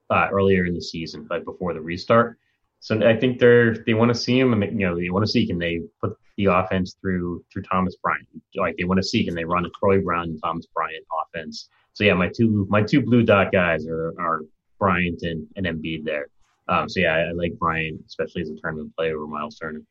uh, 0.10 0.28
earlier 0.32 0.66
in 0.66 0.74
the 0.74 0.82
season, 0.82 1.28
like 1.30 1.46
before 1.46 1.74
the 1.74 1.82
restart. 1.82 2.38
So 2.80 3.08
I 3.08 3.16
think 3.16 3.40
they're 3.40 3.78
they 3.86 3.94
want 3.94 4.10
to 4.10 4.20
see 4.20 4.40
him, 4.40 4.54
and 4.54 4.80
you 4.80 4.88
know 4.88 5.00
they 5.00 5.10
want 5.10 5.24
to 5.24 5.32
see 5.32 5.46
can 5.46 5.60
they 5.60 5.82
put 6.02 6.18
the 6.38 6.46
offense 6.46 6.96
through 7.00 7.46
through 7.54 7.62
Thomas 7.64 7.96
Bryant. 8.02 8.28
Like 8.56 8.76
they 8.78 8.86
want 8.86 8.98
to 8.98 9.04
see 9.04 9.24
can 9.24 9.36
they 9.36 9.46
run 9.46 9.66
a 9.66 9.70
Troy 9.80 10.02
Brown 10.02 10.30
and 10.30 10.40
Thomas 10.44 10.66
Bryant 10.74 11.06
offense. 11.24 11.70
So 11.94 12.04
yeah, 12.04 12.16
my 12.16 12.28
two 12.28 12.66
my 12.70 12.82
two 12.82 13.02
blue 13.02 13.22
dot 13.24 13.52
guys 13.52 13.88
are 13.88 14.14
are 14.20 14.42
Bryant 14.80 15.22
and, 15.22 15.48
and 15.56 15.68
Embiid 15.68 16.04
there. 16.04 16.28
Um, 16.68 16.90
so 16.90 17.02
yeah, 17.02 17.16
I, 17.16 17.20
I 17.30 17.32
like 17.34 17.54
Bryant, 17.60 18.02
especially 18.08 18.42
as 18.42 18.50
a 18.50 18.56
tournament 18.56 18.96
player 18.96 19.16
over 19.16 19.28
Miles 19.28 19.58
Turner. 19.60 19.82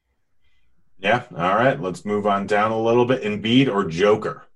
Yeah. 1.00 1.24
All 1.36 1.54
right. 1.54 1.80
Let's 1.80 2.04
move 2.04 2.26
on 2.26 2.46
down 2.46 2.72
a 2.72 2.80
little 2.80 3.04
bit. 3.04 3.22
Embiid 3.22 3.72
or 3.72 3.84
Joker? 3.84 4.46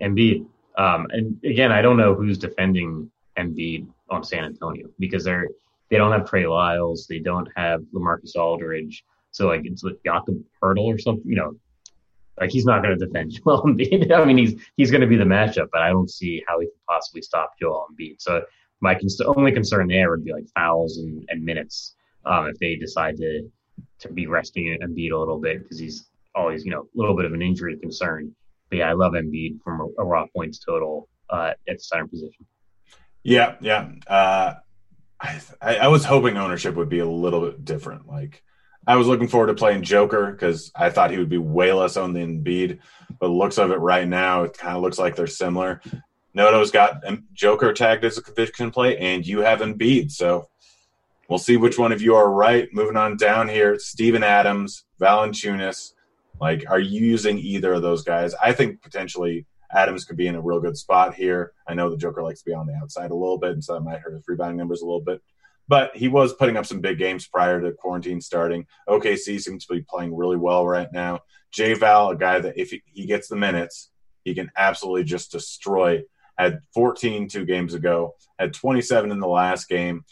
Embiid. 0.00 0.46
Um, 0.76 1.06
and 1.10 1.38
again, 1.44 1.72
I 1.72 1.82
don't 1.82 1.96
know 1.96 2.14
who's 2.14 2.38
defending 2.38 3.10
Embiid 3.38 3.86
on 4.10 4.24
San 4.24 4.44
Antonio 4.44 4.88
because 4.98 5.24
they're 5.24 5.48
they 5.90 5.98
don't 5.98 6.12
have 6.12 6.28
Trey 6.28 6.46
Lyles, 6.46 7.06
they 7.06 7.18
don't 7.18 7.48
have 7.54 7.82
LaMarcus 7.94 8.34
Aldridge, 8.34 9.04
so 9.30 9.48
like 9.48 9.62
it's 9.64 9.82
like 9.82 9.98
Jakob 10.04 10.42
Poeltl 10.62 10.94
or 10.94 10.98
something, 10.98 11.28
you 11.28 11.36
know, 11.36 11.54
like 12.40 12.50
he's 12.50 12.64
not 12.64 12.82
going 12.82 12.98
to 12.98 13.06
defend 13.06 13.32
Joel 13.44 13.62
Embiid. 13.64 14.10
I 14.10 14.24
mean, 14.24 14.38
he's 14.38 14.54
he's 14.76 14.90
going 14.90 15.02
to 15.02 15.06
be 15.06 15.16
the 15.16 15.24
matchup, 15.24 15.68
but 15.72 15.82
I 15.82 15.90
don't 15.90 16.10
see 16.10 16.42
how 16.46 16.60
he 16.60 16.66
could 16.66 16.86
possibly 16.88 17.22
stop 17.22 17.52
Joel 17.60 17.86
Embiid. 17.92 18.16
So 18.20 18.42
my 18.80 18.94
cons- 18.94 19.20
only 19.20 19.52
concern 19.52 19.88
there 19.88 20.10
would 20.10 20.24
be 20.24 20.32
like 20.32 20.46
fouls 20.54 20.98
and, 20.98 21.24
and 21.28 21.44
minutes 21.44 21.94
um, 22.24 22.46
if 22.46 22.58
they 22.58 22.76
decide 22.76 23.16
to 23.18 23.50
to 24.02 24.12
be 24.12 24.26
resting 24.26 24.78
Embiid 24.82 25.12
a 25.12 25.16
little 25.16 25.38
bit 25.38 25.62
because 25.62 25.78
he's 25.78 26.08
always 26.34 26.64
you 26.64 26.70
know 26.70 26.82
a 26.82 26.94
little 26.94 27.16
bit 27.16 27.24
of 27.24 27.32
an 27.32 27.42
injury 27.42 27.76
concern. 27.76 28.34
But 28.70 28.78
yeah, 28.78 28.90
I 28.90 28.92
love 28.92 29.12
Embiid 29.12 29.62
from 29.62 29.80
a, 29.80 30.02
a 30.02 30.04
raw 30.04 30.26
points 30.34 30.58
total 30.58 31.08
uh, 31.30 31.52
at 31.68 31.76
the 31.78 31.82
center 31.82 32.06
position. 32.06 32.46
Yeah, 33.22 33.56
yeah. 33.60 33.90
Uh, 34.06 34.54
I, 35.20 35.40
I 35.62 35.88
was 35.88 36.04
hoping 36.04 36.36
ownership 36.36 36.74
would 36.74 36.88
be 36.88 36.98
a 36.98 37.06
little 37.06 37.42
bit 37.42 37.64
different. 37.64 38.08
Like 38.08 38.42
I 38.86 38.96
was 38.96 39.06
looking 39.06 39.28
forward 39.28 39.46
to 39.48 39.54
playing 39.54 39.82
Joker 39.82 40.32
because 40.32 40.72
I 40.74 40.90
thought 40.90 41.10
he 41.10 41.18
would 41.18 41.28
be 41.28 41.38
way 41.38 41.72
less 41.72 41.96
owned 41.96 42.16
than 42.16 42.42
Embiid. 42.42 42.80
But 43.20 43.28
looks 43.28 43.58
of 43.58 43.70
it 43.70 43.78
right 43.78 44.08
now, 44.08 44.42
it 44.44 44.56
kind 44.56 44.76
of 44.76 44.82
looks 44.82 44.98
like 44.98 45.14
they're 45.14 45.26
similar. 45.26 45.80
Noto's 46.34 46.70
got 46.70 47.04
Joker 47.32 47.72
tagged 47.72 48.04
as 48.04 48.18
a 48.18 48.22
conviction 48.22 48.70
play, 48.70 48.96
and 48.96 49.24
you 49.24 49.40
have 49.40 49.60
Embiid. 49.60 50.10
So 50.10 50.48
we'll 51.32 51.38
see 51.38 51.56
which 51.56 51.78
one 51.78 51.92
of 51.92 52.02
you 52.02 52.14
are 52.14 52.30
right. 52.30 52.68
Moving 52.74 52.98
on 52.98 53.16
down 53.16 53.48
here, 53.48 53.78
Steven 53.78 54.22
Adams, 54.22 54.84
Valanciunas, 55.00 55.94
like, 56.38 56.62
are 56.68 56.78
you 56.78 57.00
using 57.00 57.38
either 57.38 57.72
of 57.72 57.80
those 57.80 58.02
guys? 58.02 58.34
I 58.34 58.52
think 58.52 58.82
potentially 58.82 59.46
Adams 59.72 60.04
could 60.04 60.18
be 60.18 60.26
in 60.26 60.34
a 60.34 60.42
real 60.42 60.60
good 60.60 60.76
spot 60.76 61.14
here. 61.14 61.54
I 61.66 61.72
know 61.72 61.88
the 61.88 61.96
Joker 61.96 62.22
likes 62.22 62.40
to 62.40 62.50
be 62.50 62.52
on 62.52 62.66
the 62.66 62.74
outside 62.74 63.12
a 63.12 63.14
little 63.14 63.38
bit, 63.38 63.52
and 63.52 63.64
so 63.64 63.72
that 63.72 63.80
might 63.80 64.00
hurt 64.00 64.12
his 64.12 64.28
rebounding 64.28 64.58
numbers 64.58 64.82
a 64.82 64.84
little 64.84 65.00
bit. 65.00 65.22
But 65.68 65.96
he 65.96 66.06
was 66.06 66.34
putting 66.34 66.58
up 66.58 66.66
some 66.66 66.82
big 66.82 66.98
games 66.98 67.26
prior 67.26 67.62
to 67.62 67.72
quarantine 67.72 68.20
starting. 68.20 68.66
OKC 68.86 69.40
seems 69.40 69.64
to 69.64 69.72
be 69.72 69.86
playing 69.88 70.14
really 70.14 70.36
well 70.36 70.66
right 70.66 70.92
now. 70.92 71.20
J 71.50 71.72
Val, 71.72 72.10
a 72.10 72.16
guy 72.16 72.40
that 72.40 72.58
if 72.60 72.74
he 72.84 73.06
gets 73.06 73.28
the 73.28 73.36
minutes, 73.36 73.90
he 74.22 74.34
can 74.34 74.50
absolutely 74.54 75.04
just 75.04 75.32
destroy. 75.32 76.02
Had 76.36 76.60
14 76.74 77.26
two 77.28 77.46
games 77.46 77.72
ago, 77.72 78.16
had 78.38 78.52
27 78.52 79.10
in 79.10 79.18
the 79.18 79.26
last 79.26 79.66
game. 79.66 80.04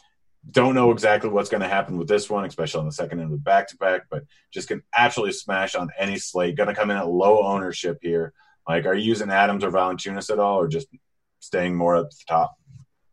Don't 0.48 0.74
know 0.74 0.90
exactly 0.90 1.28
what's 1.28 1.50
going 1.50 1.62
to 1.62 1.68
happen 1.68 1.98
with 1.98 2.08
this 2.08 2.30
one, 2.30 2.44
especially 2.44 2.80
on 2.80 2.86
the 2.86 2.92
second 2.92 3.20
end 3.20 3.26
of 3.26 3.32
the 3.32 3.42
back 3.42 3.68
to 3.68 3.76
back, 3.76 4.02
but 4.10 4.24
just 4.52 4.68
can 4.68 4.82
absolutely 4.96 5.34
smash 5.34 5.74
on 5.74 5.90
any 5.98 6.18
slate. 6.18 6.56
Going 6.56 6.68
to 6.68 6.74
come 6.74 6.90
in 6.90 6.96
at 6.96 7.08
low 7.08 7.44
ownership 7.44 7.98
here. 8.00 8.32
Like, 8.66 8.86
are 8.86 8.94
you 8.94 9.04
using 9.04 9.30
Adams 9.30 9.64
or 9.64 9.70
Valanciunas 9.70 10.30
at 10.30 10.38
all, 10.38 10.60
or 10.60 10.68
just 10.68 10.88
staying 11.40 11.76
more 11.76 11.96
at 11.96 12.10
the 12.10 12.16
top? 12.26 12.54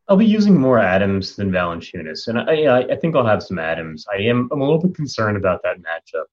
I'll 0.08 0.16
be 0.16 0.26
using 0.26 0.58
more 0.58 0.80
Adams 0.80 1.36
than 1.36 1.52
Valanciunas, 1.52 2.28
and 2.28 2.40
I, 2.40 2.94
I 2.94 2.96
think 2.96 3.16
I'll 3.16 3.26
have 3.26 3.44
some 3.44 3.60
Adams. 3.60 4.06
I 4.14 4.22
am 4.22 4.48
I'm 4.52 4.62
a 4.62 4.64
little 4.64 4.82
bit 4.82 4.96
concerned 4.96 5.36
about 5.36 5.62
that 5.64 5.78
matchup, 5.80 6.26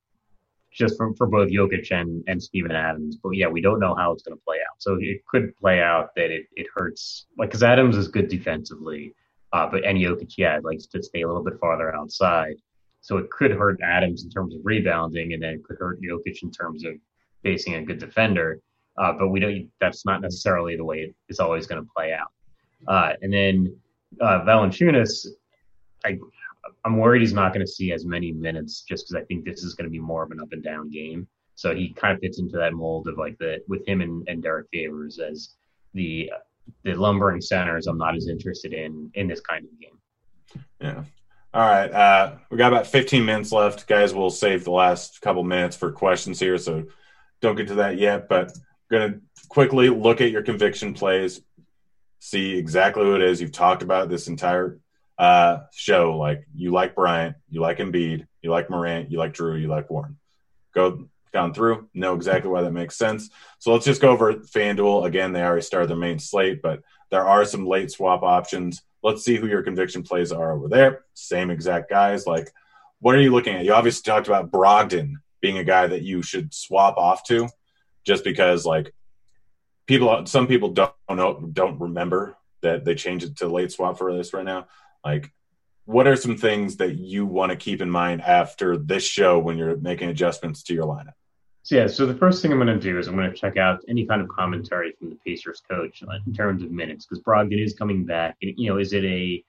just 0.72 0.96
for, 0.96 1.12
for 1.14 1.26
both 1.26 1.48
Jokic 1.48 1.90
and, 1.90 2.22
and 2.28 2.40
Steven 2.40 2.70
Adams. 2.70 3.16
But 3.20 3.30
yeah, 3.30 3.48
we 3.48 3.60
don't 3.60 3.80
know 3.80 3.96
how 3.96 4.12
it's 4.12 4.22
going 4.22 4.36
to 4.38 4.44
play 4.44 4.58
out. 4.58 4.76
So 4.78 4.96
it 5.00 5.26
could 5.26 5.56
play 5.56 5.80
out 5.80 6.10
that 6.14 6.30
it, 6.30 6.46
it 6.54 6.66
hurts, 6.72 7.26
like 7.36 7.48
because 7.48 7.64
Adams 7.64 7.96
is 7.96 8.06
good 8.06 8.28
defensively, 8.28 9.12
uh, 9.54 9.68
but 9.70 9.84
and 9.84 9.96
Jokic, 9.96 10.34
yeah, 10.36 10.58
likes 10.64 10.86
to 10.86 11.00
stay 11.00 11.22
a 11.22 11.26
little 11.28 11.44
bit 11.44 11.60
farther 11.60 11.94
outside. 11.94 12.56
So 13.02 13.18
it 13.18 13.30
could 13.30 13.52
hurt 13.52 13.78
Adams 13.82 14.24
in 14.24 14.30
terms 14.30 14.52
of 14.54 14.60
rebounding, 14.64 15.32
and 15.32 15.42
then 15.42 15.54
it 15.54 15.64
could 15.64 15.76
hurt 15.78 16.02
Jokic 16.02 16.42
in 16.42 16.50
terms 16.50 16.84
of 16.84 16.94
facing 17.44 17.74
a 17.74 17.82
good 17.82 17.98
defender. 17.98 18.60
Uh, 18.98 19.12
but 19.12 19.28
we 19.28 19.38
don't. 19.38 19.70
That's 19.80 20.04
not 20.04 20.22
necessarily 20.22 20.76
the 20.76 20.84
way 20.84 21.14
it's 21.28 21.38
always 21.38 21.68
going 21.68 21.80
to 21.80 21.88
play 21.96 22.12
out. 22.12 22.32
Uh, 22.88 23.12
and 23.22 23.32
then 23.32 23.76
uh, 24.20 24.40
Valanciunas, 24.40 25.28
I, 26.04 26.18
I'm 26.84 26.96
worried 26.96 27.20
he's 27.20 27.32
not 27.32 27.54
going 27.54 27.64
to 27.64 27.72
see 27.72 27.92
as 27.92 28.04
many 28.04 28.32
minutes 28.32 28.82
just 28.88 29.06
because 29.06 29.22
I 29.22 29.24
think 29.26 29.44
this 29.44 29.62
is 29.62 29.74
going 29.74 29.86
to 29.86 29.90
be 29.90 30.00
more 30.00 30.24
of 30.24 30.32
an 30.32 30.40
up 30.40 30.48
and 30.50 30.64
down 30.64 30.90
game. 30.90 31.28
So 31.54 31.72
he 31.72 31.92
kind 31.92 32.12
of 32.12 32.20
fits 32.20 32.40
into 32.40 32.56
that 32.56 32.72
mold 32.72 33.06
of 33.06 33.18
like 33.18 33.38
the 33.38 33.62
with 33.68 33.86
him 33.86 34.00
and, 34.00 34.26
and 34.28 34.42
Derrick 34.42 34.66
Favors 34.72 35.20
as 35.20 35.50
the 35.92 36.28
the 36.82 36.94
lumbering 36.94 37.40
centers. 37.40 37.86
I'm 37.86 37.98
not 37.98 38.16
as 38.16 38.28
interested 38.28 38.72
in 38.72 39.10
in 39.14 39.28
this 39.28 39.40
kind 39.40 39.64
of 39.64 39.80
game. 39.80 40.62
Yeah. 40.80 41.04
All 41.52 41.62
right. 41.62 41.90
Uh, 41.90 42.36
we 42.50 42.56
got 42.56 42.72
about 42.72 42.88
15 42.88 43.24
minutes 43.24 43.52
left, 43.52 43.86
guys. 43.86 44.12
We'll 44.12 44.30
save 44.30 44.64
the 44.64 44.72
last 44.72 45.20
couple 45.20 45.44
minutes 45.44 45.76
for 45.76 45.92
questions 45.92 46.40
here, 46.40 46.58
so 46.58 46.84
don't 47.40 47.54
get 47.54 47.68
to 47.68 47.76
that 47.76 47.96
yet. 47.96 48.28
But 48.28 48.52
going 48.90 49.12
to 49.12 49.20
quickly 49.48 49.88
look 49.88 50.20
at 50.20 50.30
your 50.30 50.42
conviction 50.42 50.94
plays, 50.94 51.40
see 52.18 52.56
exactly 52.56 53.08
what 53.08 53.20
it 53.20 53.28
is 53.28 53.40
you've 53.40 53.52
talked 53.52 53.82
about 53.82 54.08
this 54.08 54.26
entire 54.26 54.80
uh, 55.18 55.58
show. 55.72 56.16
Like 56.16 56.46
you 56.54 56.72
like 56.72 56.94
Bryant, 56.94 57.36
you 57.48 57.60
like 57.60 57.78
Embiid, 57.78 58.26
you 58.42 58.50
like 58.50 58.68
Morant, 58.68 59.10
you 59.10 59.18
like 59.18 59.32
Jrue, 59.34 59.60
you 59.60 59.68
like 59.68 59.90
Warren. 59.90 60.18
Go 60.74 61.08
down 61.34 61.52
through, 61.52 61.88
know 61.92 62.14
exactly 62.14 62.50
why 62.50 62.62
that 62.62 62.72
makes 62.72 62.96
sense. 62.96 63.28
So 63.58 63.72
let's 63.72 63.84
just 63.84 64.00
go 64.00 64.08
over 64.08 64.32
FanDuel. 64.32 65.04
Again, 65.04 65.32
they 65.32 65.42
already 65.42 65.60
started 65.60 65.90
their 65.90 65.96
main 65.96 66.18
slate, 66.18 66.62
but 66.62 66.80
there 67.10 67.26
are 67.26 67.44
some 67.44 67.66
late 67.66 67.90
swap 67.90 68.22
options. 68.22 68.82
Let's 69.02 69.22
see 69.22 69.36
who 69.36 69.46
your 69.46 69.62
conviction 69.62 70.02
plays 70.02 70.32
are 70.32 70.52
over 70.52 70.68
there. 70.68 71.04
Same 71.12 71.50
exact 71.50 71.90
guys. 71.90 72.26
Like, 72.26 72.50
what 73.00 73.14
are 73.14 73.20
you 73.20 73.32
looking 73.32 73.54
at? 73.54 73.64
You 73.64 73.74
obviously 73.74 74.10
talked 74.10 74.28
about 74.28 74.50
Brogdon 74.50 75.16
being 75.42 75.58
a 75.58 75.64
guy 75.64 75.86
that 75.86 76.02
you 76.02 76.22
should 76.22 76.54
swap 76.54 76.96
off 76.96 77.24
to 77.24 77.48
just 78.04 78.24
because, 78.24 78.64
like, 78.64 78.94
people 79.86 80.24
some 80.26 80.46
people 80.46 80.70
don't 80.70 80.94
know 81.10 81.40
don't 81.52 81.80
remember 81.80 82.36
that 82.62 82.84
they 82.84 82.94
changed 82.94 83.26
it 83.26 83.36
to 83.36 83.48
late 83.48 83.72
swap 83.72 83.98
for 83.98 84.14
this 84.14 84.32
right 84.32 84.44
now 84.44 84.66
like 85.04 85.30
what 85.84 86.06
are 86.06 86.16
some 86.16 86.36
things 86.36 86.78
that 86.78 86.94
you 86.94 87.26
want 87.26 87.50
to 87.50 87.56
keep 87.56 87.82
in 87.82 87.90
mind 87.90 88.22
after 88.22 88.78
this 88.78 89.04
show 89.04 89.38
when 89.38 89.58
you're 89.58 89.76
making 89.76 90.08
adjustments 90.08 90.62
to 90.62 90.74
your 90.74 90.86
lineup 90.86 91.12
so 91.64 91.74
yeah 91.74 91.86
so 91.86 92.06
the 92.06 92.14
first 92.14 92.40
thing 92.40 92.52
i'm 92.52 92.58
going 92.58 92.68
to 92.68 92.78
do 92.78 92.98
is 92.98 93.08
i'm 93.08 93.16
going 93.16 93.28
to 93.28 93.36
check 93.36 93.56
out 93.56 93.80
any 93.88 94.06
kind 94.06 94.22
of 94.22 94.28
commentary 94.28 94.92
from 94.98 95.10
the 95.10 95.16
pacers 95.26 95.62
coach 95.68 96.02
uh, 96.06 96.18
in 96.26 96.32
terms 96.32 96.62
of 96.62 96.70
minutes 96.70 97.06
because 97.06 97.22
brogdon 97.24 97.62
is 97.62 97.74
coming 97.74 98.04
back 98.04 98.36
and 98.42 98.52
you 98.56 98.70
know 98.70 98.78
is 98.78 98.92
it 98.92 99.04
a 99.04 99.42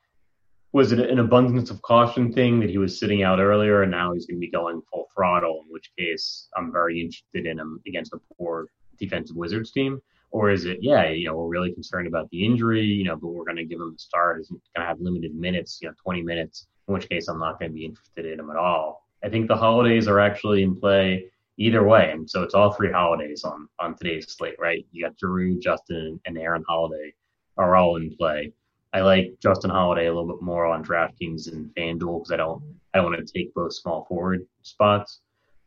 was 0.71 0.91
it 0.91 0.99
an 0.99 1.19
abundance 1.19 1.69
of 1.69 1.81
caution 1.83 2.33
thing 2.33 2.59
that 2.59 2.69
he 2.69 2.77
was 2.77 2.99
sitting 2.99 3.21
out 3.21 3.39
earlier 3.39 3.83
and 3.83 3.91
now 3.91 4.13
he's 4.13 4.25
going 4.25 4.37
to 4.37 4.41
be 4.41 4.49
going 4.49 4.81
full 4.91 5.07
throttle 5.13 5.61
in 5.65 5.71
which 5.71 5.91
case 5.97 6.47
i'm 6.57 6.71
very 6.71 6.99
interested 6.99 7.45
in 7.45 7.59
him 7.59 7.79
against 7.87 8.13
a 8.13 8.19
poor 8.37 8.67
defensive 8.97 9.35
wizards 9.35 9.71
team 9.71 10.01
or 10.31 10.49
is 10.49 10.65
it, 10.65 10.79
yeah, 10.81 11.07
you 11.07 11.27
know, 11.27 11.35
we're 11.37 11.47
really 11.47 11.71
concerned 11.71 12.07
about 12.07 12.29
the 12.29 12.45
injury, 12.45 12.81
you 12.81 13.05
know, 13.05 13.15
but 13.15 13.29
we're 13.29 13.45
going 13.45 13.55
to 13.55 13.63
give 13.63 13.79
him 13.79 13.93
a 13.95 13.97
start. 13.97 14.39
He's 14.39 14.49
going 14.49 14.59
to 14.75 14.81
have 14.81 14.99
limited 14.99 15.33
minutes, 15.33 15.79
you 15.81 15.87
know, 15.87 15.93
20 16.03 16.23
minutes, 16.23 16.67
in 16.89 16.93
which 16.93 17.07
case 17.07 17.29
I'm 17.29 17.39
not 17.39 17.57
going 17.57 17.71
to 17.71 17.73
be 17.73 17.85
interested 17.85 18.25
in 18.25 18.41
him 18.41 18.49
at 18.49 18.57
all. 18.57 19.07
I 19.23 19.29
think 19.29 19.47
the 19.47 19.55
holidays 19.55 20.09
are 20.09 20.19
actually 20.19 20.63
in 20.63 20.77
play 20.77 21.31
either 21.57 21.85
way. 21.85 22.11
And 22.11 22.29
so 22.29 22.43
it's 22.43 22.53
all 22.53 22.71
three 22.71 22.91
holidays 22.91 23.43
on, 23.43 23.67
on 23.79 23.95
today's 23.95 24.31
slate, 24.31 24.55
right? 24.59 24.85
You 24.91 25.05
got 25.05 25.17
Jrue, 25.17 25.59
Justin, 25.61 26.19
and 26.25 26.37
Aaron 26.37 26.63
Holiday 26.67 27.13
are 27.57 27.75
all 27.75 27.95
in 27.97 28.15
play. 28.17 28.51
I 28.93 29.01
like 29.01 29.33
Justin 29.41 29.71
Holiday 29.71 30.07
a 30.07 30.13
little 30.13 30.29
bit 30.29 30.41
more 30.41 30.65
on 30.65 30.83
DraftKings 30.83 31.51
and 31.51 31.73
FanDuel 31.75 32.19
because 32.19 32.31
I 32.31 32.37
don't 32.37 32.63
I 32.93 32.99
don't 32.99 33.11
want 33.11 33.27
to 33.27 33.33
take 33.33 33.53
both 33.53 33.73
small 33.73 34.05
forward 34.05 34.47
spots. 34.61 35.19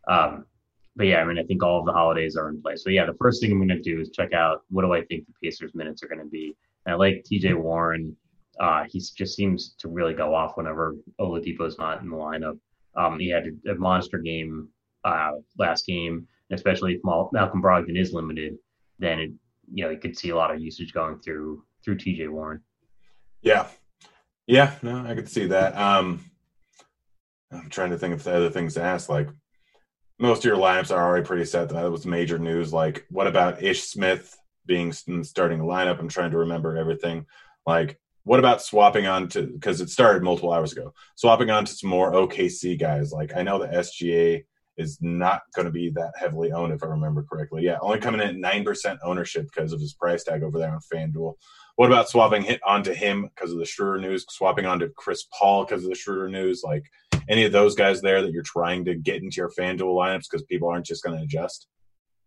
Um, 0.08 0.46
but 0.96 1.06
yeah, 1.06 1.18
I 1.18 1.24
mean, 1.24 1.38
I 1.38 1.42
think 1.42 1.62
all 1.62 1.78
of 1.78 1.86
the 1.86 1.92
holidays 1.92 2.36
are 2.36 2.48
in 2.48 2.62
place. 2.62 2.82
So 2.82 2.90
yeah, 2.90 3.04
the 3.04 3.16
first 3.20 3.40
thing 3.40 3.52
I'm 3.52 3.58
going 3.58 3.68
to 3.68 3.80
do 3.80 4.00
is 4.00 4.10
check 4.10 4.32
out 4.32 4.62
what 4.70 4.82
do 4.82 4.94
I 4.94 5.04
think 5.04 5.26
the 5.26 5.34
Pacers 5.42 5.74
minutes 5.74 6.02
are 6.02 6.08
going 6.08 6.20
to 6.20 6.24
be. 6.24 6.56
And 6.86 6.94
I 6.94 6.96
like 6.96 7.22
T.J. 7.24 7.52
Warren. 7.52 8.16
Uh, 8.58 8.84
he 8.88 8.98
just 8.98 9.36
seems 9.36 9.74
to 9.78 9.88
really 9.88 10.14
go 10.14 10.34
off 10.34 10.56
whenever 10.56 10.96
Oladipo's 11.20 11.78
not 11.78 12.00
in 12.00 12.08
the 12.08 12.16
lineup. 12.16 12.58
Um, 12.96 13.20
he 13.20 13.28
had 13.28 13.46
a, 13.46 13.72
a 13.72 13.74
monster 13.76 14.18
game 14.18 14.68
uh, 15.04 15.32
last 15.58 15.86
game, 15.86 16.26
especially 16.50 16.94
if 16.94 17.00
Malcolm 17.04 17.62
Brogdon 17.62 17.98
is 17.98 18.12
limited, 18.12 18.56
then 18.98 19.18
it, 19.18 19.30
you 19.72 19.84
know 19.84 19.90
you 19.90 19.98
could 19.98 20.18
see 20.18 20.30
a 20.30 20.36
lot 20.36 20.52
of 20.54 20.60
usage 20.60 20.92
going 20.92 21.18
through 21.20 21.62
through 21.84 21.98
T.J. 21.98 22.28
Warren. 22.28 22.60
Yeah, 23.42 23.68
yeah, 24.46 24.74
no, 24.82 25.04
I 25.06 25.14
could 25.14 25.28
see 25.28 25.46
that. 25.46 25.76
Um, 25.76 26.24
I'm 27.52 27.70
trying 27.70 27.90
to 27.90 27.98
think 27.98 28.14
of 28.14 28.24
the 28.24 28.34
other 28.34 28.50
things 28.50 28.74
to 28.74 28.82
ask, 28.82 29.08
like 29.08 29.28
most 30.18 30.38
of 30.38 30.44
your 30.44 30.56
lineups 30.56 30.94
are 30.94 31.06
already 31.06 31.24
pretty 31.24 31.44
set. 31.44 31.68
That 31.68 31.90
was 31.90 32.06
major 32.06 32.38
news. 32.38 32.72
Like, 32.72 33.06
what 33.10 33.26
about 33.26 33.62
Ish 33.62 33.84
Smith 33.84 34.36
being 34.66 34.92
starting 34.92 35.60
a 35.60 35.64
lineup? 35.64 35.98
I'm 35.98 36.08
trying 36.08 36.32
to 36.32 36.38
remember 36.38 36.76
everything. 36.76 37.26
Like, 37.66 38.00
what 38.24 38.40
about 38.40 38.62
swapping 38.62 39.06
on 39.06 39.28
to 39.28 39.42
because 39.42 39.80
it 39.80 39.90
started 39.90 40.22
multiple 40.22 40.52
hours 40.52 40.72
ago? 40.72 40.92
Swapping 41.14 41.50
on 41.50 41.64
to 41.64 41.72
some 41.72 41.90
more 41.90 42.12
OKC 42.12 42.78
guys. 42.78 43.12
Like, 43.12 43.34
I 43.36 43.42
know 43.42 43.58
the 43.58 43.68
SGA 43.68 44.44
is 44.78 44.98
not 45.00 45.42
going 45.54 45.66
to 45.66 45.72
be 45.72 45.90
that 45.90 46.12
heavily 46.18 46.52
owned, 46.52 46.72
if 46.72 46.82
I 46.82 46.86
remember 46.86 47.24
correctly. 47.24 47.62
Yeah, 47.64 47.78
only 47.82 47.98
coming 47.98 48.20
in 48.20 48.28
at 48.28 48.36
nine 48.36 48.64
percent 48.64 49.00
ownership 49.04 49.48
because 49.52 49.72
of 49.72 49.80
his 49.80 49.94
price 49.94 50.24
tag 50.24 50.42
over 50.42 50.58
there 50.58 50.72
on 50.72 50.80
FanDuel. 50.92 51.34
What 51.76 51.86
about 51.86 52.08
swapping 52.08 52.42
hit 52.42 52.60
onto 52.66 52.92
him 52.92 53.30
because 53.34 53.52
of 53.52 53.58
the 53.58 53.64
Schroeder 53.64 54.00
news? 54.00 54.24
Swapping 54.30 54.66
onto 54.66 54.90
Chris 54.96 55.26
Paul 55.38 55.64
because 55.64 55.84
of 55.84 55.90
the 55.90 55.96
Schroeder 55.96 56.28
news? 56.28 56.62
Like 56.64 56.84
any 57.28 57.44
of 57.44 57.52
those 57.52 57.74
guys 57.74 58.00
there 58.00 58.22
that 58.22 58.32
you're 58.32 58.42
trying 58.42 58.84
to 58.86 58.94
get 58.94 59.22
into 59.22 59.36
your 59.36 59.50
FanDuel 59.50 59.94
lineups 59.94 60.24
because 60.30 60.44
people 60.44 60.68
aren't 60.68 60.86
just 60.86 61.04
going 61.04 61.16
to 61.18 61.24
adjust? 61.24 61.68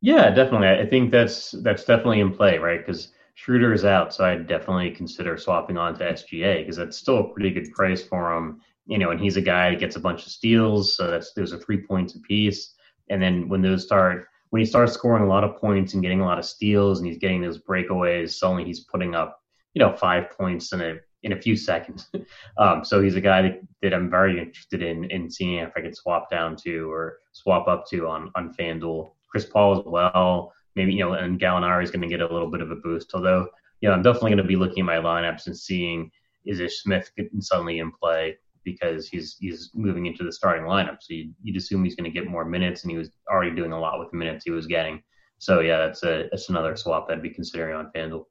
Yeah, 0.01 0.29
definitely. 0.31 0.67
I 0.67 0.85
think 0.85 1.11
that's 1.11 1.51
that's 1.63 1.85
definitely 1.85 2.21
in 2.21 2.33
play, 2.33 2.57
right? 2.57 2.79
Because 2.79 3.09
Schroeder 3.35 3.73
is 3.73 3.85
out, 3.85 4.13
so 4.13 4.25
I'd 4.25 4.47
definitely 4.47 4.91
consider 4.91 5.37
swapping 5.37 5.77
on 5.77 5.97
to 5.97 6.03
SGA 6.03 6.59
because 6.59 6.75
that's 6.75 6.97
still 6.97 7.19
a 7.19 7.29
pretty 7.29 7.51
good 7.51 7.71
price 7.71 8.03
for 8.03 8.35
him. 8.35 8.61
You 8.91 8.97
know, 8.97 9.11
and 9.11 9.21
he's 9.21 9.37
a 9.37 9.41
guy 9.41 9.69
that 9.69 9.79
gets 9.79 9.95
a 9.95 10.01
bunch 10.01 10.25
of 10.25 10.33
steals, 10.33 10.97
so 10.97 11.09
that's 11.09 11.31
those 11.31 11.53
are 11.53 11.57
three 11.57 11.81
points 11.81 12.13
apiece. 12.15 12.75
And 13.09 13.23
then 13.23 13.47
when 13.47 13.61
those 13.61 13.85
start 13.85 14.27
when 14.49 14.59
he 14.59 14.65
starts 14.65 14.91
scoring 14.91 15.23
a 15.23 15.27
lot 15.27 15.45
of 15.45 15.55
points 15.55 15.93
and 15.93 16.03
getting 16.03 16.19
a 16.19 16.25
lot 16.25 16.37
of 16.37 16.43
steals 16.43 16.99
and 16.99 17.07
he's 17.07 17.17
getting 17.17 17.41
those 17.41 17.57
breakaways, 17.57 18.31
suddenly 18.31 18.65
he's 18.65 18.81
putting 18.81 19.15
up 19.15 19.39
you 19.73 19.79
know 19.79 19.95
five 19.95 20.29
points 20.31 20.73
in 20.73 20.81
a 20.81 20.95
in 21.23 21.31
a 21.31 21.41
few 21.41 21.55
seconds. 21.55 22.11
um, 22.57 22.83
so 22.83 23.01
he's 23.01 23.15
a 23.15 23.21
guy 23.21 23.41
that, 23.43 23.61
that 23.81 23.93
I'm 23.93 24.09
very 24.09 24.37
interested 24.37 24.83
in 24.83 25.05
in 25.05 25.31
seeing 25.31 25.59
if 25.59 25.71
I 25.77 25.81
can 25.81 25.95
swap 25.95 26.29
down 26.29 26.57
to 26.65 26.91
or 26.91 27.19
swap 27.31 27.69
up 27.69 27.85
to 27.91 28.09
on 28.09 28.29
on 28.35 28.53
FanDuel. 28.59 29.13
Chris 29.29 29.45
Paul 29.45 29.79
as 29.79 29.85
well. 29.85 30.51
Maybe 30.75 30.91
you 30.91 31.05
know, 31.05 31.13
and 31.13 31.39
Gallinari 31.39 31.83
is 31.83 31.91
going 31.91 32.01
to 32.01 32.09
get 32.09 32.19
a 32.19 32.33
little 32.33 32.51
bit 32.51 32.59
of 32.59 32.71
a 32.71 32.75
boost. 32.75 33.11
Although 33.13 33.47
you 33.79 33.87
know, 33.87 33.95
I'm 33.95 34.03
definitely 34.03 34.31
going 34.31 34.37
to 34.39 34.43
be 34.43 34.57
looking 34.57 34.81
at 34.81 34.85
my 34.85 34.97
lineups 34.97 35.47
and 35.47 35.57
seeing 35.57 36.11
is 36.45 36.59
Ish 36.59 36.81
Smith 36.81 37.09
suddenly 37.39 37.79
in 37.79 37.93
play 37.93 38.35
because 38.63 39.07
he's 39.07 39.37
he's 39.39 39.71
moving 39.73 40.05
into 40.05 40.23
the 40.23 40.31
starting 40.31 40.65
lineup. 40.65 40.97
So 41.01 41.13
you, 41.13 41.31
you'd 41.43 41.57
assume 41.57 41.83
he's 41.83 41.95
going 41.95 42.11
to 42.11 42.19
get 42.19 42.29
more 42.29 42.45
minutes, 42.45 42.83
and 42.83 42.91
he 42.91 42.97
was 42.97 43.09
already 43.29 43.55
doing 43.55 43.71
a 43.71 43.79
lot 43.79 43.99
with 43.99 44.11
the 44.11 44.17
minutes 44.17 44.43
he 44.45 44.51
was 44.51 44.67
getting. 44.67 45.01
So 45.39 45.59
yeah, 45.61 45.77
that's 45.77 46.03
a 46.03 46.27
that's 46.31 46.49
another 46.49 46.75
swap 46.75 47.07
I'd 47.09 47.21
be 47.21 47.29
considering 47.29 47.75
on 47.75 47.91
FanDuel 47.95 48.11
All 48.13 48.27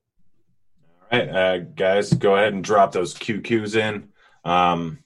right, 1.12 1.28
uh, 1.28 1.59
guys, 1.59 2.12
go 2.12 2.37
ahead 2.37 2.53
and 2.53 2.62
drop 2.62 2.93
those 2.93 3.14
QQs 3.14 3.74
in. 3.76 4.09
Um, 4.45 4.99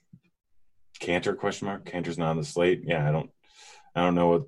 Kanter 1.01 1.37
question 1.37 1.67
mark. 1.67 1.85
Kanter's 1.85 2.19
not 2.19 2.31
on 2.31 2.37
the 2.37 2.45
slate. 2.45 2.83
Yeah, 2.85 3.09
I 3.09 3.13
don't, 3.13 3.31
I 3.95 4.03
don't 4.03 4.15
know 4.15 4.29
what 4.29 4.43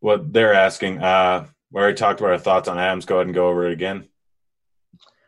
what 0.00 0.32
they're 0.32 0.54
asking. 0.54 1.02
Uh, 1.02 1.46
We 1.72 1.80
already 1.80 1.96
talked 1.96 2.20
about 2.20 2.32
our 2.32 2.38
thoughts 2.38 2.68
on 2.68 2.78
Adams. 2.78 3.04
Go 3.04 3.16
ahead 3.16 3.26
and 3.26 3.34
go 3.34 3.48
over 3.48 3.66
it 3.66 3.72
again. 3.72 4.08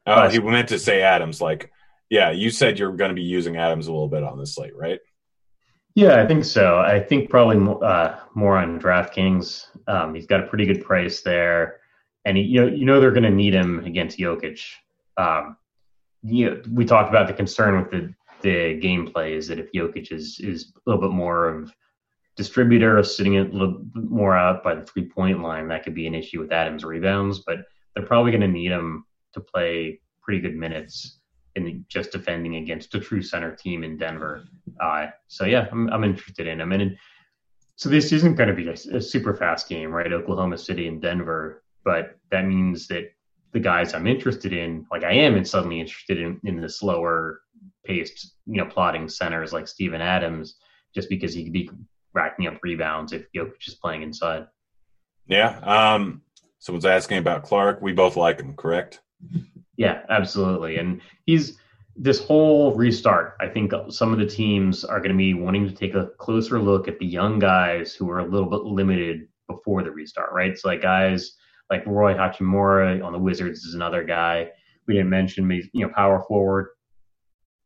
Oh, 0.06 0.28
he 0.28 0.40
meant 0.40 0.70
to 0.70 0.78
say 0.78 1.02
Adams. 1.02 1.40
Like, 1.40 1.70
yeah, 2.12 2.30
you 2.30 2.50
said 2.50 2.78
you're 2.78 2.92
going 2.92 3.08
to 3.08 3.14
be 3.14 3.22
using 3.22 3.56
Adams 3.56 3.86
a 3.86 3.90
little 3.90 4.06
bit 4.06 4.22
on 4.22 4.38
this 4.38 4.54
slate, 4.54 4.76
right? 4.76 5.00
Yeah, 5.94 6.22
I 6.22 6.26
think 6.26 6.44
so. 6.44 6.76
I 6.78 7.00
think 7.00 7.30
probably 7.30 7.56
uh, 7.82 8.16
more 8.34 8.58
on 8.58 8.78
DraftKings. 8.78 9.68
Um, 9.88 10.14
he's 10.14 10.26
got 10.26 10.44
a 10.44 10.46
pretty 10.46 10.66
good 10.66 10.84
price 10.84 11.22
there, 11.22 11.80
and 12.26 12.36
he, 12.36 12.42
you 12.42 12.60
know 12.60 12.66
you 12.66 12.84
know 12.84 13.00
they're 13.00 13.12
going 13.12 13.22
to 13.22 13.30
need 13.30 13.54
him 13.54 13.82
against 13.86 14.18
Jokic. 14.18 14.60
Um, 15.16 15.56
you 16.22 16.50
know, 16.50 16.62
we 16.70 16.84
talked 16.84 17.08
about 17.08 17.28
the 17.28 17.32
concern 17.32 17.80
with 17.80 17.90
the 17.90 18.14
the 18.42 18.78
gameplay 18.78 19.34
is 19.34 19.48
that 19.48 19.58
if 19.58 19.72
Jokic 19.72 20.12
is 20.12 20.38
is 20.40 20.70
a 20.76 20.80
little 20.90 21.00
bit 21.00 21.14
more 21.14 21.48
of 21.48 21.72
distributor, 22.36 23.02
sitting 23.02 23.38
a 23.38 23.44
little 23.44 23.78
bit 23.78 24.10
more 24.10 24.36
out 24.36 24.62
by 24.62 24.74
the 24.74 24.84
three 24.84 25.08
point 25.08 25.42
line, 25.42 25.66
that 25.68 25.82
could 25.82 25.94
be 25.94 26.06
an 26.06 26.14
issue 26.14 26.40
with 26.40 26.52
Adams' 26.52 26.84
rebounds. 26.84 27.38
But 27.38 27.60
they're 27.94 28.04
probably 28.04 28.32
going 28.32 28.42
to 28.42 28.48
need 28.48 28.70
him 28.70 29.06
to 29.32 29.40
play 29.40 30.00
pretty 30.22 30.42
good 30.42 30.56
minutes 30.56 31.20
in 31.56 31.84
just 31.88 32.12
defending 32.12 32.56
against 32.56 32.94
a 32.94 33.00
true 33.00 33.22
center 33.22 33.54
team 33.54 33.84
in 33.84 33.96
Denver. 33.96 34.44
Uh, 34.80 35.08
so 35.28 35.44
yeah, 35.44 35.66
I'm, 35.70 35.88
I'm 35.90 36.04
interested 36.04 36.46
in 36.46 36.60
him. 36.60 36.72
And 36.72 36.96
so 37.76 37.88
this 37.88 38.12
isn't 38.12 38.36
going 38.36 38.48
to 38.48 38.54
be 38.54 38.68
a, 38.68 38.96
a, 38.96 39.00
super 39.00 39.34
fast 39.34 39.68
game, 39.68 39.90
right? 39.90 40.12
Oklahoma 40.12 40.56
City 40.58 40.88
and 40.88 41.00
Denver, 41.00 41.62
but 41.84 42.16
that 42.30 42.46
means 42.46 42.86
that 42.88 43.12
the 43.52 43.60
guys 43.60 43.92
I'm 43.92 44.06
interested 44.06 44.52
in, 44.52 44.86
like 44.90 45.04
I 45.04 45.12
am, 45.12 45.34
and 45.34 45.46
suddenly 45.46 45.80
interested 45.80 46.18
in 46.18 46.40
in 46.44 46.60
the 46.60 46.68
slower 46.68 47.42
paced, 47.84 48.34
you 48.46 48.56
know, 48.56 48.66
plotting 48.66 49.08
centers 49.08 49.52
like 49.52 49.68
Steven 49.68 50.00
Adams, 50.00 50.56
just 50.94 51.08
because 51.08 51.34
he 51.34 51.44
could 51.44 51.52
be 51.52 51.70
racking 52.14 52.46
up 52.46 52.58
rebounds 52.62 53.12
if 53.12 53.26
Jokic 53.34 53.66
is 53.66 53.74
playing 53.74 54.02
inside. 54.02 54.46
Yeah. 55.26 55.58
Um, 55.60 56.22
someone's 56.58 56.86
asking 56.86 57.18
about 57.18 57.44
Clarke. 57.44 57.80
We 57.82 57.92
both 57.92 58.16
like 58.16 58.40
him, 58.40 58.54
correct? 58.54 59.00
Yeah, 59.76 60.02
absolutely. 60.10 60.76
And 60.76 61.00
he's 61.26 61.58
this 61.96 62.24
whole 62.24 62.74
restart. 62.74 63.36
I 63.40 63.48
think 63.48 63.72
some 63.90 64.12
of 64.12 64.18
the 64.18 64.26
teams 64.26 64.84
are 64.84 64.98
going 64.98 65.12
to 65.12 65.16
be 65.16 65.34
wanting 65.34 65.68
to 65.68 65.74
take 65.74 65.94
a 65.94 66.10
closer 66.18 66.58
look 66.58 66.88
at 66.88 66.98
the 66.98 67.06
young 67.06 67.38
guys 67.38 67.94
who 67.94 68.10
are 68.10 68.20
a 68.20 68.26
little 68.26 68.48
bit 68.48 68.62
limited 68.62 69.28
before 69.48 69.82
the 69.82 69.90
restart, 69.90 70.32
right? 70.32 70.56
So 70.56 70.68
like 70.68 70.82
guys 70.82 71.32
like 71.70 71.86
Rui 71.86 72.14
Hachimura 72.14 73.04
on 73.04 73.12
the 73.12 73.18
Wizards 73.18 73.64
is 73.64 73.74
another 73.74 74.04
guy 74.04 74.50
we 74.86 74.94
didn't 74.94 75.10
mention. 75.10 75.50
You 75.72 75.86
know, 75.86 75.92
power 75.94 76.22
forward, 76.26 76.68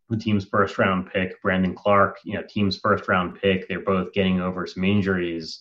the 0.09 0.16
team's 0.16 0.44
first 0.44 0.78
round 0.78 1.11
pick, 1.12 1.40
Brandon 1.42 1.74
Clarke. 1.74 2.18
You 2.24 2.34
know, 2.34 2.42
team's 2.48 2.78
first 2.78 3.09
round 3.09 3.40
pick. 3.40 3.68
They're 3.68 3.80
both 3.80 4.12
getting 4.12 4.40
over 4.40 4.66
some 4.66 4.84
injuries 4.84 5.61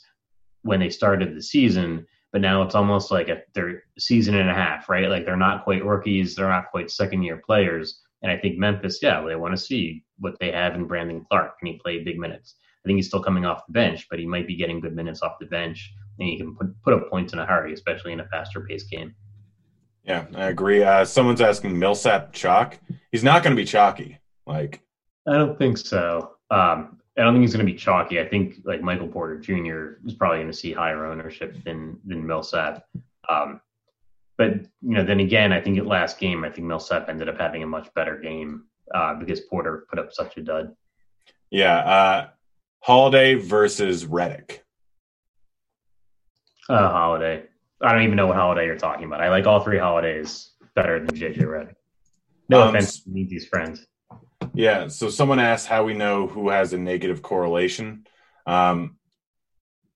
when 0.62 0.80
they 0.80 0.90
started 0.90 1.36
the 1.36 1.42
season 1.42 2.06
but 2.36 2.42
now 2.42 2.62
it's 2.62 2.76
almost 2.76 3.12
like 3.12 3.30
a 3.30 3.44
their 3.54 3.84
season 3.98 4.36
and 4.36 4.50
a 4.50 4.54
half, 4.54 4.90
right? 4.90 5.08
Like 5.08 5.24
they're 5.24 5.38
not 5.38 5.64
quite 5.64 5.86
rookies, 5.86 6.36
they're 6.36 6.50
not 6.50 6.70
quite 6.70 6.92
second 6.92 7.24
year 7.24 7.42
players. 7.46 8.02
And 8.24 8.30
I 8.30 8.38
think 8.38 8.58
Memphis, 8.58 9.00
yeah, 9.02 9.24
they 9.26 9.38
want 9.38 9.54
to 9.54 9.58
see 9.58 10.04
what 10.20 10.38
they 10.42 10.52
have 10.52 10.76
in 10.76 10.84
Brandon 10.84 11.26
Clarke. 11.32 11.58
Can 11.60 11.68
he 11.68 11.80
play 11.80 12.04
big 12.04 12.20
minutes? 12.20 12.56
I 12.84 12.90
think 12.90 12.98
he's 12.98 13.08
still 13.08 13.24
coming 13.24 13.46
off 13.46 13.66
the 13.68 13.72
bench, 13.72 14.08
but 14.10 14.20
he 14.20 14.26
might 14.26 14.48
be 14.48 14.58
getting 14.58 14.82
good 14.82 14.94
minutes 14.94 15.22
off 15.22 15.40
the 15.40 15.46
bench, 15.46 15.94
and 16.20 16.28
he 16.28 16.38
can 16.38 16.54
put 16.58 16.76
put 16.84 16.94
up 16.94 17.10
points 17.10 17.32
in 17.32 17.40
a 17.40 17.46
hurry, 17.46 17.72
especially 17.72 18.12
in 18.12 18.20
a 18.20 18.28
faster 18.28 18.66
paced 18.68 18.92
game. 18.92 19.16
Yeah, 20.04 20.26
I 20.36 20.48
agree. 20.48 20.84
Uh, 20.84 21.06
someone's 21.06 21.40
asking 21.40 21.80
Millsap 21.80 22.34
chalk. 22.34 22.78
He's 23.14 23.24
not 23.24 23.44
going 23.44 23.56
to 23.56 23.62
be 23.62 23.66
chalky. 23.66 24.20
Like, 24.46 24.82
I 25.26 25.38
don't 25.38 25.58
think 25.58 25.78
so. 25.78 26.32
Um, 26.52 27.00
I 27.18 27.24
don't 27.24 27.34
think 27.34 27.44
he's 27.44 27.54
going 27.54 27.66
to 27.66 27.72
be 27.72 27.78
chalky. 27.78 28.20
I 28.20 28.28
think 28.28 28.58
like 28.66 28.82
Michael 28.82 29.08
Porter 29.08 29.38
Jr. 29.40 30.06
is 30.06 30.14
probably 30.14 30.40
going 30.40 30.52
to 30.52 30.58
see 30.58 30.74
higher 30.74 31.06
ownership 31.06 31.64
than 31.64 32.00
than 32.06 32.26
Millsap. 32.26 32.86
Um, 33.30 33.62
but 34.38 34.54
you 34.54 34.96
know, 34.96 35.04
then 35.04 35.22
again, 35.22 35.54
I 35.54 35.62
think 35.62 35.78
at 35.78 35.86
last 35.86 36.20
game, 36.20 36.44
I 36.44 36.50
think 36.50 36.68
Millsap 36.68 37.08
ended 37.08 37.30
up 37.30 37.40
having 37.40 37.64
a 37.64 37.68
much 37.68 37.94
better 37.94 38.18
game 38.18 38.66
uh, 38.94 39.16
because 39.16 39.40
Porter 39.42 39.86
put 39.90 39.98
up 39.98 40.14
such 40.14 40.36
a 40.38 40.42
dud. 40.42 40.76
Yeah, 41.50 41.78
uh, 41.78 42.28
Holiday 42.82 43.36
versus 43.36 44.06
Redick. 44.06 44.60
Uh, 46.68 46.90
Holiday. 46.90 47.44
I 47.82 47.94
don't 47.94 48.04
even 48.04 48.16
know 48.16 48.28
what 48.28 48.36
Holiday 48.36 48.66
you're 48.66 48.78
talking 48.78 49.06
about. 49.06 49.22
I 49.22 49.30
like 49.30 49.46
all 49.46 49.62
three 49.62 49.78
Holidays 49.78 50.52
better 50.76 51.00
than 51.00 51.16
JJ 51.16 51.40
Redick. 51.40 51.76
No 52.50 52.62
um, 52.62 52.70
offense 52.70 53.02
to 53.02 53.10
meet 53.10 53.30
these 53.30 53.48
friends. 53.48 53.86
Yeah. 54.56 54.88
So 54.88 55.10
someone 55.10 55.40
asked 55.40 55.68
how 55.68 55.84
we 55.84 55.94
know 55.94 56.28
who 56.28 56.50
has 56.50 56.74
a 56.74 56.78
negative 56.78 57.22
correlation. 57.22 58.08
Um, 58.46 58.98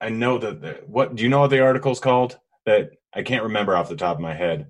I 0.02 0.10
know 0.10 0.38
that 0.38 0.62
the, 0.62 0.82
what 0.86 1.16
do 1.16 1.24
you 1.24 1.30
know 1.30 1.42
what 1.42 1.50
the 1.50 1.62
article 1.62 1.92
is 1.92 2.00
called? 2.00 2.38
That 2.66 2.92
I 3.14 3.24
can't 3.24 3.44
remember 3.44 3.76
off 3.76 3.90
the 3.90 3.96
top 3.96 4.16
of 4.16 4.22
my 4.22 4.34
head. 4.34 4.68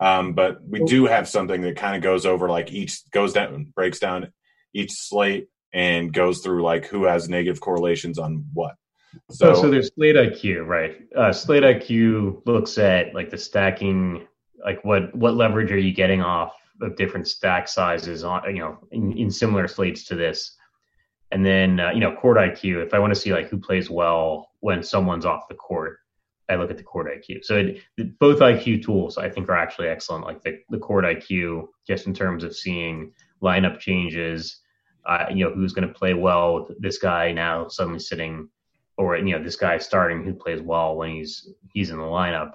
Um, 0.00 0.32
but 0.32 0.58
we 0.66 0.84
do 0.84 1.06
have 1.06 1.28
something 1.28 1.60
that 1.62 1.76
kind 1.76 1.94
of 1.94 2.02
goes 2.02 2.26
over 2.26 2.48
like 2.48 2.72
each 2.72 3.08
goes 3.10 3.32
down 3.32 3.72
breaks 3.74 4.00
down 4.00 4.32
each 4.74 4.90
slate 4.90 5.48
and 5.72 6.12
goes 6.12 6.40
through 6.40 6.62
like 6.62 6.86
who 6.86 7.04
has 7.04 7.28
negative 7.28 7.60
correlations 7.60 8.18
on 8.18 8.46
what. 8.52 8.74
So, 9.30 9.50
oh, 9.50 9.54
so 9.54 9.70
there's 9.70 9.92
slate 9.94 10.16
IQ, 10.16 10.66
right? 10.66 10.96
Uh, 11.14 11.32
slate 11.32 11.62
IQ 11.62 12.44
looks 12.46 12.78
at 12.78 13.14
like 13.14 13.30
the 13.30 13.38
stacking, 13.38 14.26
like 14.64 14.84
what 14.84 15.14
what 15.14 15.34
leverage 15.34 15.70
are 15.70 15.78
you 15.78 15.92
getting 15.92 16.22
off 16.22 16.54
of 16.80 16.96
different 16.96 17.28
stack 17.28 17.68
sizes 17.68 18.24
on 18.24 18.42
you 18.54 18.60
know 18.60 18.78
in, 18.90 19.16
in 19.16 19.30
similar 19.30 19.68
slates 19.68 20.04
to 20.04 20.14
this. 20.14 20.56
And 21.30 21.44
then 21.44 21.80
uh, 21.80 21.90
you 21.90 22.00
know 22.00 22.14
court 22.14 22.36
iq 22.36 22.86
if 22.86 22.92
i 22.92 22.98
want 22.98 23.14
to 23.14 23.18
see 23.18 23.32
like 23.32 23.48
who 23.48 23.58
plays 23.58 23.88
well 23.88 24.50
when 24.60 24.82
someone's 24.82 25.24
off 25.24 25.48
the 25.48 25.54
court 25.54 25.98
i 26.50 26.56
look 26.56 26.70
at 26.70 26.76
the 26.76 26.82
court 26.82 27.06
iq 27.06 27.42
so 27.42 27.56
it, 27.56 28.18
both 28.18 28.40
iq 28.40 28.84
tools 28.84 29.16
i 29.16 29.30
think 29.30 29.48
are 29.48 29.56
actually 29.56 29.88
excellent. 29.88 30.26
Like 30.26 30.42
the, 30.42 30.58
the 30.68 30.78
court 30.78 31.04
iq 31.06 31.66
just 31.86 32.06
in 32.06 32.12
terms 32.12 32.44
of 32.44 32.54
seeing 32.54 33.12
lineup 33.42 33.80
changes 33.80 34.60
uh, 35.06 35.26
you 35.30 35.44
know 35.44 35.52
who's 35.54 35.72
going 35.72 35.88
to 35.88 35.94
play 35.94 36.14
well 36.14 36.68
this 36.78 36.98
guy 36.98 37.32
now 37.32 37.66
suddenly 37.66 37.98
sitting 37.98 38.48
or 38.96 39.16
you 39.16 39.36
know 39.36 39.42
this 39.42 39.56
guy 39.56 39.78
starting 39.78 40.22
who 40.22 40.34
plays 40.34 40.60
well 40.60 40.96
when 40.96 41.10
he's 41.10 41.48
he's 41.72 41.90
in 41.90 41.96
the 41.96 42.02
lineup 42.02 42.52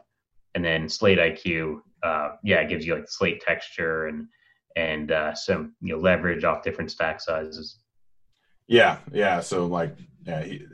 and 0.55 0.63
then 0.63 0.89
slate 0.89 1.19
iq 1.19 1.81
uh, 2.03 2.35
yeah, 2.43 2.61
it 2.61 2.69
gives 2.69 2.85
you 2.85 2.95
like 2.95 3.09
slate 3.09 3.41
texture 3.41 4.07
and 4.07 4.27
and 4.75 5.11
uh, 5.11 5.33
some 5.33 5.75
you 5.81 5.95
know 5.95 6.01
leverage 6.01 6.43
off 6.43 6.63
different 6.63 6.91
stack 6.91 7.19
sizes. 7.21 7.79
Yeah, 8.67 8.97
yeah. 9.11 9.39
So 9.41 9.65
like, 9.65 9.95
yeah, 10.25 10.43
he, 10.43 10.65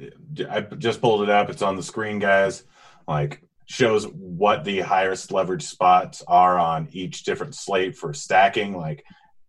I 0.50 0.62
just 0.62 1.02
pulled 1.02 1.24
it 1.24 1.30
up. 1.30 1.50
It's 1.50 1.62
on 1.62 1.76
the 1.76 1.84
screen, 1.84 2.20
guys. 2.20 2.64
Like 3.08 3.42
shows 3.66 4.06
what 4.06 4.64
the 4.64 4.82
highest 4.82 5.32
leverage 5.32 5.64
spots 5.64 6.22
are 6.28 6.60
on 6.60 6.90
each 6.92 7.24
different 7.24 7.56
slate 7.56 7.96
for 7.96 8.14
stacking. 8.14 8.76
Like, 8.76 9.04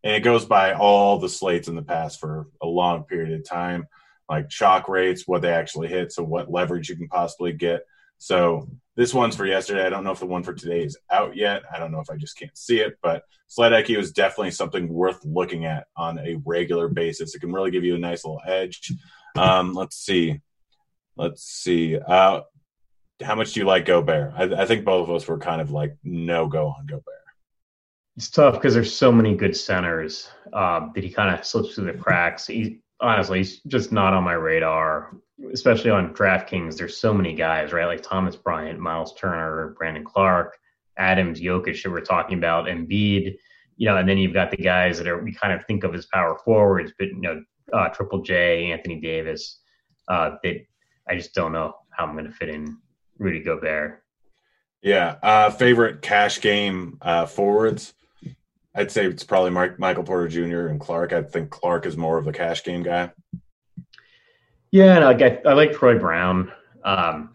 and 0.04 0.14
it 0.14 0.20
goes 0.20 0.44
by 0.44 0.74
all 0.74 1.18
the 1.18 1.28
slates 1.28 1.68
in 1.68 1.74
the 1.74 1.82
past 1.82 2.20
for 2.20 2.48
a 2.62 2.66
long 2.66 3.04
period 3.04 3.32
of 3.38 3.48
time. 3.48 3.86
Like 4.28 4.48
chalk 4.48 4.88
rates, 4.88 5.26
what 5.26 5.42
they 5.42 5.50
actually 5.50 5.88
hit, 5.88 6.12
so 6.12 6.22
what 6.22 6.50
leverage 6.50 6.88
you 6.88 6.96
can 6.96 7.08
possibly 7.08 7.52
get. 7.52 7.82
So 8.18 8.68
this 8.96 9.12
one's 9.12 9.36
for 9.36 9.46
yesterday. 9.46 9.84
I 9.84 9.90
don't 9.90 10.04
know 10.04 10.12
if 10.12 10.20
the 10.20 10.26
one 10.26 10.42
for 10.42 10.54
today 10.54 10.84
is 10.84 10.96
out 11.10 11.36
yet. 11.36 11.62
I 11.72 11.78
don't 11.78 11.90
know 11.90 12.00
if 12.00 12.10
I 12.10 12.16
just 12.16 12.38
can't 12.38 12.56
see 12.56 12.78
it, 12.78 12.98
but 13.02 13.24
Slate 13.48 13.72
IQ 13.72 13.98
is 13.98 14.12
definitely 14.12 14.52
something 14.52 14.88
worth 14.88 15.24
looking 15.24 15.64
at 15.64 15.86
on 15.96 16.18
a 16.18 16.40
regular 16.44 16.88
basis. 16.88 17.34
It 17.34 17.40
can 17.40 17.52
really 17.52 17.70
give 17.70 17.84
you 17.84 17.96
a 17.96 17.98
nice 17.98 18.24
little 18.24 18.40
edge. 18.46 18.92
Um, 19.36 19.74
let's 19.74 19.96
see. 19.96 20.40
Let's 21.16 21.42
see. 21.42 21.98
Uh, 21.98 22.42
how 23.22 23.34
much 23.34 23.52
do 23.52 23.60
you 23.60 23.66
like 23.66 23.84
Gobert? 23.84 24.32
I, 24.36 24.62
I 24.62 24.66
think 24.66 24.84
both 24.84 25.08
of 25.08 25.14
us 25.14 25.26
were 25.26 25.38
kind 25.38 25.60
of 25.60 25.70
like 25.70 25.96
no 26.04 26.46
go 26.46 26.68
on 26.68 26.86
Gobert. 26.86 27.14
It's 28.16 28.30
tough 28.30 28.54
because 28.54 28.74
there's 28.74 28.94
so 28.94 29.10
many 29.10 29.34
good 29.34 29.56
centers 29.56 30.28
uh, 30.52 30.88
that 30.94 31.02
he 31.02 31.10
kind 31.10 31.34
of 31.34 31.44
slips 31.44 31.74
through 31.74 31.86
the 31.86 31.98
cracks. 31.98 32.46
He 32.46 32.80
honestly, 33.04 33.38
he's 33.38 33.60
just 33.60 33.92
not 33.92 34.14
on 34.14 34.24
my 34.24 34.32
radar 34.32 35.12
especially 35.52 35.90
on 35.90 36.14
DraftKings, 36.14 36.76
there's 36.76 36.96
so 36.96 37.12
many 37.12 37.34
guys, 37.34 37.72
right? 37.72 37.86
Like 37.86 38.02
Thomas 38.02 38.36
Bryant, 38.36 38.78
Miles 38.78 39.14
Turner, 39.14 39.74
Brandon 39.76 40.04
Clarke, 40.04 40.56
Adams, 40.96 41.40
Jokic 41.40 41.82
that 41.82 41.90
we're 41.90 42.00
talking 42.00 42.38
about, 42.38 42.66
Embiid, 42.66 43.36
you 43.76 43.88
know, 43.88 43.96
and 43.96 44.08
then 44.08 44.18
you've 44.18 44.34
got 44.34 44.50
the 44.50 44.56
guys 44.56 44.98
that 44.98 45.08
are 45.08 45.22
we 45.22 45.32
kind 45.32 45.52
of 45.52 45.66
think 45.66 45.82
of 45.82 45.94
as 45.94 46.06
power 46.06 46.38
forwards, 46.44 46.92
but 46.98 47.08
you 47.08 47.20
know, 47.20 47.42
uh, 47.72 47.88
Triple 47.88 48.22
J, 48.22 48.70
Anthony 48.70 49.00
Davis, 49.00 49.60
uh, 50.08 50.32
that 50.42 50.64
I 51.08 51.16
just 51.16 51.34
don't 51.34 51.52
know 51.52 51.74
how 51.90 52.06
I'm 52.06 52.12
going 52.12 52.26
to 52.26 52.30
fit 52.30 52.48
in 52.48 52.78
Rudy 53.18 53.40
Gobert. 53.40 54.02
Yeah, 54.82 55.16
uh, 55.22 55.50
favorite 55.50 56.02
cash 56.02 56.40
game 56.40 56.98
uh, 57.00 57.26
forwards. 57.26 57.94
I'd 58.74 58.90
say 58.90 59.06
it's 59.06 59.24
probably 59.24 59.50
Mike, 59.50 59.78
Michael 59.78 60.02
Porter 60.02 60.28
Jr. 60.28 60.66
and 60.66 60.80
Clarke. 60.80 61.12
I 61.12 61.22
think 61.22 61.50
Clarke 61.50 61.86
is 61.86 61.96
more 61.96 62.18
of 62.18 62.26
a 62.26 62.32
cash 62.32 62.64
game 62.64 62.82
guy. 62.82 63.12
Yeah, 64.72 64.96
and 64.96 65.04
I, 65.04 65.40
I 65.46 65.52
like 65.52 65.72
Troy 65.72 65.98
Brown. 65.98 66.52
Um, 66.84 67.30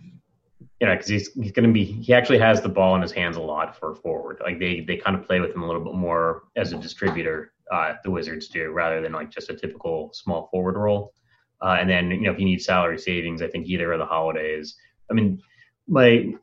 you 0.79 0.87
know, 0.87 0.93
because 0.93 1.07
he's 1.07 1.33
he's 1.33 1.51
going 1.51 1.67
to 1.67 1.73
be 1.73 1.83
he 1.83 2.13
actually 2.13 2.39
has 2.39 2.61
the 2.61 2.69
ball 2.69 2.95
in 2.95 3.01
his 3.01 3.11
hands 3.11 3.37
a 3.37 3.41
lot 3.41 3.77
for 3.77 3.95
forward. 3.95 4.39
Like 4.41 4.59
they 4.59 4.81
they 4.81 4.97
kind 4.97 5.15
of 5.15 5.25
play 5.25 5.39
with 5.39 5.53
him 5.53 5.63
a 5.63 5.67
little 5.67 5.83
bit 5.83 5.93
more 5.93 6.43
as 6.55 6.73
a 6.73 6.77
distributor. 6.77 7.53
Uh, 7.71 7.93
the 8.03 8.11
Wizards 8.11 8.47
do 8.47 8.71
rather 8.71 9.01
than 9.01 9.11
like 9.11 9.29
just 9.29 9.49
a 9.49 9.55
typical 9.55 10.11
small 10.13 10.47
forward 10.51 10.75
role. 10.75 11.13
Uh, 11.61 11.77
and 11.79 11.89
then 11.89 12.09
you 12.11 12.21
know 12.21 12.31
if 12.31 12.39
you 12.39 12.45
need 12.45 12.61
salary 12.61 12.97
savings, 12.97 13.41
I 13.41 13.47
think 13.47 13.67
either 13.67 13.91
of 13.91 13.99
the 13.99 14.05
holidays. 14.05 14.75
I 15.11 15.13
mean, 15.13 15.41
my 15.87 16.33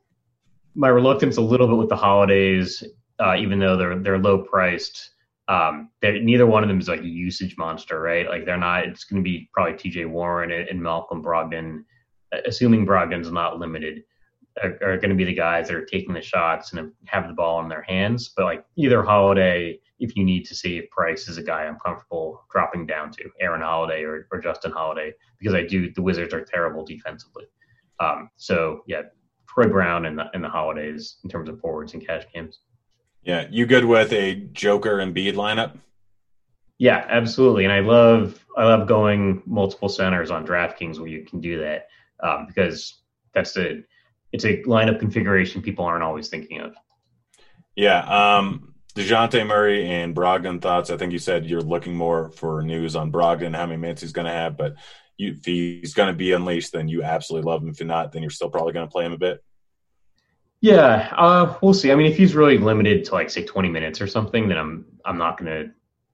my 0.75 0.89
reluctance 0.89 1.37
a 1.37 1.41
little 1.41 1.67
bit 1.67 1.77
with 1.77 1.89
the 1.89 1.95
holidays, 1.95 2.83
uh, 3.19 3.35
even 3.37 3.59
though 3.59 3.77
they're 3.77 3.99
they're 3.99 4.19
low 4.19 4.39
priced. 4.39 5.11
Um, 5.49 5.91
neither 6.03 6.45
one 6.45 6.61
of 6.63 6.67
them 6.67 6.79
is 6.79 6.89
like 6.89 7.01
a 7.01 7.07
usage 7.07 7.57
monster, 7.57 8.01
right? 8.01 8.27
Like 8.27 8.45
they're 8.45 8.57
not. 8.57 8.85
It's 8.85 9.05
going 9.05 9.23
to 9.23 9.27
be 9.27 9.49
probably 9.53 9.77
T.J. 9.77 10.05
Warren 10.05 10.51
and, 10.51 10.67
and 10.67 10.81
Malcolm 10.81 11.23
Brogdon, 11.23 11.85
assuming 12.45 12.85
Brogdon's 12.85 13.31
not 13.31 13.57
limited, 13.57 14.03
are, 14.61 14.77
are 14.81 14.97
going 14.97 15.09
to 15.09 15.15
be 15.15 15.23
the 15.23 15.33
guys 15.33 15.67
that 15.67 15.77
are 15.77 15.85
taking 15.85 16.13
the 16.13 16.21
shots 16.21 16.73
and 16.73 16.91
have 17.05 17.27
the 17.27 17.33
ball 17.33 17.61
in 17.61 17.69
their 17.69 17.83
hands. 17.83 18.33
But 18.35 18.45
like 18.45 18.65
either 18.75 19.03
Holiday, 19.03 19.79
if 19.99 20.15
you 20.15 20.25
need 20.25 20.43
to 20.47 20.55
save 20.55 20.89
price, 20.89 21.29
is 21.29 21.37
a 21.37 21.43
guy 21.43 21.65
I'm 21.65 21.79
comfortable 21.79 22.43
dropping 22.51 22.85
down 22.85 23.11
to 23.11 23.29
Aaron 23.39 23.61
Holiday 23.61 24.03
or, 24.03 24.27
or 24.31 24.39
Justin 24.39 24.71
Holiday 24.71 25.13
because 25.39 25.53
I 25.53 25.65
do. 25.65 25.91
The 25.93 26.01
Wizards 26.01 26.33
are 26.33 26.43
terrible 26.43 26.85
defensively. 26.85 27.45
Um, 27.99 28.29
so 28.35 28.81
yeah, 28.85 29.03
Troy 29.47 29.67
Brown 29.67 30.05
and 30.05 30.17
the 30.17 30.25
and 30.33 30.43
the 30.43 30.49
holidays 30.49 31.17
in 31.23 31.29
terms 31.29 31.49
of 31.49 31.59
forwards 31.59 31.93
and 31.93 32.05
cash 32.05 32.23
games. 32.33 32.59
Yeah, 33.27 33.45
you 33.51 33.65
good 33.65 33.83
with 33.83 34.13
a 34.13 34.35
Joker 34.35 34.99
Embiid 34.99 35.33
lineup? 35.33 35.77
Yeah, 36.77 37.05
absolutely. 37.09 37.65
And 37.65 37.73
I 37.73 37.81
love 37.81 38.39
I 38.55 38.63
love 38.63 38.87
going 38.87 39.43
multiple 39.45 39.89
centers 39.89 40.31
on 40.31 40.47
DraftKings 40.47 40.97
where 40.97 41.09
you 41.09 41.25
can 41.25 41.41
do 41.41 41.59
that 41.59 41.89
um, 42.23 42.45
because 42.47 43.01
that's 43.33 43.57
a 43.57 43.83
it's 44.31 44.45
a 44.45 44.63
lineup 44.63 44.99
configuration 44.99 45.61
people 45.61 45.83
aren't 45.83 46.03
always 46.03 46.29
thinking 46.29 46.61
of. 46.61 46.73
Yeah, 47.75 47.99
um, 48.37 48.73
Dejounte 48.95 49.45
Murray 49.45 49.89
and 49.89 50.15
Brogdon 50.15 50.61
thoughts. 50.61 50.89
I 50.89 50.95
think 50.95 51.11
you 51.11 51.19
said 51.19 51.45
you're 51.45 51.59
looking 51.59 51.95
more 51.95 52.29
for 52.29 52.61
news 52.61 52.95
on 52.95 53.11
Brogdon, 53.11 53.53
how 53.53 53.65
many 53.65 53.77
minutes 53.77 54.01
he's 54.01 54.13
going 54.13 54.27
to 54.27 54.31
have, 54.31 54.55
but 54.55 54.75
you, 55.17 55.33
if 55.33 55.43
he's 55.43 55.93
going 55.93 56.07
to 56.07 56.17
be 56.17 56.31
unleashed, 56.31 56.71
then 56.71 56.87
you 56.87 57.03
absolutely 57.03 57.51
love 57.51 57.61
him. 57.61 57.69
If 57.69 57.83
not, 57.83 58.13
then 58.13 58.21
you're 58.21 58.31
still 58.31 58.49
probably 58.49 58.71
going 58.71 58.87
to 58.87 58.91
play 58.91 59.05
him 59.05 59.11
a 59.11 59.17
bit. 59.17 59.43
Yeah, 60.61 61.13
uh, 61.15 61.57
we'll 61.61 61.73
see. 61.73 61.91
I 61.91 61.95
mean, 61.95 62.07
if 62.07 62.17
he's 62.17 62.35
really 62.35 62.57
limited 62.57 63.05
to 63.05 63.13
like 63.13 63.29
say 63.29 63.43
20 63.43 63.69
minutes 63.69 64.01
or 64.01 64.07
something, 64.07 64.47
then 64.47 64.57
I'm 64.57 64.85
I'm 65.05 65.17
not 65.17 65.37
going 65.37 65.51
to 65.51 65.71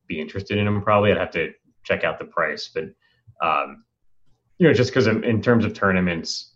be 0.08 0.20
interested 0.20 0.58
in 0.58 0.68
him. 0.68 0.82
Probably, 0.82 1.12
I'd 1.12 1.18
have 1.18 1.32
to 1.32 1.54
check 1.84 2.04
out 2.04 2.20
the 2.20 2.26
price. 2.26 2.70
But 2.74 2.86
um, 3.42 3.86
you 4.58 4.68
know, 4.68 4.74
just 4.74 4.92
because 4.92 5.08
in 5.08 5.42
terms 5.42 5.64
of 5.66 5.74
tournaments, 5.74 6.54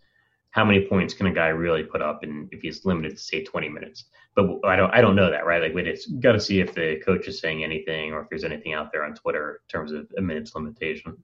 how 0.52 0.66
many 0.66 0.86
points 0.86 1.14
can 1.14 1.28
a 1.28 1.34
guy 1.34 1.48
really 1.48 1.84
put 1.84 2.02
up, 2.02 2.24
and 2.24 2.50
if 2.52 2.62
he's 2.62 2.86
limited 2.86 3.12
to 3.12 3.24
say 3.24 3.44
20 3.44 3.70
minutes? 3.70 4.06
But 4.36 4.60
I 4.66 4.76
don't 4.76 4.94
I 4.94 5.00
don't 5.00 5.16
know 5.16 5.32
that, 5.32 5.46
right? 5.46 5.62
Like, 5.62 5.74
wait, 5.74 5.88
it's 5.88 6.08
got 6.08 6.34
to 6.34 6.40
see 6.42 6.60
if 6.60 6.74
the 6.74 7.02
coach 7.06 7.28
is 7.28 7.40
saying 7.40 7.64
anything, 7.64 8.12
or 8.12 8.22
if 8.22 8.30
there's 8.30 8.44
anything 8.44 8.74
out 8.74 8.92
there 8.92 9.06
on 9.06 9.16
Twitter 9.16 9.62
in 9.64 9.72
terms 9.72 9.94
of 9.94 10.08
a 10.18 10.22
minutes 10.22 10.56
limitation. 10.56 11.18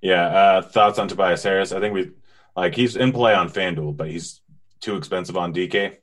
Yeah, 0.00 0.26
uh, 0.26 0.62
thoughts 0.62 0.98
on 1.00 1.08
Tobias 1.08 1.42
Harris? 1.42 1.72
I 1.72 1.80
think 1.80 1.92
we 1.92 2.12
like 2.56 2.76
he's 2.76 2.94
in 2.94 3.12
play 3.12 3.34
on 3.34 3.48
FanDuel, 3.48 3.96
but 3.96 4.08
he's 4.08 4.40
too 4.80 4.96
expensive 4.96 5.36
on 5.36 5.52
DK. 5.52 5.96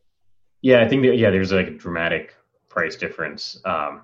Yeah, 0.61 0.81
I 0.81 0.87
think 0.87 1.03
that, 1.03 1.17
yeah, 1.17 1.29
there's 1.29 1.51
like 1.51 1.67
a 1.67 1.71
dramatic 1.71 2.33
price 2.69 2.95
difference. 2.95 3.59
Um, 3.65 4.01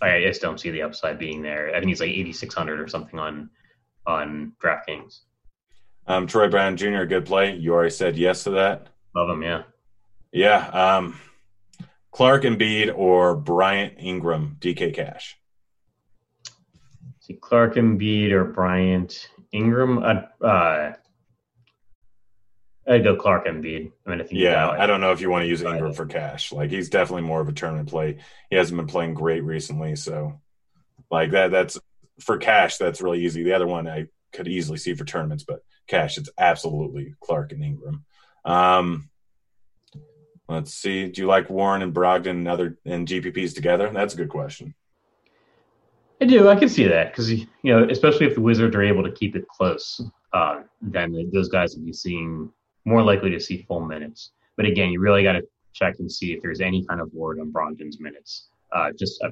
I, 0.00 0.16
I 0.16 0.22
just 0.22 0.42
don't 0.42 0.58
see 0.58 0.70
the 0.70 0.82
upside 0.82 1.18
being 1.18 1.42
there. 1.42 1.70
I 1.70 1.78
think 1.78 1.88
he's 1.88 2.00
like 2.00 2.10
8600 2.10 2.80
or 2.80 2.88
something 2.88 3.18
on 3.18 3.50
on 4.06 4.52
DraftKings. 4.60 5.20
Um, 6.06 6.26
Troy 6.26 6.48
Brown 6.48 6.76
Jr. 6.76 7.04
Good 7.04 7.24
play. 7.24 7.54
You 7.54 7.72
already 7.72 7.90
said 7.90 8.16
yes 8.16 8.44
to 8.44 8.50
that. 8.50 8.88
Love 9.14 9.30
him, 9.30 9.42
yeah. 9.42 9.62
Yeah. 10.32 10.66
Um, 10.68 11.20
Clarke 12.10 12.42
Embiid 12.42 12.92
or 12.96 13.36
Bryant 13.36 13.94
Ingram 13.98 14.56
DK 14.60 14.94
Cash. 14.94 15.38
See 17.20 17.34
Clarke 17.34 17.76
Embiid 17.76 18.32
or 18.32 18.44
Bryant 18.44 19.28
Ingram. 19.52 20.02
Uh, 20.02 20.44
uh, 20.44 20.94
I'd 22.86 23.04
go 23.04 23.16
Clarke 23.16 23.46
Embiid. 23.46 23.92
I 24.06 24.10
mean, 24.10 24.20
I 24.20 24.24
think 24.24 24.40
yeah, 24.40 24.68
I 24.68 24.86
don't 24.86 25.00
know 25.00 25.12
if 25.12 25.20
you 25.20 25.30
want 25.30 25.42
to 25.42 25.48
use 25.48 25.62
Ingram 25.62 25.92
for 25.92 26.06
cash. 26.06 26.52
Like 26.52 26.70
he's 26.70 26.88
definitely 26.88 27.22
more 27.22 27.40
of 27.40 27.48
a 27.48 27.52
tournament 27.52 27.88
play. 27.88 28.18
He 28.50 28.56
hasn't 28.56 28.76
been 28.76 28.88
playing 28.88 29.14
great 29.14 29.44
recently, 29.44 29.94
so 29.94 30.40
like 31.10 31.30
that. 31.30 31.52
That's 31.52 31.78
for 32.20 32.38
cash. 32.38 32.78
That's 32.78 33.00
really 33.00 33.24
easy. 33.24 33.44
The 33.44 33.52
other 33.52 33.68
one 33.68 33.86
I 33.86 34.06
could 34.32 34.48
easily 34.48 34.78
see 34.78 34.94
for 34.94 35.04
tournaments, 35.04 35.44
but 35.44 35.62
cash, 35.86 36.18
it's 36.18 36.30
absolutely 36.38 37.14
Clarke 37.20 37.52
and 37.52 37.62
Ingram. 37.62 38.04
Um, 38.44 39.10
let's 40.48 40.74
see. 40.74 41.06
Do 41.06 41.20
you 41.20 41.28
like 41.28 41.50
Warren 41.50 41.82
and 41.82 41.94
Brogdon 41.94 42.30
and 42.30 42.48
other 42.48 42.78
and 42.84 43.06
GPPs 43.06 43.54
together? 43.54 43.90
That's 43.92 44.14
a 44.14 44.16
good 44.16 44.28
question. 44.28 44.74
I 46.20 46.24
do. 46.24 46.48
I 46.48 46.56
can 46.56 46.68
see 46.68 46.86
that 46.86 47.12
because 47.12 47.30
you 47.30 47.46
know, 47.64 47.86
especially 47.88 48.26
if 48.26 48.34
the 48.34 48.40
Wizards 48.40 48.74
are 48.74 48.82
able 48.82 49.04
to 49.04 49.12
keep 49.12 49.36
it 49.36 49.46
close, 49.48 50.00
uh, 50.32 50.62
then 50.80 51.30
those 51.32 51.48
guys 51.48 51.76
will 51.76 51.84
be 51.84 51.92
seeing 51.92 52.50
more 52.84 53.02
likely 53.02 53.30
to 53.30 53.40
see 53.40 53.64
full 53.68 53.80
minutes. 53.80 54.30
But 54.56 54.66
again, 54.66 54.90
you 54.90 55.00
really 55.00 55.22
got 55.22 55.32
to 55.32 55.42
check 55.72 55.96
and 55.98 56.10
see 56.10 56.32
if 56.32 56.42
there's 56.42 56.60
any 56.60 56.84
kind 56.84 57.00
of 57.00 57.12
word 57.12 57.40
on 57.40 57.52
Brogdon's 57.52 58.00
minutes. 58.00 58.48
Uh, 58.72 58.90
just 58.98 59.22
uh, 59.22 59.30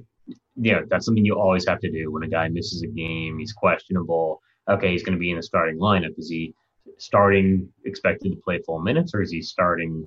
you 0.57 0.73
know, 0.73 0.85
that's 0.89 1.05
something 1.05 1.25
you 1.25 1.39
always 1.39 1.67
have 1.67 1.81
to 1.81 1.91
do 1.91 2.11
when 2.11 2.23
a 2.23 2.29
guy 2.29 2.49
misses 2.49 2.83
a 2.83 2.87
game. 2.87 3.39
He's 3.39 3.53
questionable. 3.53 4.41
Okay, 4.69 4.93
he's 4.93 5.03
going 5.03 5.15
to 5.15 5.19
be 5.19 5.31
in 5.31 5.37
the 5.37 5.43
starting 5.43 5.79
lineup. 5.79 6.19
Is 6.19 6.29
he 6.29 6.55
starting 6.99 7.69
expected 7.85 8.31
to 8.33 8.37
play 8.37 8.61
full 8.65 8.81
minutes, 8.81 9.15
or 9.15 9.23
is 9.23 9.31
he 9.31 9.43
starting? 9.43 10.07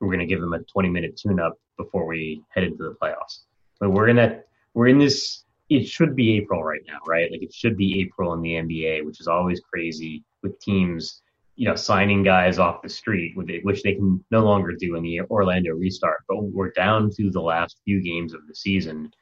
We're 0.00 0.08
going 0.08 0.18
to 0.18 0.26
give 0.26 0.42
him 0.42 0.52
a 0.52 0.58
20 0.64 0.88
minute 0.88 1.16
tune 1.16 1.38
up 1.38 1.58
before 1.76 2.06
we 2.06 2.42
head 2.48 2.64
into 2.64 2.82
the 2.82 2.96
playoffs. 3.00 3.44
But 3.80 3.90
we're 3.90 4.08
in 4.08 4.16
that. 4.16 4.46
We're 4.74 4.88
in 4.88 4.98
this 4.98 5.44
it 5.76 5.86
should 5.86 6.14
be 6.14 6.36
April 6.36 6.62
right 6.62 6.82
now, 6.86 6.98
right? 7.06 7.30
Like 7.30 7.42
it 7.42 7.52
should 7.52 7.76
be 7.76 8.00
April 8.00 8.34
in 8.34 8.42
the 8.42 8.54
NBA, 8.54 9.04
which 9.04 9.20
is 9.20 9.28
always 9.28 9.60
crazy 9.60 10.22
with 10.42 10.58
teams, 10.60 11.22
you 11.56 11.68
know, 11.68 11.74
signing 11.74 12.22
guys 12.22 12.58
off 12.58 12.82
the 12.82 12.88
street, 12.88 13.36
which 13.36 13.82
they 13.82 13.94
can 13.94 14.24
no 14.30 14.44
longer 14.44 14.72
do 14.72 14.96
in 14.96 15.02
the 15.02 15.20
Orlando 15.22 15.72
restart. 15.72 16.22
But 16.28 16.42
we're 16.44 16.70
down 16.70 17.10
to 17.16 17.30
the 17.30 17.40
last 17.40 17.80
few 17.84 18.02
games 18.02 18.32
of 18.32 18.46
the 18.48 18.54
season, 18.54 19.12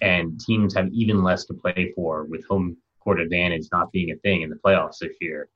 and 0.00 0.40
teams 0.40 0.74
have 0.74 0.88
even 0.92 1.22
less 1.22 1.44
to 1.46 1.54
play 1.54 1.92
for 1.94 2.24
with 2.24 2.44
home 2.46 2.76
court 3.00 3.20
advantage 3.20 3.66
not 3.72 3.92
being 3.92 4.10
a 4.10 4.16
thing 4.16 4.42
in 4.42 4.50
the 4.50 4.56
playoffs 4.56 4.98
this 5.00 5.14
year. 5.20 5.48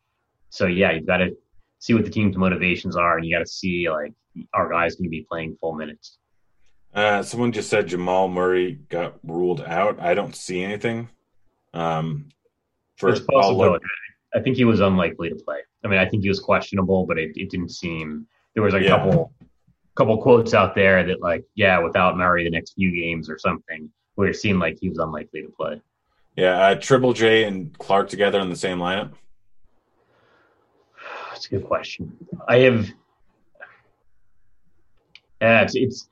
So 0.51 0.67
yeah, 0.67 0.93
you've 0.93 1.07
got 1.07 1.19
to 1.19 1.37
see 1.81 1.95
what 1.95 2.05
the 2.05 2.11
team's 2.11 2.37
motivations 2.37 2.97
are, 2.97 3.17
and 3.17 3.27
you 3.27 3.35
got 3.37 3.45
to 3.45 3.51
see 3.51 3.91
like 3.91 4.13
our 4.53 4.71
guys 4.71 4.95
going 4.95 5.05
to 5.05 5.11
be 5.11 5.27
playing 5.29 5.57
full 5.61 5.75
minutes. 5.75 6.19
Uh, 6.95 7.23
someone 7.25 7.51
just 7.51 7.69
said 7.69 7.89
Jamal 7.89 8.29
Murray 8.29 8.79
got 8.89 9.17
ruled 9.25 9.61
out. 9.63 9.99
I 9.99 10.15
don't 10.15 10.35
see 10.35 10.63
anything. 10.63 11.09
Um, 11.73 12.29
for 12.97 13.09
it's 13.09 13.21
possible. 13.21 13.79
I 14.33 14.41
think 14.41 14.57
he 14.57 14.65
was 14.65 14.81
unlikely 14.81 15.31
to 15.31 15.35
play. 15.35 15.59
I 15.85 15.89
mean, 15.89 15.99
I 15.99 16.09
think 16.09 16.23
he 16.23 16.29
was 16.29 16.41
questionable, 16.41 17.07
but 17.07 17.19
it, 17.19 17.33
it 17.37 17.51
didn't 17.51 17.71
seem 17.71 18.27
there 18.55 18.63
was 18.63 18.75
a 18.75 18.81
yeah. 18.81 18.89
couple 18.89 19.33
couple 19.97 20.21
quotes 20.21 20.55
out 20.55 20.75
there 20.75 21.05
that 21.05 21.21
like, 21.21 21.45
yeah, 21.55 21.79
without 21.79 22.17
Murray 22.17 22.45
the 22.45 22.51
next 22.51 22.75
few 22.75 22.91
games 22.91 23.31
or 23.31 23.39
something, 23.39 23.91
where 24.17 24.29
it 24.29 24.37
seemed 24.37 24.61
like 24.61 24.79
he 24.81 24.89
was 24.89 24.99
unlikely 24.99 25.43
to 25.43 25.49
play. 25.49 25.81
Yeah, 26.37 26.59
uh, 26.59 26.75
Triple 26.75 27.13
J 27.13 27.45
and 27.45 27.77
Clarke 27.79 28.09
together 28.09 28.41
in 28.41 28.51
the 28.51 28.57
same 28.57 28.79
lineup. 28.79 29.13
That's 31.31 31.47
a 31.47 31.51
good 31.51 31.67
question. 31.67 32.17
I 32.49 32.59
have. 32.61 32.89
Yeah, 35.41 35.63
it's, 35.63 35.75
it's 35.77 36.09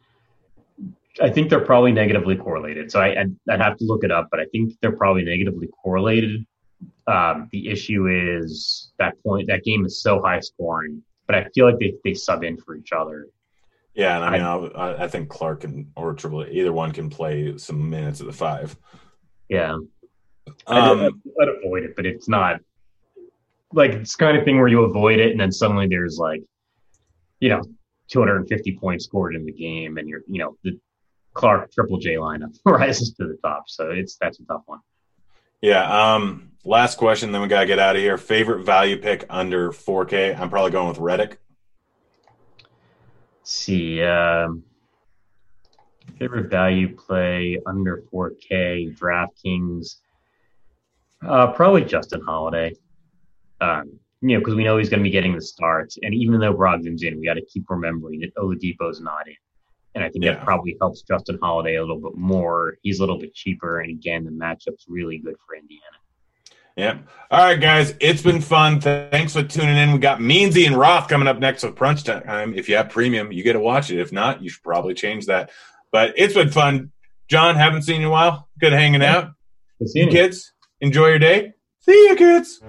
I 1.20 1.30
think 1.30 1.50
they're 1.50 1.64
probably 1.64 1.92
negatively 1.92 2.36
correlated. 2.36 2.90
So 2.90 3.00
I, 3.00 3.20
I'd, 3.20 3.36
I'd, 3.50 3.60
have 3.60 3.76
to 3.78 3.84
look 3.84 4.04
it 4.04 4.10
up, 4.10 4.28
but 4.30 4.40
I 4.40 4.46
think 4.46 4.74
they're 4.80 4.96
probably 4.96 5.24
negatively 5.24 5.68
correlated. 5.82 6.46
Um, 7.06 7.48
the 7.52 7.68
issue 7.68 8.08
is 8.08 8.92
that 8.98 9.22
point 9.22 9.48
that 9.48 9.64
game 9.64 9.84
is 9.84 10.00
so 10.00 10.20
high 10.20 10.40
scoring, 10.40 11.02
but 11.26 11.36
I 11.36 11.44
feel 11.54 11.66
like 11.66 11.78
they, 11.78 11.94
they 12.04 12.14
sub 12.14 12.44
in 12.44 12.56
for 12.56 12.76
each 12.76 12.92
other. 12.92 13.28
Yeah, 13.94 14.16
and 14.16 14.24
I 14.24 14.30
mean, 14.30 14.72
I, 14.74 15.04
I 15.04 15.08
think 15.08 15.28
Clarke 15.28 15.64
and 15.64 15.90
or 15.96 16.14
Triple 16.14 16.46
either 16.46 16.72
one 16.72 16.92
can 16.92 17.10
play 17.10 17.58
some 17.58 17.90
minutes 17.90 18.20
at 18.20 18.26
the 18.26 18.32
five. 18.32 18.76
Yeah, 19.48 19.72
um, 19.74 19.88
I'd, 20.66 21.12
I'd 21.40 21.48
avoid 21.48 21.82
it, 21.84 21.96
but 21.96 22.06
it's 22.06 22.28
not 22.28 22.60
like 23.72 23.92
it's 23.92 24.16
kind 24.16 24.36
of 24.36 24.44
thing 24.44 24.58
where 24.58 24.68
you 24.68 24.82
avoid 24.84 25.18
it, 25.18 25.32
and 25.32 25.40
then 25.40 25.52
suddenly 25.52 25.86
there's 25.88 26.18
like, 26.18 26.42
you 27.40 27.48
know, 27.48 27.62
250 28.08 28.76
points 28.78 29.04
scored 29.04 29.34
in 29.34 29.44
the 29.44 29.52
game, 29.52 29.98
and 29.98 30.08
you're, 30.08 30.22
you 30.26 30.38
know, 30.38 30.56
the 30.64 30.78
Clarke 31.34 31.72
Triple 31.72 31.98
J 31.98 32.14
lineup 32.14 32.56
rises 32.64 33.14
to 33.14 33.26
the 33.26 33.36
top. 33.42 33.64
So 33.68 33.90
it's 33.90 34.16
that's 34.20 34.40
a 34.40 34.44
tough 34.44 34.62
one. 34.66 34.80
Yeah. 35.62 36.14
Um, 36.14 36.50
last 36.64 36.98
question, 36.98 37.32
then 37.32 37.40
we 37.40 37.48
gotta 37.48 37.66
get 37.66 37.78
out 37.78 37.96
of 37.96 38.02
here. 38.02 38.18
Favorite 38.18 38.64
value 38.64 38.98
pick 38.98 39.24
under 39.30 39.70
4K? 39.70 40.38
I'm 40.38 40.50
probably 40.50 40.72
going 40.72 40.88
with 40.88 40.98
Redick. 40.98 41.36
See. 43.44 44.02
Um, 44.02 44.64
favorite 46.18 46.50
value 46.50 46.94
play 46.94 47.58
under 47.64 48.02
4K 48.12 48.96
DraftKings. 48.98 49.96
Uh, 51.26 51.52
probably 51.52 51.84
Justin 51.84 52.22
Holiday. 52.22 52.74
Um, 53.60 53.98
you 54.20 54.34
know, 54.34 54.40
because 54.40 54.54
we 54.54 54.64
know 54.64 54.78
he's 54.78 54.88
going 54.88 55.00
to 55.00 55.04
be 55.04 55.10
getting 55.10 55.34
the 55.34 55.40
starts, 55.40 55.98
and 56.02 56.14
even 56.14 56.40
though 56.40 56.54
Brogdon's 56.54 57.02
in, 57.02 57.18
we 57.18 57.26
got 57.26 57.34
to 57.34 57.44
keep 57.44 57.68
remembering 57.68 58.20
that 58.20 58.34
Oladipo's 58.36 59.00
not 59.00 59.26
in. 59.28 59.34
And 59.94 60.02
I 60.02 60.08
think 60.08 60.24
yeah. 60.24 60.34
that 60.34 60.44
probably 60.44 60.76
helps 60.80 61.02
Justin 61.02 61.38
Holiday 61.42 61.76
a 61.76 61.80
little 61.80 62.00
bit 62.00 62.16
more. 62.16 62.78
He's 62.82 62.98
a 62.98 63.02
little 63.02 63.18
bit 63.18 63.34
cheaper. 63.34 63.80
And 63.80 63.90
again, 63.90 64.24
the 64.24 64.30
matchup's 64.30 64.86
really 64.88 65.18
good 65.18 65.36
for 65.46 65.54
Indiana. 65.54 65.82
Yep. 66.76 67.06
All 67.30 67.44
right, 67.44 67.60
guys. 67.60 67.94
It's 68.00 68.22
been 68.22 68.40
fun. 68.40 68.80
Thanks 68.80 69.34
for 69.34 69.42
tuning 69.42 69.76
in. 69.76 69.92
We 69.92 69.98
got 69.98 70.20
Meansy 70.20 70.66
and 70.66 70.76
Roth 70.76 71.08
coming 71.08 71.28
up 71.28 71.38
next 71.38 71.62
with 71.62 71.76
Crunch 71.76 72.04
Time. 72.04 72.54
If 72.54 72.68
you 72.68 72.76
have 72.76 72.88
premium, 72.88 73.30
you 73.30 73.42
get 73.42 73.52
to 73.52 73.60
watch 73.60 73.90
it. 73.90 74.00
If 74.00 74.12
not, 74.12 74.42
you 74.42 74.48
should 74.48 74.62
probably 74.62 74.94
change 74.94 75.26
that. 75.26 75.50
But 75.90 76.14
it's 76.16 76.34
been 76.34 76.50
fun. 76.50 76.90
John, 77.28 77.56
haven't 77.56 77.82
seen 77.82 78.00
you 78.00 78.06
in 78.06 78.08
a 78.08 78.10
while. 78.10 78.48
Good 78.58 78.72
hanging 78.72 79.02
out. 79.02 79.32
Good 79.78 79.90
seeing 79.90 80.06
you. 80.06 80.12
Kids, 80.12 80.52
enjoy 80.80 81.08
your 81.08 81.18
day. 81.18 81.52
See 81.80 82.08
you, 82.08 82.16
kids. 82.16 82.62